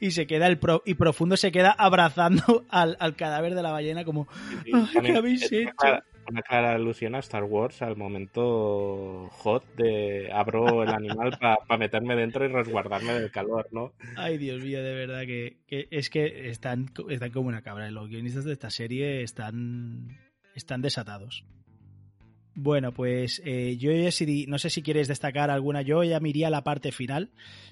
Y 0.00 0.10
se 0.12 0.26
queda 0.26 0.46
el 0.46 0.58
pro, 0.58 0.82
y 0.86 0.94
profundo 0.94 1.36
se 1.36 1.50
queda 1.52 1.70
abrazando 1.72 2.64
al, 2.70 2.96
al 3.00 3.16
cadáver 3.16 3.54
de 3.54 3.62
la 3.62 3.72
ballena 3.72 4.04
como 4.04 4.28
Sí, 4.64 4.72
¿qué 5.02 5.16
habéis 5.16 5.42
es 5.42 5.52
una 5.52 5.60
hecho? 5.62 5.76
clara- 5.76 6.04
Una 6.30 6.42
clara 6.42 6.72
alusión 6.74 7.14
a 7.14 7.20
Star 7.20 7.44
Wars 7.44 7.80
al 7.80 7.96
momento 7.96 9.28
hot 9.30 9.64
de 9.76 10.30
abro 10.30 10.82
el 10.82 10.90
animal 10.90 11.38
para 11.40 11.78
meterme 11.78 12.14
dentro 12.16 12.44
y 12.44 12.48
resguardarme 12.48 13.14
del 13.14 13.30
calor, 13.30 13.66
¿no? 13.72 13.92
Ay, 14.16 14.36
Dios 14.36 14.62
mío, 14.62 14.82
de 14.82 14.94
verdad 14.94 15.22
que, 15.22 15.56
que 15.66 15.88
es 15.90 16.10
que 16.10 16.50
están, 16.50 16.90
están 17.08 17.30
como 17.30 17.48
una 17.48 17.62
cabra. 17.62 17.90
Los 17.90 18.08
guionistas 18.10 18.44
de 18.44 18.52
esta 18.52 18.68
serie 18.68 19.22
están, 19.22 20.18
están 20.54 20.82
desatados. 20.82 21.44
Bueno, 22.60 22.90
pues 22.92 23.40
eh, 23.44 23.76
yo 23.78 23.92
ya 23.92 24.10
si, 24.10 24.44
no 24.48 24.58
sé 24.58 24.68
si 24.68 24.82
quieres 24.82 25.06
destacar 25.06 25.48
alguna. 25.48 25.82
Yo 25.82 26.02
ya 26.02 26.18
me 26.18 26.30
iría 26.30 26.48
a 26.48 26.50
la 26.50 26.64
parte 26.64 26.90
final. 26.90 27.30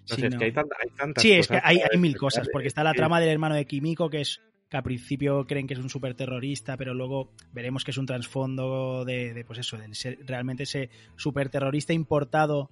No 0.08 0.14
es 0.14 0.38
que 0.38 0.44
hay, 0.44 0.52
tanta- 0.52 0.76
hay 0.80 0.90
tantas 0.96 1.22
Sí, 1.22 1.32
es 1.32 1.48
que 1.48 1.58
hay, 1.60 1.80
mil 1.98 2.16
cosas, 2.16 2.48
porque 2.52 2.68
es 2.68 2.70
está 2.70 2.84
la 2.84 2.94
trama 2.94 3.18
del 3.18 3.30
hermano 3.30 3.56
de 3.56 3.64
Kimiko, 3.66 4.08
que 4.08 4.20
es 4.20 4.40
que 4.70 4.76
al 4.76 4.84
principio 4.84 5.44
creen 5.44 5.66
que 5.66 5.74
es 5.74 5.80
un 5.80 5.90
super 5.90 6.14
terrorista, 6.14 6.76
pero 6.76 6.94
luego 6.94 7.32
veremos 7.52 7.82
que 7.82 7.90
es 7.90 7.98
un 7.98 8.06
trasfondo 8.06 9.04
de, 9.04 9.34
de, 9.34 9.44
pues 9.44 9.58
eso, 9.58 9.76
de 9.76 9.92
ser- 9.96 10.18
realmente 10.24 10.62
ese 10.62 10.88
super 11.16 11.48
terrorista 11.48 11.92
importado 11.92 12.70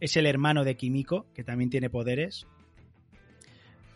es 0.00 0.16
el 0.16 0.26
hermano 0.26 0.64
de 0.64 0.76
Kimiko, 0.76 1.26
que 1.32 1.44
también 1.44 1.70
tiene 1.70 1.90
poderes. 1.90 2.44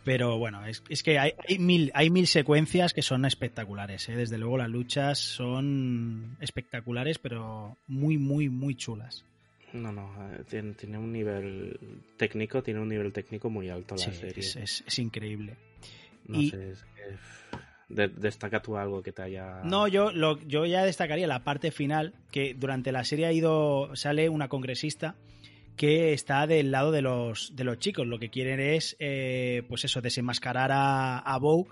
Pero 0.07 0.37
bueno, 0.37 0.65
es, 0.65 0.81
es 0.87 1.03
que 1.03 1.19
hay, 1.19 1.33
hay 1.49 1.59
mil, 1.59 1.91
hay 1.93 2.09
mil 2.09 2.27
secuencias 2.27 2.93
que 2.93 3.01
son 3.01 3.25
espectaculares, 3.25 4.07
¿eh? 4.07 4.15
desde 4.15 4.37
luego 4.37 4.57
las 4.57 4.69
luchas 4.69 5.19
son 5.19 6.37
espectaculares, 6.39 7.19
pero 7.19 7.75
muy, 7.87 8.17
muy, 8.17 8.47
muy 8.47 8.75
chulas. 8.75 9.25
No, 9.73 9.91
no, 9.91 10.09
eh, 10.31 10.45
tiene, 10.49 10.75
tiene 10.75 10.97
un 10.97 11.11
nivel 11.11 11.77
técnico, 12.15 12.63
tiene 12.63 12.79
un 12.79 12.87
nivel 12.87 13.11
técnico 13.11 13.49
muy 13.49 13.69
alto 13.69 13.95
la 13.95 14.01
Sí, 14.01 14.11
serie. 14.13 14.39
es, 14.39 14.55
es- 14.55 14.83
es 14.87 14.99
increíble. 14.99 15.57
No 16.25 16.39
y- 16.39 16.51
sé, 16.51 16.69
es 16.71 16.85
de- 17.89 18.07
destaca 18.07 18.61
tú 18.61 18.77
algo 18.77 19.03
que 19.03 19.11
te 19.11 19.23
haya... 19.23 19.61
No, 19.65 19.89
yo, 19.89 20.13
lo, 20.13 20.39
yo 20.47 20.65
ya 20.65 20.85
destacaría 20.85 21.27
la 21.27 21.43
parte 21.43 21.71
final, 21.71 22.13
que 22.31 22.53
durante 22.53 22.93
la 22.93 23.03
serie 23.03 23.25
ha 23.25 23.33
ido, 23.33 23.93
sale 23.97 24.29
una 24.29 24.47
congresista 24.47 25.15
que 25.77 26.11
está 26.13 26.45
del 26.47 26.71
lado 26.71 26.91
de 26.91 27.01
los, 27.01 27.55
de 27.55 27.63
los 27.63 27.79
chicos. 27.79 28.05
Lo 28.05 28.19
que 28.19 28.29
quieren 28.29 28.59
es, 28.59 28.95
eh, 28.99 29.63
pues 29.69 29.85
eso, 29.85 30.01
desenmascarar 30.01 30.71
a, 30.73 31.19
a 31.19 31.37
Vogue 31.39 31.69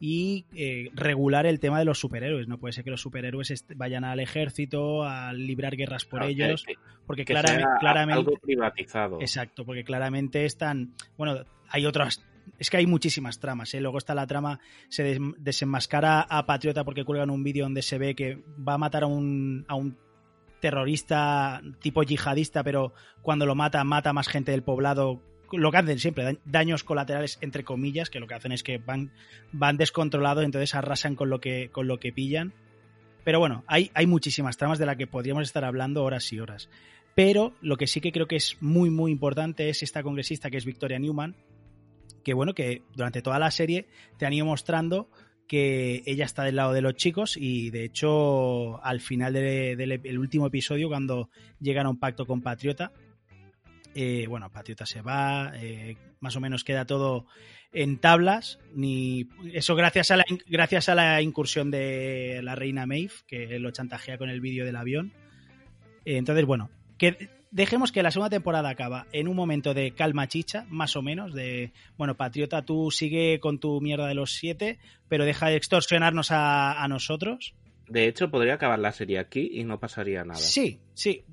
y 0.00 0.44
eh, 0.54 0.90
regular 0.94 1.44
el 1.44 1.58
tema 1.58 1.80
de 1.80 1.84
los 1.84 1.98
superhéroes. 1.98 2.46
No 2.48 2.58
puede 2.58 2.72
ser 2.72 2.84
que 2.84 2.90
los 2.90 3.00
superhéroes 3.00 3.52
vayan 3.74 4.04
al 4.04 4.20
ejército 4.20 5.02
a 5.02 5.32
librar 5.32 5.76
guerras 5.76 6.04
por 6.04 6.20
Claro, 6.20 6.26
que- 6.34 6.44
ellos, 6.44 6.62
que- 6.64 6.74
porque 7.06 7.24
que 7.24 7.32
claramente, 7.34 7.62
sea 7.64 7.78
claramente 7.80 8.18
algo 8.30 8.38
privatizado. 8.40 9.20
Exacto, 9.20 9.64
porque 9.66 9.82
claramente 9.84 10.44
están. 10.44 10.94
Bueno, 11.16 11.44
hay 11.68 11.84
otras. 11.84 12.24
Es 12.58 12.70
que 12.70 12.76
hay 12.78 12.86
muchísimas 12.86 13.40
tramas, 13.40 13.74
¿eh? 13.74 13.80
Luego 13.80 13.98
está 13.98 14.14
la 14.14 14.26
trama, 14.26 14.58
se 14.88 15.02
des- 15.02 15.20
desenmascara 15.38 16.22
a 16.22 16.46
Patriota 16.46 16.84
porque 16.84 17.04
cuelgan 17.04 17.28
un 17.30 17.42
vídeo 17.42 17.64
donde 17.64 17.82
se 17.82 17.98
ve 17.98 18.14
que 18.14 18.38
va 18.66 18.74
a 18.74 18.78
matar 18.78 19.02
a 19.02 19.06
un, 19.06 19.64
a 19.68 19.74
un 19.74 19.98
terrorista 20.60 21.62
tipo 21.80 22.02
yihadista, 22.02 22.62
pero 22.62 22.92
cuando 23.22 23.46
lo 23.46 23.54
mata, 23.54 23.82
mata 23.84 24.12
más 24.12 24.28
gente 24.28 24.52
del 24.52 24.62
poblado. 24.62 25.22
Lo 25.52 25.70
que 25.70 25.78
hacen 25.78 25.98
siempre, 25.98 26.24
da- 26.24 26.36
daños 26.44 26.84
colaterales 26.84 27.38
entre 27.40 27.64
comillas, 27.64 28.10
que 28.10 28.20
lo 28.20 28.26
que 28.26 28.34
hacen 28.34 28.52
es 28.52 28.62
que 28.62 28.78
van, 28.78 29.12
van 29.52 29.76
descontrolados, 29.76 30.44
entonces 30.44 30.74
arrasan 30.74 31.14
con 31.14 31.30
lo 31.30 31.40
que, 31.40 31.70
con 31.70 31.86
lo 31.88 31.98
que 31.98 32.12
pillan. 32.12 32.52
Pero 33.24 33.38
bueno, 33.40 33.64
hay, 33.66 33.90
hay 33.94 34.06
muchísimas 34.06 34.56
tramas 34.56 34.78
de 34.78 34.86
las 34.86 34.96
que 34.96 35.06
podríamos 35.06 35.42
estar 35.44 35.64
hablando 35.64 36.04
horas 36.04 36.32
y 36.32 36.40
horas. 36.40 36.68
Pero 37.14 37.54
lo 37.60 37.76
que 37.76 37.86
sí 37.86 38.00
que 38.00 38.12
creo 38.12 38.26
que 38.28 38.36
es 38.36 38.56
muy, 38.60 38.90
muy 38.90 39.10
importante 39.10 39.68
es 39.70 39.82
esta 39.82 40.02
congresista 40.02 40.50
que 40.50 40.56
es 40.56 40.64
Victoria 40.64 40.98
Newman, 40.98 41.34
que 42.24 42.34
bueno, 42.34 42.54
que 42.54 42.82
durante 42.94 43.22
toda 43.22 43.38
la 43.38 43.50
serie 43.50 43.86
te 44.18 44.26
han 44.26 44.32
ido 44.34 44.46
mostrando 44.46 45.08
que 45.48 46.02
ella 46.06 46.24
está 46.26 46.44
del 46.44 46.56
lado 46.56 46.72
de 46.72 46.82
los 46.82 46.94
chicos 46.94 47.36
y 47.36 47.70
de 47.70 47.84
hecho 47.84 48.84
al 48.84 49.00
final 49.00 49.32
de- 49.32 49.74
del 49.76 49.92
el 50.04 50.18
último 50.18 50.46
episodio 50.46 50.88
cuando 50.88 51.30
llegan 51.58 51.86
a 51.86 51.90
un 51.90 51.98
pacto 51.98 52.26
con 52.26 52.42
Patriota, 52.42 52.92
eh, 53.94 54.26
bueno, 54.28 54.50
Patriota 54.52 54.86
se 54.86 55.00
va, 55.00 55.52
eh, 55.56 55.96
más 56.20 56.36
o 56.36 56.40
menos 56.40 56.62
queda 56.62 56.84
todo 56.84 57.26
en 57.72 57.98
tablas, 57.98 58.58
ni 58.74 59.28
eso 59.52 59.74
gracias 59.74 60.10
a 60.10 60.16
la 60.18 60.24
gracias 60.46 60.88
a 60.88 60.94
la 60.94 61.20
incursión 61.22 61.70
de 61.70 62.40
la 62.42 62.54
reina 62.54 62.86
Maeve 62.86 63.12
que 63.26 63.58
lo 63.58 63.70
chantajea 63.70 64.18
con 64.18 64.30
el 64.30 64.40
vídeo 64.40 64.64
del 64.64 64.76
avión. 64.76 65.12
Eh, 66.04 66.16
entonces, 66.16 66.44
bueno, 66.46 66.70
que 66.98 67.28
dejemos 67.50 67.92
que 67.92 68.02
la 68.02 68.10
segunda 68.10 68.30
temporada 68.30 68.68
acaba 68.68 69.06
en 69.12 69.28
un 69.28 69.36
momento 69.36 69.74
de 69.74 69.92
calma 69.92 70.28
chicha, 70.28 70.66
más 70.68 70.96
o 70.96 71.02
menos, 71.02 71.34
de, 71.34 71.72
bueno, 71.96 72.16
Patriota, 72.16 72.62
tú 72.64 72.90
sigue 72.90 73.40
con 73.40 73.58
tu 73.58 73.80
mierda 73.80 74.06
de 74.06 74.14
los 74.14 74.32
siete, 74.32 74.78
pero 75.08 75.24
deja 75.24 75.48
de 75.48 75.56
extorsionarnos 75.56 76.30
a, 76.30 76.82
a 76.82 76.88
nosotros. 76.88 77.54
De 77.88 78.06
hecho, 78.06 78.30
podría 78.30 78.54
acabar 78.54 78.78
la 78.78 78.92
serie 78.92 79.18
aquí 79.18 79.48
y 79.52 79.64
no 79.64 79.80
pasaría 79.80 80.22
nada. 80.22 80.38
Sí, 80.38 80.78
sí, 80.92 81.24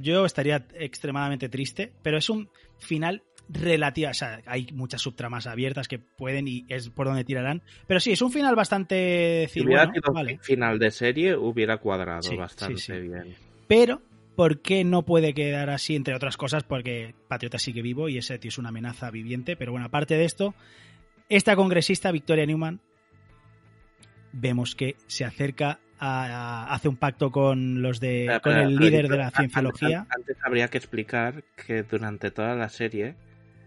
yo 0.00 0.24
estaría 0.24 0.66
extremadamente 0.74 1.48
triste, 1.48 1.92
pero 2.02 2.18
es 2.18 2.30
un 2.30 2.48
final 2.78 3.22
relativo, 3.48 4.10
o 4.10 4.14
sea, 4.14 4.40
hay 4.46 4.68
muchas 4.74 5.00
subtramas 5.00 5.46
abiertas 5.46 5.88
que 5.88 5.98
pueden 5.98 6.46
y 6.46 6.66
es 6.68 6.90
por 6.90 7.06
donde 7.06 7.24
tirarán, 7.24 7.62
pero 7.86 7.98
sí, 7.98 8.12
es 8.12 8.20
un 8.22 8.30
final 8.30 8.54
bastante 8.54 9.48
Si 9.50 9.60
hubiera 9.62 9.86
bueno, 9.86 9.94
sido 10.02 10.12
vale. 10.12 10.38
final 10.42 10.78
de 10.78 10.90
serie, 10.90 11.34
hubiera 11.34 11.78
cuadrado 11.78 12.22
Sí, 12.22 12.36
bastante 12.36 12.76
sí, 12.78 12.92
sí. 12.92 12.98
bien. 13.00 13.34
Pero, 13.66 14.02
¿por 14.38 14.60
qué 14.62 14.84
no 14.84 15.02
puede 15.02 15.34
quedar 15.34 15.68
así? 15.68 15.96
Entre 15.96 16.14
otras 16.14 16.36
cosas, 16.36 16.62
porque 16.62 17.12
Patriota 17.26 17.58
sigue 17.58 17.82
vivo 17.82 18.08
y 18.08 18.18
ese 18.18 18.38
tío 18.38 18.50
es 18.50 18.58
una 18.58 18.68
amenaza 18.68 19.10
viviente. 19.10 19.56
Pero 19.56 19.72
bueno, 19.72 19.86
aparte 19.86 20.16
de 20.16 20.24
esto, 20.24 20.54
esta 21.28 21.56
congresista, 21.56 22.12
Victoria 22.12 22.46
Newman, 22.46 22.78
vemos 24.32 24.76
que 24.76 24.94
se 25.08 25.24
acerca 25.24 25.80
a, 25.98 26.26
a- 26.66 26.72
hace 26.72 26.88
un 26.88 26.96
pacto 26.96 27.32
con 27.32 27.82
los 27.82 27.98
de 27.98 28.38
con 28.40 28.52
el 28.56 28.68
pero 28.76 28.80
líder 28.80 29.08
de 29.08 29.16
la 29.16 29.30
cienciología. 29.32 29.98
Antes, 30.02 30.16
antes 30.16 30.36
habría 30.44 30.68
que 30.68 30.78
explicar 30.78 31.42
que 31.66 31.82
durante 31.82 32.30
toda 32.30 32.54
la 32.54 32.68
serie 32.68 33.16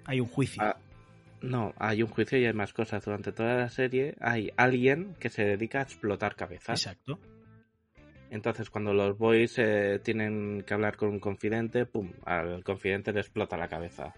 Hay 0.05 0.21
un 0.21 0.27
juicio. 0.27 0.63
Ah, 0.63 0.77
No, 1.41 1.73
hay 1.79 2.01
un 2.01 2.09
juicio 2.09 2.37
y 2.37 2.45
hay 2.45 2.53
más 2.53 2.71
cosas. 2.71 3.03
Durante 3.03 3.33
toda 3.33 3.55
la 3.55 3.67
serie 3.69 4.15
hay 4.21 4.51
alguien 4.55 5.15
que 5.19 5.27
se 5.29 5.43
dedica 5.43 5.79
a 5.79 5.81
explotar 5.83 6.35
cabezas. 6.37 6.79
Exacto. 6.85 7.19
Entonces, 8.31 8.69
cuando 8.69 8.93
los 8.93 9.17
boys 9.17 9.59
eh, 9.59 9.99
tienen 10.01 10.63
que 10.65 10.73
hablar 10.73 10.95
con 10.95 11.09
un 11.09 11.19
confidente, 11.19 11.85
pum, 11.85 12.13
al 12.25 12.63
confidente 12.63 13.11
le 13.11 13.19
explota 13.19 13.57
la 13.57 13.67
cabeza. 13.67 14.13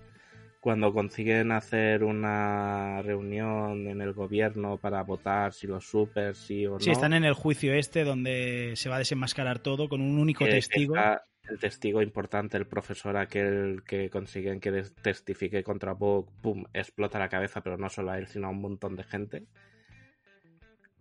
Cuando 0.59 0.93
consiguen 0.93 1.51
hacer 1.51 2.03
una 2.03 3.01
reunión 3.01 3.87
en 3.87 4.01
el 4.01 4.13
gobierno 4.13 4.77
para 4.77 5.01
votar 5.01 5.51
si 5.51 5.65
los 5.65 5.85
super 5.85 6.35
sí 6.35 6.65
o 6.67 6.73
no. 6.73 6.79
Sí, 6.79 6.91
están 6.91 7.13
en 7.13 7.23
el 7.23 7.33
juicio 7.33 7.73
este 7.73 8.03
donde 8.03 8.73
se 8.75 8.87
va 8.87 8.97
a 8.97 8.99
desenmascarar 8.99 9.59
todo 9.59 9.89
con 9.89 9.99
un 9.99 10.19
único 10.19 10.45
que 10.45 10.51
testigo. 10.51 10.95
el 10.95 11.59
testigo 11.59 12.01
importante, 12.03 12.55
el 12.55 12.67
profesor 12.67 13.17
aquel 13.17 13.81
que 13.83 14.11
consiguen 14.11 14.59
que 14.59 14.83
testifique 15.01 15.63
contra 15.63 15.93
Vogue, 15.93 16.31
pum, 16.39 16.65
explota 16.71 17.17
la 17.17 17.29
cabeza, 17.29 17.61
pero 17.61 17.77
no 17.77 17.89
solo 17.89 18.11
a 18.11 18.19
él, 18.19 18.27
sino 18.27 18.45
a 18.45 18.51
un 18.51 18.61
montón 18.61 18.95
de 18.95 19.03
gente. 19.03 19.47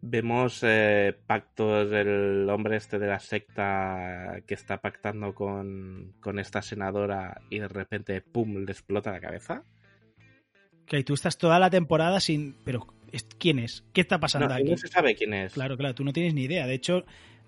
Vemos 0.04 0.60
eh, 0.64 1.16
pactos 1.28 1.88
del 1.90 2.48
hombre 2.50 2.76
este 2.76 2.98
de 2.98 3.06
la 3.06 3.20
secta 3.20 4.40
que 4.48 4.54
está 4.54 4.80
pactando 4.80 5.32
con, 5.32 6.12
con 6.20 6.40
esta 6.40 6.60
senadora 6.60 7.40
y 7.50 7.60
de 7.60 7.68
repente, 7.68 8.20
pum, 8.20 8.64
le 8.64 8.72
explota 8.72 9.12
la 9.12 9.20
cabeza. 9.20 9.62
Que 10.86 11.04
tú 11.04 11.14
estás 11.14 11.38
toda 11.38 11.60
la 11.60 11.70
temporada 11.70 12.18
sin. 12.18 12.56
Pero, 12.64 12.84
¿es- 13.12 13.28
¿quién 13.38 13.60
es? 13.60 13.84
¿Qué 13.92 14.00
está 14.00 14.18
pasando 14.18 14.48
No, 14.48 14.54
aquí? 14.54 14.64
no 14.70 14.76
se 14.76 14.88
sabe 14.88 15.14
quién 15.14 15.34
es. 15.34 15.52
Claro, 15.52 15.76
claro, 15.76 15.94
tú 15.94 16.02
no 16.02 16.12
tienes 16.12 16.34
ni 16.34 16.42
idea. 16.42 16.66
De 16.66 16.74
hecho, 16.74 17.04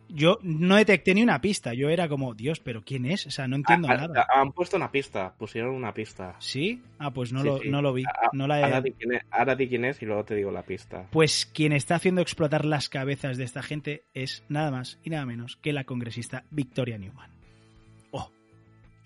yo 0.08 0.38
no 0.42 0.76
detecté 0.76 1.14
ni 1.14 1.22
una 1.22 1.40
pista. 1.40 1.74
Yo 1.74 1.88
era 1.90 2.08
como, 2.08 2.34
Dios, 2.34 2.60
pero 2.60 2.82
¿quién 2.84 3.06
es? 3.06 3.26
O 3.26 3.30
sea, 3.30 3.48
no 3.48 3.56
entiendo 3.56 3.88
Ah, 3.90 3.96
nada. 3.96 4.26
ah, 4.32 4.40
han 4.40 4.52
puesto 4.52 4.76
una 4.76 4.90
pista, 4.90 5.34
pusieron 5.36 5.74
una 5.74 5.92
pista. 5.92 6.36
¿Sí? 6.38 6.82
Ah, 6.98 7.10
pues 7.10 7.32
no, 7.32 7.40
Sí, 7.42 7.46
lo, 7.48 7.58
sí. 7.58 7.68
no 7.68 7.82
lo 7.82 7.92
vi. 7.92 8.04
Ah, 8.04 8.28
No 8.32 8.46
la 8.46 8.60
he- 8.60 8.64
Ahora 8.64 8.80
di, 8.80 8.92
quién 8.92 9.14
es, 9.14 9.22
ahora 9.30 9.56
di 9.56 9.68
quién 9.68 9.84
es 9.84 10.00
y 10.02 10.06
luego 10.06 10.24
te 10.24 10.34
digo 10.34 10.50
la 10.50 10.62
pista. 10.62 11.08
Pues 11.10 11.46
quien 11.46 11.72
está 11.72 11.96
haciendo 11.96 12.20
explotar 12.20 12.64
las 12.64 12.88
cabezas 12.88 13.36
de 13.38 13.44
esta 13.44 13.62
gente 13.62 14.04
es 14.14 14.44
nada 14.48 14.70
más 14.70 14.98
y 15.02 15.10
nada 15.10 15.26
menos 15.26 15.56
que 15.56 15.72
la 15.72 15.84
congresista 15.84 16.44
Victoria 16.50 16.98
Newman. 16.98 17.30
Oh, 18.10 18.30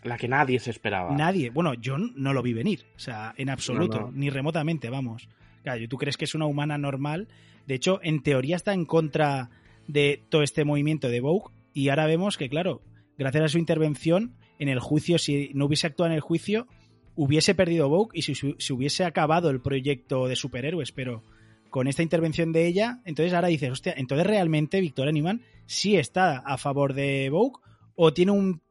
La 0.03 0.17
que 0.19 0.29
nadie 0.29 0.59
se 0.61 0.71
esperaba. 0.71 1.15
nadie. 1.17 1.51
Bueno, 1.51 1.75
yo 1.75 1.97
no 1.99 2.33
lo 2.33 2.43
vi 2.43 2.53
venir. 2.53 2.85
O 2.97 2.99
sea, 2.99 3.35
en 3.37 3.51
absoluto. 3.51 4.01
No, 4.01 4.07
no. 4.07 4.13
Ni 4.13 4.31
remotamente, 4.31 4.91
vamos. 4.91 5.29
Claro, 5.63 5.87
tú 5.89 5.97
crees 5.97 6.17
que 6.17 6.25
es 6.25 6.35
una 6.35 6.47
humana 6.47 6.77
normal. 6.79 7.29
De 7.67 7.75
hecho, 7.75 8.01
en 8.03 8.23
teoría 8.23 8.57
está 8.57 8.73
en 8.73 8.85
contra 8.87 9.51
de 9.89 10.23
todo 10.29 10.43
este 10.43 10.65
movimiento 10.65 11.09
de 11.09 11.21
Vogue. 11.21 11.53
Y 11.75 11.89
ahora 11.89 12.07
vemos 12.07 12.37
que, 12.37 12.49
claro, 12.49 12.83
gracias 13.17 13.45
a 13.45 13.49
su 13.49 13.59
intervención 13.59 14.37
en 14.61 14.69
el 14.69 14.79
juicio, 14.79 15.19
si 15.19 15.51
no 15.55 15.67
hubiese 15.67 15.89
actuado 15.89 16.11
en 16.11 16.15
el 16.15 16.21
juicio, 16.21 16.69
hubiese 17.17 17.55
perdido 17.55 17.89
Vogue 17.89 18.11
y 18.15 18.23
si 18.23 18.35
se 18.35 18.73
hubiese 18.73 19.05
acabado 19.05 19.51
el 19.51 19.61
proyecto 19.61 20.29
de 20.29 20.37
superhéroes. 20.37 20.93
Pero 20.93 21.25
con 21.71 21.89
esta 21.89 22.03
intervención 22.03 22.53
de 22.53 22.67
ella, 22.67 23.01
entonces 23.05 23.35
ahora 23.35 23.49
dices, 23.49 23.71
hostia, 23.71 23.95
entonces 23.97 24.27
realmente 24.27 24.81
Victoria 24.81 25.13
Newman 25.13 25.43
sí 25.67 25.97
está 25.97 26.39
a 26.39 26.59
favor 26.59 26.95
de 26.95 27.29
Vogue 27.31 27.61
o 27.95 28.13
tiene 28.13 28.33
un 28.33 28.63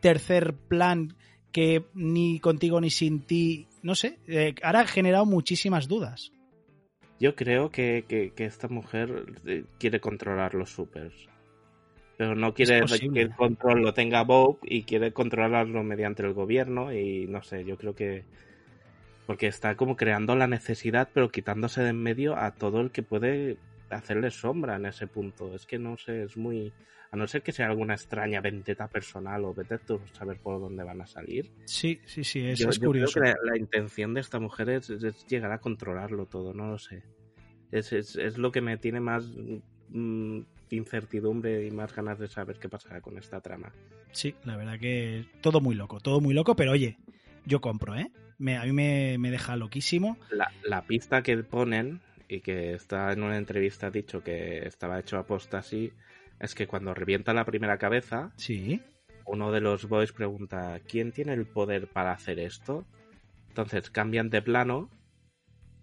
tercer 0.00 0.54
plan 0.54 1.16
que 1.52 1.84
ni 1.94 2.38
contigo 2.38 2.80
ni 2.80 2.90
sin 2.90 3.20
ti, 3.20 3.66
no 3.82 3.94
sé, 3.94 4.18
eh, 4.28 4.54
ahora 4.62 4.80
ha 4.80 4.86
generado 4.86 5.26
muchísimas 5.26 5.88
dudas. 5.88 6.32
Yo 7.20 7.36
creo 7.36 7.70
que, 7.70 8.04
que- 8.08 8.32
que 8.34 8.46
esta 8.46 8.68
mujer 8.68 9.26
eh, 9.46 9.64
quiere 9.78 10.00
controlar 10.00 10.54
los 10.54 10.70
supers. 10.70 11.14
Pero 12.16 12.34
no 12.34 12.54
quiere 12.54 12.82
que 13.14 13.22
el 13.22 13.30
control 13.34 13.82
lo 13.82 13.94
tenga 13.94 14.22
Bob 14.24 14.58
y 14.62 14.82
quiere 14.82 15.12
controlarlo 15.12 15.82
mediante 15.82 16.22
el 16.22 16.34
gobierno 16.34 16.92
y 16.92 17.26
no 17.28 17.42
sé, 17.42 17.64
yo 17.64 17.76
creo 17.76 17.94
que... 17.94 18.24
Porque 19.26 19.46
está 19.46 19.76
como 19.76 19.96
creando 19.96 20.34
la 20.36 20.46
necesidad 20.46 21.08
pero 21.14 21.30
quitándose 21.30 21.82
de 21.82 21.90
en 21.90 22.02
medio 22.02 22.36
a 22.36 22.50
todo 22.52 22.80
el 22.80 22.90
que 22.90 23.02
puede 23.02 23.56
hacerle 23.90 24.30
sombra 24.30 24.76
en 24.76 24.86
ese 24.86 25.06
punto. 25.06 25.54
Es 25.54 25.66
que 25.66 25.78
no 25.78 25.96
sé, 25.96 26.22
es 26.24 26.36
muy... 26.36 26.72
A 27.12 27.16
no 27.16 27.26
ser 27.26 27.42
que 27.42 27.50
sea 27.52 27.66
alguna 27.66 27.94
extraña 27.94 28.40
vendetta 28.40 28.86
personal 28.86 29.44
o 29.44 29.52
vete 29.52 29.78
tú 29.78 30.00
saber 30.12 30.38
por 30.38 30.60
dónde 30.60 30.84
van 30.84 31.00
a 31.00 31.06
salir. 31.06 31.50
Sí, 31.64 32.00
sí, 32.06 32.22
sí, 32.22 32.46
es, 32.46 32.60
Yo- 32.60 32.68
es 32.68 32.76
yo 32.76 32.80
creo 32.80 32.86
curioso. 32.86 33.14
que 33.20 33.26
la, 33.28 33.36
la 33.44 33.58
intención 33.58 34.14
de 34.14 34.20
esta 34.20 34.38
mujer 34.38 34.70
es, 34.70 34.90
es 34.90 35.26
llegar 35.26 35.50
a 35.50 35.58
controlarlo 35.58 36.26
todo, 36.26 36.54
no 36.54 36.68
lo 36.70 36.78
sé. 36.78 37.02
Es, 37.72 37.92
es, 37.92 38.14
es 38.16 38.38
lo 38.38 38.52
que 38.52 38.60
me 38.60 38.76
tiene 38.76 39.00
más 39.00 39.24
mm, 39.88 40.40
incertidumbre 40.70 41.66
y 41.66 41.70
más 41.70 41.94
ganas 41.94 42.18
de 42.18 42.28
saber 42.28 42.58
qué 42.58 42.68
pasará 42.68 43.00
con 43.00 43.18
esta 43.18 43.40
trama. 43.40 43.72
Sí, 44.12 44.34
la 44.44 44.56
verdad 44.56 44.78
que 44.78 45.24
todo 45.40 45.60
muy 45.60 45.74
loco, 45.74 46.00
todo 46.00 46.20
muy 46.20 46.34
loco, 46.34 46.54
pero 46.56 46.72
oye, 46.72 46.96
yo 47.44 47.60
compro, 47.60 47.96
¿eh? 47.96 48.10
Me, 48.38 48.56
a 48.56 48.64
mí 48.64 48.72
me, 48.72 49.18
me 49.18 49.30
deja 49.30 49.56
loquísimo. 49.56 50.16
La, 50.30 50.50
la 50.64 50.82
pista 50.82 51.22
que 51.22 51.36
ponen, 51.38 52.00
y 52.30 52.40
que 52.40 52.74
está 52.74 53.12
en 53.12 53.22
una 53.22 53.36
entrevista 53.36 53.90
dicho 53.90 54.22
que 54.22 54.66
estaba 54.66 55.00
hecho 55.00 55.18
aposta 55.18 55.58
así, 55.58 55.92
es 56.38 56.54
que 56.54 56.68
cuando 56.68 56.94
revienta 56.94 57.34
la 57.34 57.44
primera 57.44 57.76
cabeza, 57.76 58.32
Sí, 58.36 58.80
uno 59.26 59.50
de 59.50 59.60
los 59.60 59.88
boys 59.88 60.12
pregunta, 60.12 60.80
¿quién 60.86 61.12
tiene 61.12 61.34
el 61.34 61.46
poder 61.46 61.88
para 61.88 62.12
hacer 62.12 62.38
esto? 62.38 62.86
Entonces 63.48 63.90
cambian 63.90 64.30
de 64.30 64.42
plano 64.42 64.90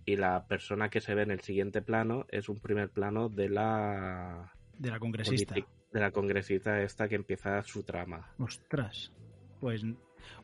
y 0.05 0.15
la 0.15 0.47
persona 0.47 0.89
que 0.89 1.01
se 1.01 1.13
ve 1.15 1.23
en 1.23 1.31
el 1.31 1.41
siguiente 1.41 1.81
plano 1.81 2.25
es 2.29 2.47
un 2.47 2.59
primer 2.59 2.89
plano 2.89 3.27
de 3.27 3.49
la 3.49 4.53
de 4.79 4.89
la 4.89 4.99
congresista. 4.99 5.55
de 5.55 5.99
la 5.99 6.11
congresista 6.11 6.81
esta 6.81 7.09
que 7.09 7.15
empieza 7.15 7.61
su 7.63 7.83
trama. 7.83 8.31
Ostras. 8.39 9.11
Pues 9.59 9.83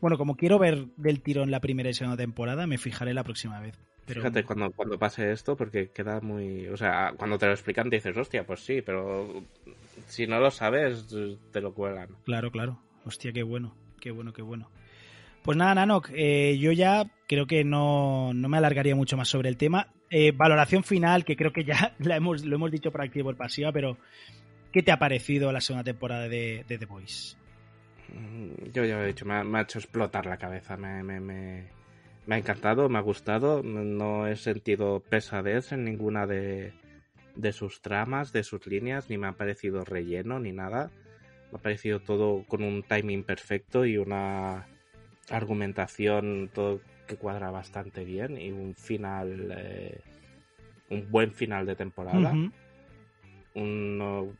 bueno, 0.01 0.18
como 0.18 0.36
quiero 0.36 0.60
ver 0.60 0.88
del 0.97 1.22
tirón 1.22 1.49
la 1.49 1.62
primera 1.62 1.89
y 1.89 1.93
segunda 1.93 2.18
temporada, 2.18 2.68
me 2.68 2.78
fijaré 2.78 3.14
la 3.14 3.24
próxima 3.24 3.60
vez. 3.62 3.80
Pero... 4.06 4.22
Fíjate 4.22 4.43
cuando, 4.43 4.72
cuando 4.72 4.99
pase 4.99 5.32
esto, 5.32 5.56
porque 5.56 5.89
queda 5.89 6.20
muy. 6.20 6.68
O 6.68 6.78
sea, 6.78 7.14
cuando 7.18 7.38
te 7.38 7.45
lo 7.45 7.54
explican, 7.54 7.89
te 7.89 7.97
dices, 7.97 8.16
hostia, 8.18 8.45
pues 8.45 8.60
sí, 8.60 8.82
pero 8.82 9.43
si 10.08 10.28
no 10.28 10.39
lo 10.39 10.51
sabes, 10.51 11.08
te 11.51 11.62
lo 11.62 11.74
cuelan. 11.74 12.10
Claro, 12.26 12.51
claro. 12.51 12.80
Hostia, 13.06 13.32
qué 13.32 13.43
bueno, 13.43 13.76
qué 13.99 14.12
bueno, 14.12 14.34
qué 14.34 14.41
bueno. 14.41 14.70
Pues 15.43 15.58
nada, 15.58 15.76
Nanok, 15.76 16.10
eh, 16.14 16.58
yo 16.58 16.72
ya 16.72 17.06
creo 17.28 17.45
que 17.45 17.66
no, 17.66 18.34
no, 18.34 18.47
me 18.47 18.58
alargaría 18.58 18.95
mucho 18.95 19.18
más 19.18 19.28
sobre 19.28 19.49
el 19.49 19.58
tema. 19.58 19.89
Eh, 20.10 20.32
valoración 20.32 20.84
final, 20.84 21.26
que 21.26 21.36
creo 21.36 21.51
que 21.51 21.66
ya 21.66 21.95
la 21.99 22.16
hemos, 22.16 22.45
lo 22.45 22.56
hemos 22.56 22.72
dicho 22.72 22.91
por 22.91 23.01
activo 23.01 23.26
por 23.26 23.36
pasiva, 23.36 23.72
pero 23.74 23.97
¿qué 24.72 24.84
te 24.84 24.91
ha 24.91 24.99
parecido 24.99 25.51
la 25.51 25.60
segunda 25.60 25.84
temporada 25.84 26.30
de, 26.30 26.64
de 26.68 26.78
The 26.78 26.86
Voice? 26.86 27.36
Mm, 28.14 28.72
Yo 28.72 28.86
ya 28.86 28.95
lo 28.97 29.04
he 29.04 29.08
dicho, 29.08 29.26
me 29.26 29.34
ha, 29.34 29.43
me 29.43 29.60
ha 29.60 29.62
hecho 29.64 29.80
explotar 29.80 30.26
la 30.26 30.38
cabeza, 30.38 30.78
me, 30.78 31.04
me, 31.04 31.20
me, 31.20 31.68
me, 32.26 32.36
ha 32.36 32.38
encantado, 32.38 32.89
me 32.89 32.97
ha 32.97 33.01
gustado, 33.01 33.63
no 33.63 34.28
he 34.28 34.36
sentido 34.36 35.01
pesadez 35.01 35.71
en 35.71 35.84
ninguna 35.84 36.26
de, 36.26 36.74
de 37.36 37.51
sus 37.53 37.82
tramas, 37.82 38.32
de 38.32 38.43
sus 38.43 38.65
líneas, 38.67 39.09
ni 39.09 39.17
me 39.17 39.28
ha 39.28 39.34
parecido 39.34 39.84
relleno 39.84 40.39
ni 40.39 40.51
nada. 40.51 40.91
Me 41.51 41.59
ha 41.59 41.61
parecido 41.61 41.99
todo 41.99 42.43
con 42.47 42.63
un 42.63 42.84
timing 42.84 43.24
perfecto 43.24 43.86
y 43.86 43.97
una 43.97 44.67
argumentación 45.30 46.49
todo 46.53 46.82
que 47.07 47.17
cuadra 47.17 47.51
bastante 47.51 48.03
bien 48.03 48.38
y 48.38 48.51
un 48.51 48.76
final, 48.76 49.53
eh, 49.57 50.01
un 50.89 51.09
buen 51.11 51.32
final 51.32 51.65
de 51.65 51.76
temporada. 51.76 52.32
Uh 52.32 52.36
-huh. 52.36 52.51
Unos 53.55 54.36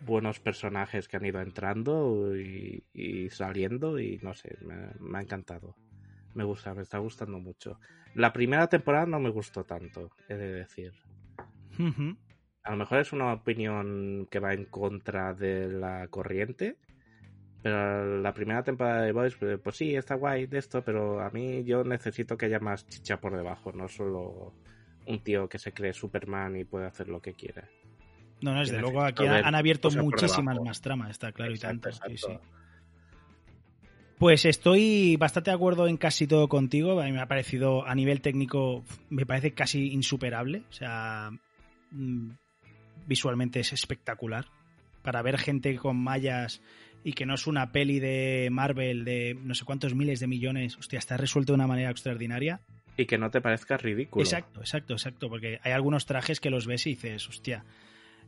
buenos 0.00 0.38
personajes 0.40 1.08
que 1.08 1.16
han 1.16 1.26
ido 1.26 1.40
entrando 1.40 2.36
y, 2.36 2.82
y 2.94 3.30
saliendo 3.30 3.98
y 3.98 4.18
no 4.22 4.34
sé, 4.34 4.56
me, 4.62 4.76
me, 5.00 5.18
ha 5.18 5.22
encantado. 5.22 5.74
Me 6.34 6.44
gusta, 6.44 6.74
me 6.74 6.82
está 6.82 6.98
gustando 6.98 7.38
mucho. 7.38 7.78
La 8.14 8.32
primera 8.32 8.66
temporada 8.68 9.06
no 9.06 9.18
me 9.20 9.30
gustó 9.30 9.64
tanto, 9.64 10.10
he 10.28 10.34
de 10.34 10.52
decir. 10.52 10.92
Uh 11.78 11.90
-huh. 11.90 12.16
A 12.64 12.70
lo 12.72 12.76
mejor 12.76 12.98
es 12.98 13.12
una 13.12 13.32
opinión 13.32 14.26
que 14.30 14.40
va 14.40 14.52
en 14.52 14.66
contra 14.66 15.32
de 15.34 15.68
la 15.68 16.08
corriente, 16.08 16.76
pero 17.62 18.20
la 18.20 18.32
primera 18.34 18.62
temporada 18.62 19.02
de 19.02 19.12
Boys, 19.12 19.36
pues, 19.36 19.58
pues 19.58 19.76
sí, 19.76 19.94
está 19.94 20.14
guay 20.14 20.46
de 20.46 20.58
esto, 20.58 20.84
pero 20.84 21.20
a 21.20 21.30
mí 21.30 21.64
yo 21.64 21.82
necesito 21.82 22.36
que 22.36 22.46
haya 22.46 22.60
más 22.60 22.86
chicha 22.86 23.20
por 23.20 23.36
debajo, 23.36 23.72
no 23.72 23.88
solo 23.88 24.54
un 25.06 25.22
tío 25.22 25.48
que 25.48 25.58
se 25.58 25.72
cree 25.72 25.92
Superman 25.92 26.56
y 26.56 26.64
puede 26.64 26.86
hacer 26.86 27.08
lo 27.08 27.20
que 27.20 27.32
quiere. 27.34 27.64
No, 28.42 28.52
no, 28.52 28.60
desde 28.60 28.80
luego 28.80 29.02
aquí 29.02 29.26
han 29.26 29.54
abierto 29.54 29.90
muchísimas 29.90 30.60
más 30.60 30.80
tramas, 30.80 31.10
está 31.10 31.32
claro 31.32 31.52
exacto, 31.52 31.88
y 31.88 31.92
tanto. 31.92 32.08
Sí, 32.08 32.16
sí. 32.18 32.38
Pues 34.18 34.44
estoy 34.46 35.16
bastante 35.16 35.50
de 35.50 35.54
acuerdo 35.54 35.86
en 35.86 35.96
casi 35.96 36.26
todo 36.26 36.48
contigo. 36.48 37.00
A 37.00 37.04
mí 37.04 37.12
me 37.12 37.20
ha 37.20 37.28
parecido, 37.28 37.86
a 37.86 37.94
nivel 37.94 38.20
técnico, 38.20 38.84
me 39.10 39.24
parece 39.24 39.52
casi 39.52 39.92
insuperable. 39.92 40.62
O 40.68 40.72
sea, 40.72 41.30
mm, 41.92 42.30
visualmente 43.06 43.60
es 43.60 43.72
espectacular. 43.72 44.46
Para 45.02 45.22
ver 45.22 45.38
gente 45.38 45.76
con 45.76 45.96
mallas 45.96 46.60
y 47.04 47.12
que 47.12 47.26
no 47.26 47.34
es 47.34 47.46
una 47.46 47.70
peli 47.70 48.00
de 48.00 48.48
Marvel 48.50 49.04
de 49.04 49.38
no 49.40 49.54
sé 49.54 49.64
cuántos 49.64 49.94
miles 49.94 50.18
de 50.18 50.26
millones, 50.26 50.76
hostia, 50.76 50.98
está 50.98 51.16
resuelto 51.16 51.52
de 51.52 51.56
una 51.56 51.68
manera 51.68 51.90
extraordinaria. 51.90 52.60
Y 52.96 53.06
que 53.06 53.18
no 53.18 53.30
te 53.30 53.40
parezca 53.40 53.76
ridículo. 53.76 54.24
Exacto, 54.24 54.60
exacto, 54.60 54.94
exacto. 54.94 55.28
Porque 55.28 55.60
hay 55.62 55.70
algunos 55.70 56.06
trajes 56.06 56.40
que 56.40 56.50
los 56.50 56.66
ves 56.66 56.88
y 56.88 56.90
dices, 56.90 57.28
hostia. 57.28 57.64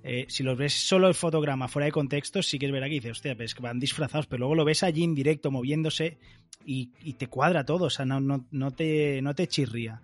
Eh, 0.02 0.24
si 0.28 0.42
los 0.42 0.56
ves 0.56 0.72
solo 0.72 1.08
el 1.08 1.14
fotograma 1.14 1.68
fuera 1.68 1.86
de 1.86 1.92
contexto, 1.92 2.42
sí 2.42 2.58
que 2.58 2.66
es 2.66 2.72
verdad 2.72 2.86
que 2.86 2.94
dices, 2.94 3.12
hostia, 3.12 3.36
pues 3.36 3.54
van 3.60 3.78
disfrazados, 3.78 4.26
pero 4.26 4.40
luego 4.40 4.54
lo 4.54 4.64
ves 4.64 4.82
allí 4.82 5.04
en 5.04 5.14
directo 5.14 5.50
moviéndose 5.50 6.18
y, 6.64 6.90
y 7.02 7.14
te 7.14 7.26
cuadra 7.26 7.64
todo, 7.64 7.86
o 7.86 7.90
sea, 7.90 8.06
no, 8.06 8.20
no, 8.20 8.46
no, 8.50 8.70
te, 8.70 9.20
no 9.22 9.34
te 9.34 9.46
chirría. 9.46 10.00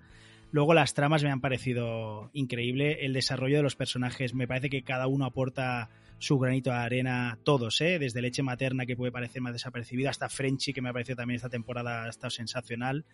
Luego 0.51 0.75
las 0.75 0.95
tramas 0.95 1.23
me 1.23 1.31
han 1.31 1.41
parecido 1.41 2.31
increíble, 2.33 3.05
el 3.05 3.13
desarrollo 3.13 3.57
de 3.57 3.63
los 3.63 3.77
personajes, 3.77 4.35
me 4.35 4.47
parece 4.47 4.69
que 4.69 4.83
cada 4.83 5.07
uno 5.07 5.25
aporta 5.25 5.89
su 6.19 6.39
granito 6.39 6.71
de 6.71 6.77
arena, 6.77 7.39
todos, 7.43 7.81
¿eh? 7.81 7.99
desde 7.99 8.23
leche 8.23 8.43
materna 8.43 8.87
que 8.87 8.97
puede 8.97 9.13
parecer 9.13 9.43
más 9.43 9.53
desapercibida 9.53 10.11
hasta 10.11 10.29
Frenchy 10.29 10.73
que 10.73 10.81
me 10.81 10.89
ha 10.89 10.93
parecido 10.93 11.17
también 11.17 11.37
esta 11.37 11.51
temporada 11.51 12.05
ha 12.05 12.09
estado 12.09 12.31
sensacional. 12.31 13.05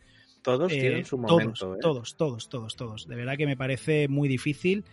Todos 0.42 0.72
eh, 0.72 0.80
tienen 0.80 1.04
su 1.04 1.18
momento. 1.18 1.52
Todos, 1.58 1.76
¿eh? 1.76 1.80
todos, 1.80 2.16
todos, 2.16 2.48
todos, 2.48 2.76
todos. 2.76 3.08
De 3.08 3.16
verdad 3.16 3.36
que 3.36 3.46
me 3.46 3.56
parece 3.56 4.08
muy 4.08 4.28
difícil 4.28 4.84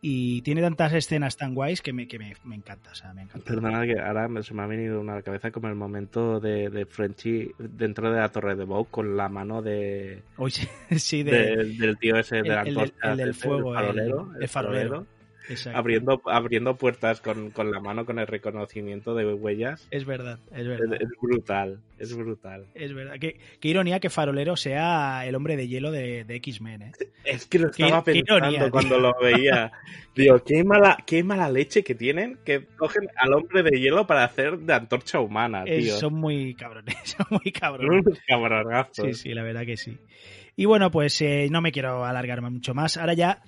y 0.00 0.42
tiene 0.42 0.60
tantas 0.60 0.92
escenas 0.92 1.36
tan 1.36 1.54
guays 1.54 1.82
que 1.82 1.92
me, 1.92 2.06
que 2.06 2.18
me, 2.18 2.34
me 2.44 2.54
encanta. 2.54 2.90
O 2.92 2.94
sea, 2.94 3.12
me 3.12 3.22
encanta. 3.22 3.44
Perdona 3.44 3.84
que 3.84 3.98
ahora 3.98 4.28
se 4.42 4.54
me 4.54 4.62
ha 4.62 4.66
venido 4.66 5.00
una 5.00 5.14
a 5.14 5.16
la 5.16 5.22
cabeza 5.22 5.50
como 5.50 5.68
el 5.68 5.74
momento 5.74 6.40
de, 6.40 6.70
de 6.70 6.86
Frenchy 6.86 7.50
dentro 7.58 8.10
de 8.12 8.20
la 8.20 8.28
torre 8.28 8.54
de 8.54 8.64
Bow 8.64 8.86
con 8.86 9.16
la 9.16 9.28
mano 9.28 9.60
de. 9.60 10.22
Uy, 10.36 10.52
sí, 10.96 11.22
de, 11.22 11.56
de, 11.56 11.64
del 11.76 11.98
tío 11.98 12.16
ese 12.16 12.42
de 12.42 12.48
la 12.48 12.62
el, 12.62 12.78
el, 12.78 12.92
el, 13.02 13.16
del 13.16 13.34
fuego, 13.34 13.70
el 13.70 13.84
farolero. 13.84 14.30
El, 14.40 14.48
farolero. 14.48 15.06
Abriendo, 15.72 16.20
abriendo 16.26 16.76
puertas 16.76 17.20
con, 17.20 17.50
con, 17.50 17.70
la 17.70 17.80
mano, 17.80 18.04
con 18.04 18.18
el 18.18 18.26
reconocimiento 18.26 19.14
de 19.14 19.32
huellas. 19.32 19.86
Es 19.90 20.04
verdad, 20.04 20.38
es 20.54 20.66
verdad. 20.66 20.94
Es, 20.94 21.02
es 21.02 21.08
brutal, 21.20 21.80
es 21.98 22.16
brutal. 22.16 22.66
Es 22.74 22.94
verdad. 22.94 23.16
Qué, 23.20 23.38
qué, 23.60 23.68
ironía 23.68 24.00
que 24.00 24.10
Farolero 24.10 24.56
sea 24.56 25.26
el 25.26 25.34
hombre 25.34 25.56
de 25.56 25.68
hielo 25.68 25.90
de, 25.90 26.24
de 26.24 26.34
X-Men, 26.36 26.82
¿eh? 26.82 26.92
Es 27.24 27.46
que 27.46 27.58
lo 27.58 27.70
estaba 27.70 28.04
qué, 28.04 28.12
pensando 28.12 28.46
qué 28.46 28.52
ironía, 28.52 28.70
cuando 28.70 28.98
lo 28.98 29.14
veía. 29.20 29.72
Digo, 30.14 30.42
qué 30.42 30.64
mala, 30.64 30.98
qué 31.06 31.22
mala 31.22 31.50
leche 31.50 31.84
que 31.84 31.94
tienen 31.94 32.38
que 32.44 32.66
cogen 32.76 33.08
al 33.16 33.32
hombre 33.34 33.62
de 33.62 33.78
hielo 33.78 34.06
para 34.06 34.24
hacer 34.24 34.58
de 34.58 34.74
antorcha 34.74 35.20
humana, 35.20 35.64
tío. 35.64 35.74
Es, 35.74 35.92
son 36.00 36.14
muy 36.14 36.54
cabrones, 36.54 36.96
son 37.04 37.26
muy 37.30 37.52
cabrones. 37.52 38.04
Cabronazos. 38.26 39.06
Sí, 39.06 39.14
sí, 39.14 39.34
la 39.34 39.42
verdad 39.42 39.64
que 39.64 39.76
sí. 39.76 39.96
Y 40.56 40.64
bueno, 40.64 40.90
pues 40.90 41.20
eh, 41.22 41.46
no 41.50 41.60
me 41.60 41.70
quiero 41.70 42.04
alargarme 42.04 42.50
mucho 42.50 42.74
más. 42.74 42.96
Ahora 42.96 43.14
ya 43.14 43.42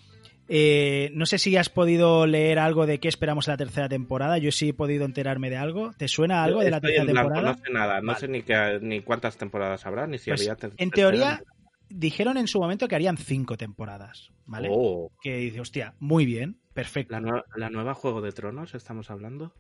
eh, 0.53 1.13
no 1.15 1.27
sé 1.27 1.39
si 1.39 1.57
has 1.57 1.69
podido 1.69 2.27
leer 2.27 2.59
algo 2.59 2.85
de 2.85 2.99
qué 2.99 3.07
esperamos 3.07 3.47
en 3.47 3.53
la 3.53 3.57
tercera 3.57 3.89
temporada. 3.89 4.37
Yo 4.39 4.51
sí 4.51 4.71
he 4.71 4.75
podido 4.75 5.05
enterarme 5.05 5.49
de 5.49 5.57
algo. 5.57 5.93
¿Te 5.97 6.09
suena 6.09 6.43
algo 6.43 6.59
Yo 6.59 6.65
de 6.65 6.71
la 6.73 6.81
tercera 6.81 7.07
temporada? 7.07 7.53
No 7.53 7.55
sé 7.55 7.73
nada. 7.73 8.01
No 8.01 8.07
vale. 8.09 8.19
sé 8.19 8.27
ni, 8.27 8.43
qué, 8.43 8.81
ni, 8.83 9.01
cuántas 9.01 9.37
temporadas 9.37 9.87
habrá, 9.87 10.09
ni 10.09 10.19
si 10.19 10.31
pues, 10.31 10.49
había. 10.49 10.71
En 10.77 10.91
teoría, 10.91 11.41
dijeron 11.89 12.37
en 12.37 12.49
su 12.49 12.59
momento 12.59 12.89
que 12.89 12.97
harían 12.97 13.17
cinco 13.17 13.57
temporadas. 13.57 14.33
¿Vale? 14.45 14.69
Oh. 14.73 15.13
Que 15.23 15.37
dice, 15.37 15.61
hostia, 15.61 15.95
muy 16.01 16.27
bien, 16.27 16.59
perfecto. 16.75 17.13
¿La, 17.13 17.21
nueva, 17.21 17.45
¿La 17.55 17.71
nueva 17.71 17.95
Juego 17.95 18.21
de 18.21 18.33
Tronos 18.33 18.75
estamos 18.75 19.09
hablando? 19.13 19.55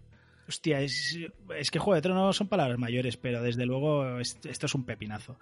Hostia, 0.50 0.80
es, 0.80 1.16
es, 1.56 1.70
que 1.70 1.78
Juego 1.78 1.94
de 1.94 2.02
Tronos 2.02 2.36
son 2.36 2.48
palabras 2.48 2.76
mayores, 2.76 3.16
pero 3.16 3.40
desde 3.40 3.66
luego 3.66 4.18
esto 4.18 4.66
es 4.66 4.74
un 4.74 4.84
pepinazo. 4.84 5.38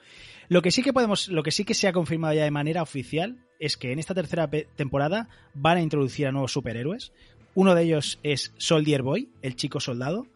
Lo 0.50 0.60
que 0.60 0.70
sí 0.70 0.82
que 0.82 0.92
podemos, 0.92 1.28
lo 1.28 1.42
que 1.42 1.50
sí 1.50 1.64
que 1.64 1.72
se 1.72 1.88
ha 1.88 1.94
confirmado 1.94 2.34
ya 2.34 2.44
de 2.44 2.50
manera 2.50 2.82
oficial 2.82 3.38
es 3.58 3.78
que 3.78 3.90
en 3.90 3.98
esta 3.98 4.12
tercera 4.12 4.50
temporada 4.50 5.30
van 5.54 5.78
a 5.78 5.82
introducir 5.82 6.26
a 6.26 6.32
nuevos 6.32 6.52
superhéroes. 6.52 7.14
Uno 7.54 7.74
de 7.74 7.84
ellos 7.84 8.20
es 8.22 8.52
Soldier 8.58 9.00
Boy, 9.00 9.30
el 9.40 9.56
chico 9.56 9.80
soldado, 9.80 10.26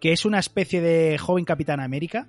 que 0.00 0.12
es 0.12 0.24
una 0.24 0.38
especie 0.38 0.80
de 0.80 1.18
joven 1.18 1.44
Capitán 1.44 1.80
América. 1.80 2.26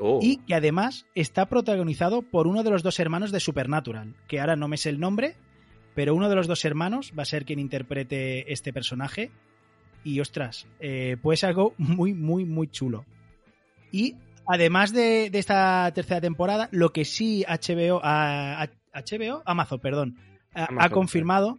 Oh. 0.00 0.18
Y 0.20 0.38
que 0.38 0.56
además 0.56 1.06
está 1.14 1.46
protagonizado 1.46 2.22
por 2.22 2.48
uno 2.48 2.64
de 2.64 2.70
los 2.70 2.82
dos 2.82 2.98
hermanos 2.98 3.30
de 3.30 3.38
Supernatural, 3.38 4.16
que 4.26 4.40
ahora 4.40 4.56
no 4.56 4.66
me 4.66 4.76
sé 4.76 4.90
el 4.90 4.98
nombre, 4.98 5.36
pero 5.94 6.16
uno 6.16 6.28
de 6.28 6.34
los 6.34 6.48
dos 6.48 6.64
hermanos 6.64 7.12
va 7.16 7.22
a 7.22 7.26
ser 7.26 7.44
quien 7.44 7.60
interprete 7.60 8.52
este 8.52 8.72
personaje 8.72 9.30
y 10.04 10.20
ostras, 10.20 10.66
eh, 10.80 11.16
puede 11.20 11.36
ser 11.36 11.50
algo 11.50 11.74
muy, 11.78 12.14
muy, 12.14 12.44
muy 12.44 12.68
chulo. 12.68 13.04
Y 13.90 14.16
además 14.46 14.92
de, 14.92 15.30
de 15.30 15.38
esta 15.38 15.90
tercera 15.94 16.20
temporada, 16.20 16.68
lo 16.72 16.92
que 16.92 17.04
sí 17.04 17.44
HBO, 17.48 18.00
a, 18.02 18.62
a, 18.62 18.68
HBO, 18.94 19.42
Amazon, 19.46 19.80
perdón, 19.80 20.16
a, 20.54 20.64
Amazon, 20.64 20.82
ha 20.82 20.90
confirmado 20.90 21.58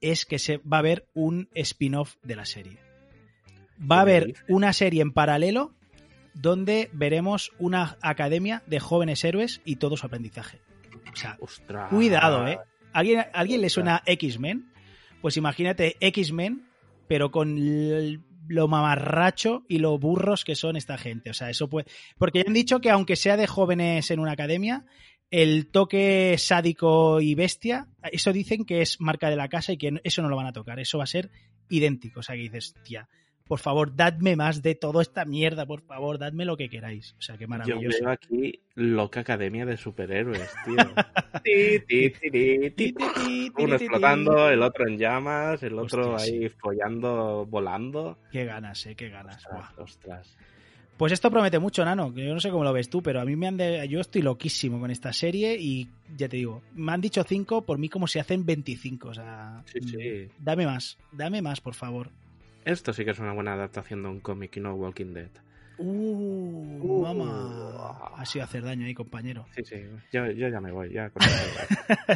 es 0.00 0.26
que 0.26 0.38
se 0.38 0.58
va 0.58 0.78
a 0.78 0.80
haber 0.80 1.06
un 1.14 1.48
spin-off 1.54 2.16
de 2.22 2.36
la 2.36 2.44
serie. 2.44 2.78
Va 3.80 3.98
a 3.98 4.00
haber 4.02 4.34
una 4.48 4.72
serie 4.72 5.00
en 5.00 5.12
paralelo 5.12 5.72
donde 6.34 6.90
veremos 6.92 7.52
una 7.58 7.96
academia 8.02 8.62
de 8.66 8.80
jóvenes 8.80 9.24
héroes 9.24 9.60
y 9.64 9.76
todo 9.76 9.96
su 9.96 10.06
aprendizaje. 10.06 10.60
O 11.12 11.16
sea, 11.16 11.36
ostras. 11.40 11.90
cuidado, 11.90 12.46
¿eh? 12.46 12.58
¿Alguien, 12.92 13.24
¿alguien 13.32 13.60
le 13.60 13.70
suena 13.70 14.02
X-Men? 14.06 14.70
Pues 15.20 15.36
imagínate 15.36 15.96
X-Men 16.00 16.66
pero 17.12 17.30
con 17.30 17.58
lo 18.48 18.68
mamarracho 18.68 19.66
y 19.68 19.80
lo 19.80 19.98
burros 19.98 20.46
que 20.46 20.54
son 20.54 20.76
esta 20.76 20.96
gente. 20.96 21.28
O 21.28 21.34
sea, 21.34 21.50
eso 21.50 21.68
puede. 21.68 21.84
Porque 22.16 22.38
ya 22.38 22.44
han 22.46 22.54
dicho 22.54 22.80
que 22.80 22.88
aunque 22.88 23.16
sea 23.16 23.36
de 23.36 23.46
jóvenes 23.46 24.10
en 24.10 24.18
una 24.18 24.32
academia, 24.32 24.86
el 25.30 25.66
toque 25.70 26.36
sádico 26.38 27.20
y 27.20 27.34
bestia, 27.34 27.86
eso 28.12 28.32
dicen 28.32 28.64
que 28.64 28.80
es 28.80 28.98
marca 28.98 29.28
de 29.28 29.36
la 29.36 29.50
casa 29.50 29.74
y 29.74 29.76
que 29.76 30.00
eso 30.04 30.22
no 30.22 30.30
lo 30.30 30.36
van 30.36 30.46
a 30.46 30.54
tocar. 30.54 30.80
Eso 30.80 30.96
va 30.96 31.04
a 31.04 31.06
ser 31.06 31.30
idéntico. 31.68 32.20
O 32.20 32.22
sea, 32.22 32.34
que 32.34 32.40
dices, 32.48 32.74
tía, 32.82 33.10
por 33.46 33.58
favor, 33.58 33.94
dadme 33.94 34.36
más 34.36 34.62
de 34.62 34.74
toda 34.74 35.02
esta 35.02 35.24
mierda, 35.24 35.66
por 35.66 35.82
favor, 35.82 36.18
dadme 36.18 36.44
lo 36.44 36.56
que 36.56 36.68
queráis. 36.68 37.14
O 37.18 37.22
sea, 37.22 37.36
qué 37.36 37.46
maravilloso. 37.46 37.98
Yo 37.98 38.04
veo 38.04 38.10
aquí 38.10 38.60
loca 38.74 39.20
academia 39.20 39.66
de 39.66 39.76
superhéroes, 39.76 40.50
tío. 40.64 40.76
Uno 43.58 43.74
explotando, 43.76 44.48
el 44.48 44.62
otro 44.62 44.88
en 44.88 44.98
llamas, 44.98 45.62
el 45.62 45.78
otro 45.78 46.14
Hostia, 46.14 46.34
ahí 46.34 46.48
sí. 46.48 46.54
follando, 46.58 47.46
volando. 47.48 48.18
Qué 48.30 48.44
ganas, 48.44 48.84
eh, 48.86 48.94
qué 48.94 49.08
ganas. 49.08 49.44
Ostras, 49.46 49.78
ostras. 49.78 50.36
Pues 50.96 51.12
esto 51.12 51.30
promete 51.30 51.58
mucho, 51.58 51.84
Nano. 51.84 52.14
que 52.14 52.24
Yo 52.26 52.32
no 52.34 52.40
sé 52.40 52.50
cómo 52.50 52.64
lo 52.64 52.72
ves 52.72 52.88
tú, 52.88 53.02
pero 53.02 53.20
a 53.20 53.24
mí 53.24 53.34
me 53.34 53.48
han 53.48 53.56
de... 53.56 53.88
yo 53.88 54.00
estoy 54.00 54.22
loquísimo 54.22 54.78
con 54.78 54.90
esta 54.90 55.12
serie 55.12 55.56
y 55.58 55.88
ya 56.16 56.28
te 56.28 56.36
digo, 56.36 56.62
me 56.74 56.92
han 56.92 57.00
dicho 57.00 57.24
5, 57.24 57.62
por 57.62 57.78
mí 57.78 57.88
como 57.88 58.06
si 58.06 58.18
hacen 58.20 58.46
25. 58.46 59.08
O 59.08 59.14
sea, 59.14 59.62
Sí, 59.66 59.80
sí. 59.80 60.28
dame 60.38 60.64
más, 60.66 60.98
dame 61.10 61.42
más, 61.42 61.60
por 61.60 61.74
favor. 61.74 62.10
Esto 62.64 62.92
sí 62.92 63.04
que 63.04 63.10
es 63.10 63.18
una 63.18 63.32
buena 63.32 63.54
adaptación 63.54 64.02
de 64.02 64.08
un 64.08 64.20
cómic 64.20 64.56
y 64.56 64.60
no 64.60 64.74
Walking 64.74 65.14
Dead. 65.14 65.30
Uh, 65.78 67.02
mamá. 67.02 68.12
Ha 68.16 68.24
sido 68.24 68.44
hacer 68.44 68.62
daño 68.62 68.86
ahí, 68.86 68.94
compañero. 68.94 69.46
Sí, 69.54 69.62
sí, 69.64 69.76
yo, 70.12 70.30
yo 70.30 70.48
ya 70.48 70.60
me 70.60 70.70
voy, 70.70 70.92
ya. 70.92 71.10
con. 71.10 71.22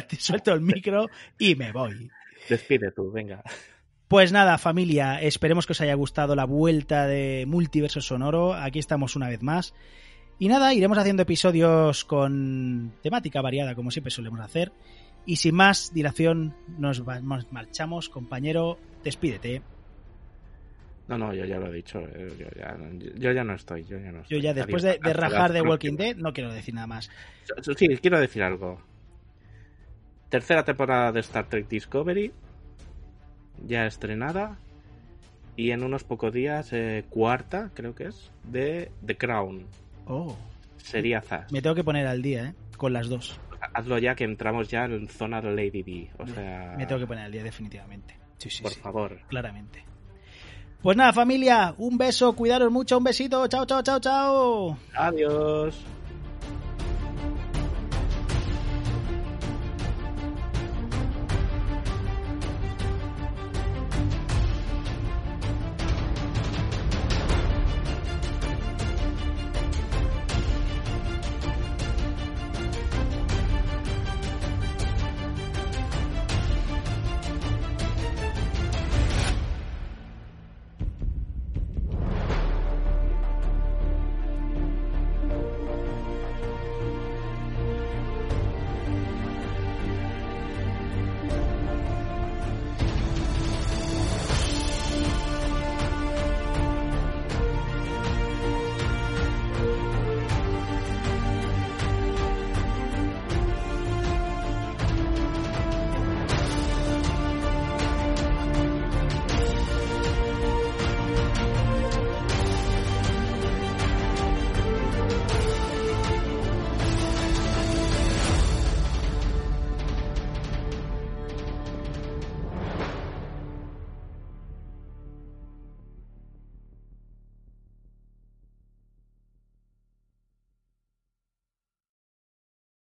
Te 0.07 0.15
suelto 0.15 0.53
el 0.53 0.61
micro 0.61 1.07
y 1.37 1.55
me 1.55 1.71
voy. 1.71 2.09
Despide 2.49 2.91
tú, 2.91 3.11
venga. 3.11 3.43
Pues 4.07 4.31
nada, 4.31 4.57
familia, 4.57 5.21
esperemos 5.21 5.65
que 5.65 5.73
os 5.73 5.81
haya 5.81 5.93
gustado 5.95 6.33
la 6.33 6.45
vuelta 6.45 7.07
de 7.07 7.45
Multiverso 7.45 7.99
Sonoro. 7.99 8.53
Aquí 8.53 8.79
estamos 8.79 9.17
una 9.17 9.27
vez 9.27 9.43
más. 9.43 9.73
Y 10.39 10.47
nada, 10.47 10.73
iremos 10.73 10.97
haciendo 10.97 11.23
episodios 11.23 12.05
con 12.05 12.93
temática 13.01 13.41
variada, 13.41 13.75
como 13.75 13.91
siempre 13.91 14.11
solemos 14.11 14.39
hacer. 14.39 14.71
Y 15.25 15.37
sin 15.37 15.55
más 15.55 15.93
dilación, 15.93 16.55
nos 16.77 17.03
marchamos, 17.51 18.07
compañero. 18.07 18.77
Despídete. 19.03 19.61
No, 21.07 21.17
no, 21.17 21.33
yo 21.33 21.45
ya 21.45 21.57
lo 21.57 21.67
he 21.67 21.73
dicho. 21.73 21.99
eh, 21.99 22.29
Yo 22.37 22.47
ya, 22.59 22.77
yo 23.15 23.31
ya 23.31 23.43
no 23.43 23.53
estoy. 23.53 23.83
Yo 23.85 23.97
ya, 23.97 24.11
no 24.11 24.17
Yo 24.19 24.21
estoy. 24.23 24.41
ya 24.41 24.53
después 24.53 24.83
de, 24.83 24.97
rajar 25.13 25.53
de. 25.53 25.61
Walking 25.61 25.95
Dead 25.95 26.15
no 26.17 26.33
quiero 26.33 26.51
decir 26.51 26.73
nada 26.73 26.87
más. 26.87 27.09
Sí, 27.77 27.87
quiero 27.97 28.19
decir 28.19 28.43
algo. 28.43 28.81
Tercera 30.29 30.63
temporada 30.65 31.11
de 31.13 31.21
Star 31.21 31.47
Trek 31.47 31.67
Discovery. 31.69 32.33
Ya 33.65 33.85
estrenada. 33.85 34.57
Y 35.55 35.71
en 35.71 35.83
unos 35.83 36.03
pocos 36.03 36.31
días, 36.33 36.71
eh, 36.73 37.05
cuarta, 37.09 37.71
creo 37.73 37.95
que 37.95 38.05
es, 38.07 38.31
de 38.43 38.91
The 39.05 39.17
Crown. 39.17 39.65
Oh, 40.05 40.37
Sería 40.77 41.21
Zaz. 41.21 41.51
me 41.51 41.61
tengo 41.61 41.75
que 41.75 41.83
poner 41.83 42.05
al 42.05 42.21
día, 42.21 42.49
¿eh? 42.49 42.53
Con 42.77 42.93
las 42.93 43.09
dos. 43.09 43.39
Hazlo 43.73 43.97
ya 43.97 44.13
que 44.13 44.23
entramos 44.23 44.69
ya 44.69 44.85
en 44.85 45.07
zona 45.07 45.41
de 45.41 45.49
Lady 45.55 45.81
D. 45.81 46.11
O 46.19 46.27
sea, 46.27 46.75
Me 46.77 46.85
tengo 46.85 47.01
que 47.01 47.07
poner 47.07 47.23
al 47.25 47.31
día, 47.31 47.43
definitivamente. 47.43 48.15
Sí, 48.37 48.51
sí, 48.51 48.61
por 48.61 48.71
sí. 48.71 48.79
favor. 48.79 49.19
claramente. 49.27 49.83
Pues 50.81 50.95
nada, 50.95 51.11
familia, 51.11 51.73
un 51.77 51.97
beso, 51.97 52.33
cuidaros 52.33 52.71
mucho, 52.71 52.97
un 52.97 53.03
besito, 53.03 53.47
chao, 53.47 53.65
chao, 53.65 53.81
chao, 53.81 53.99
chao. 53.99 54.77
Adiós. 54.95 55.75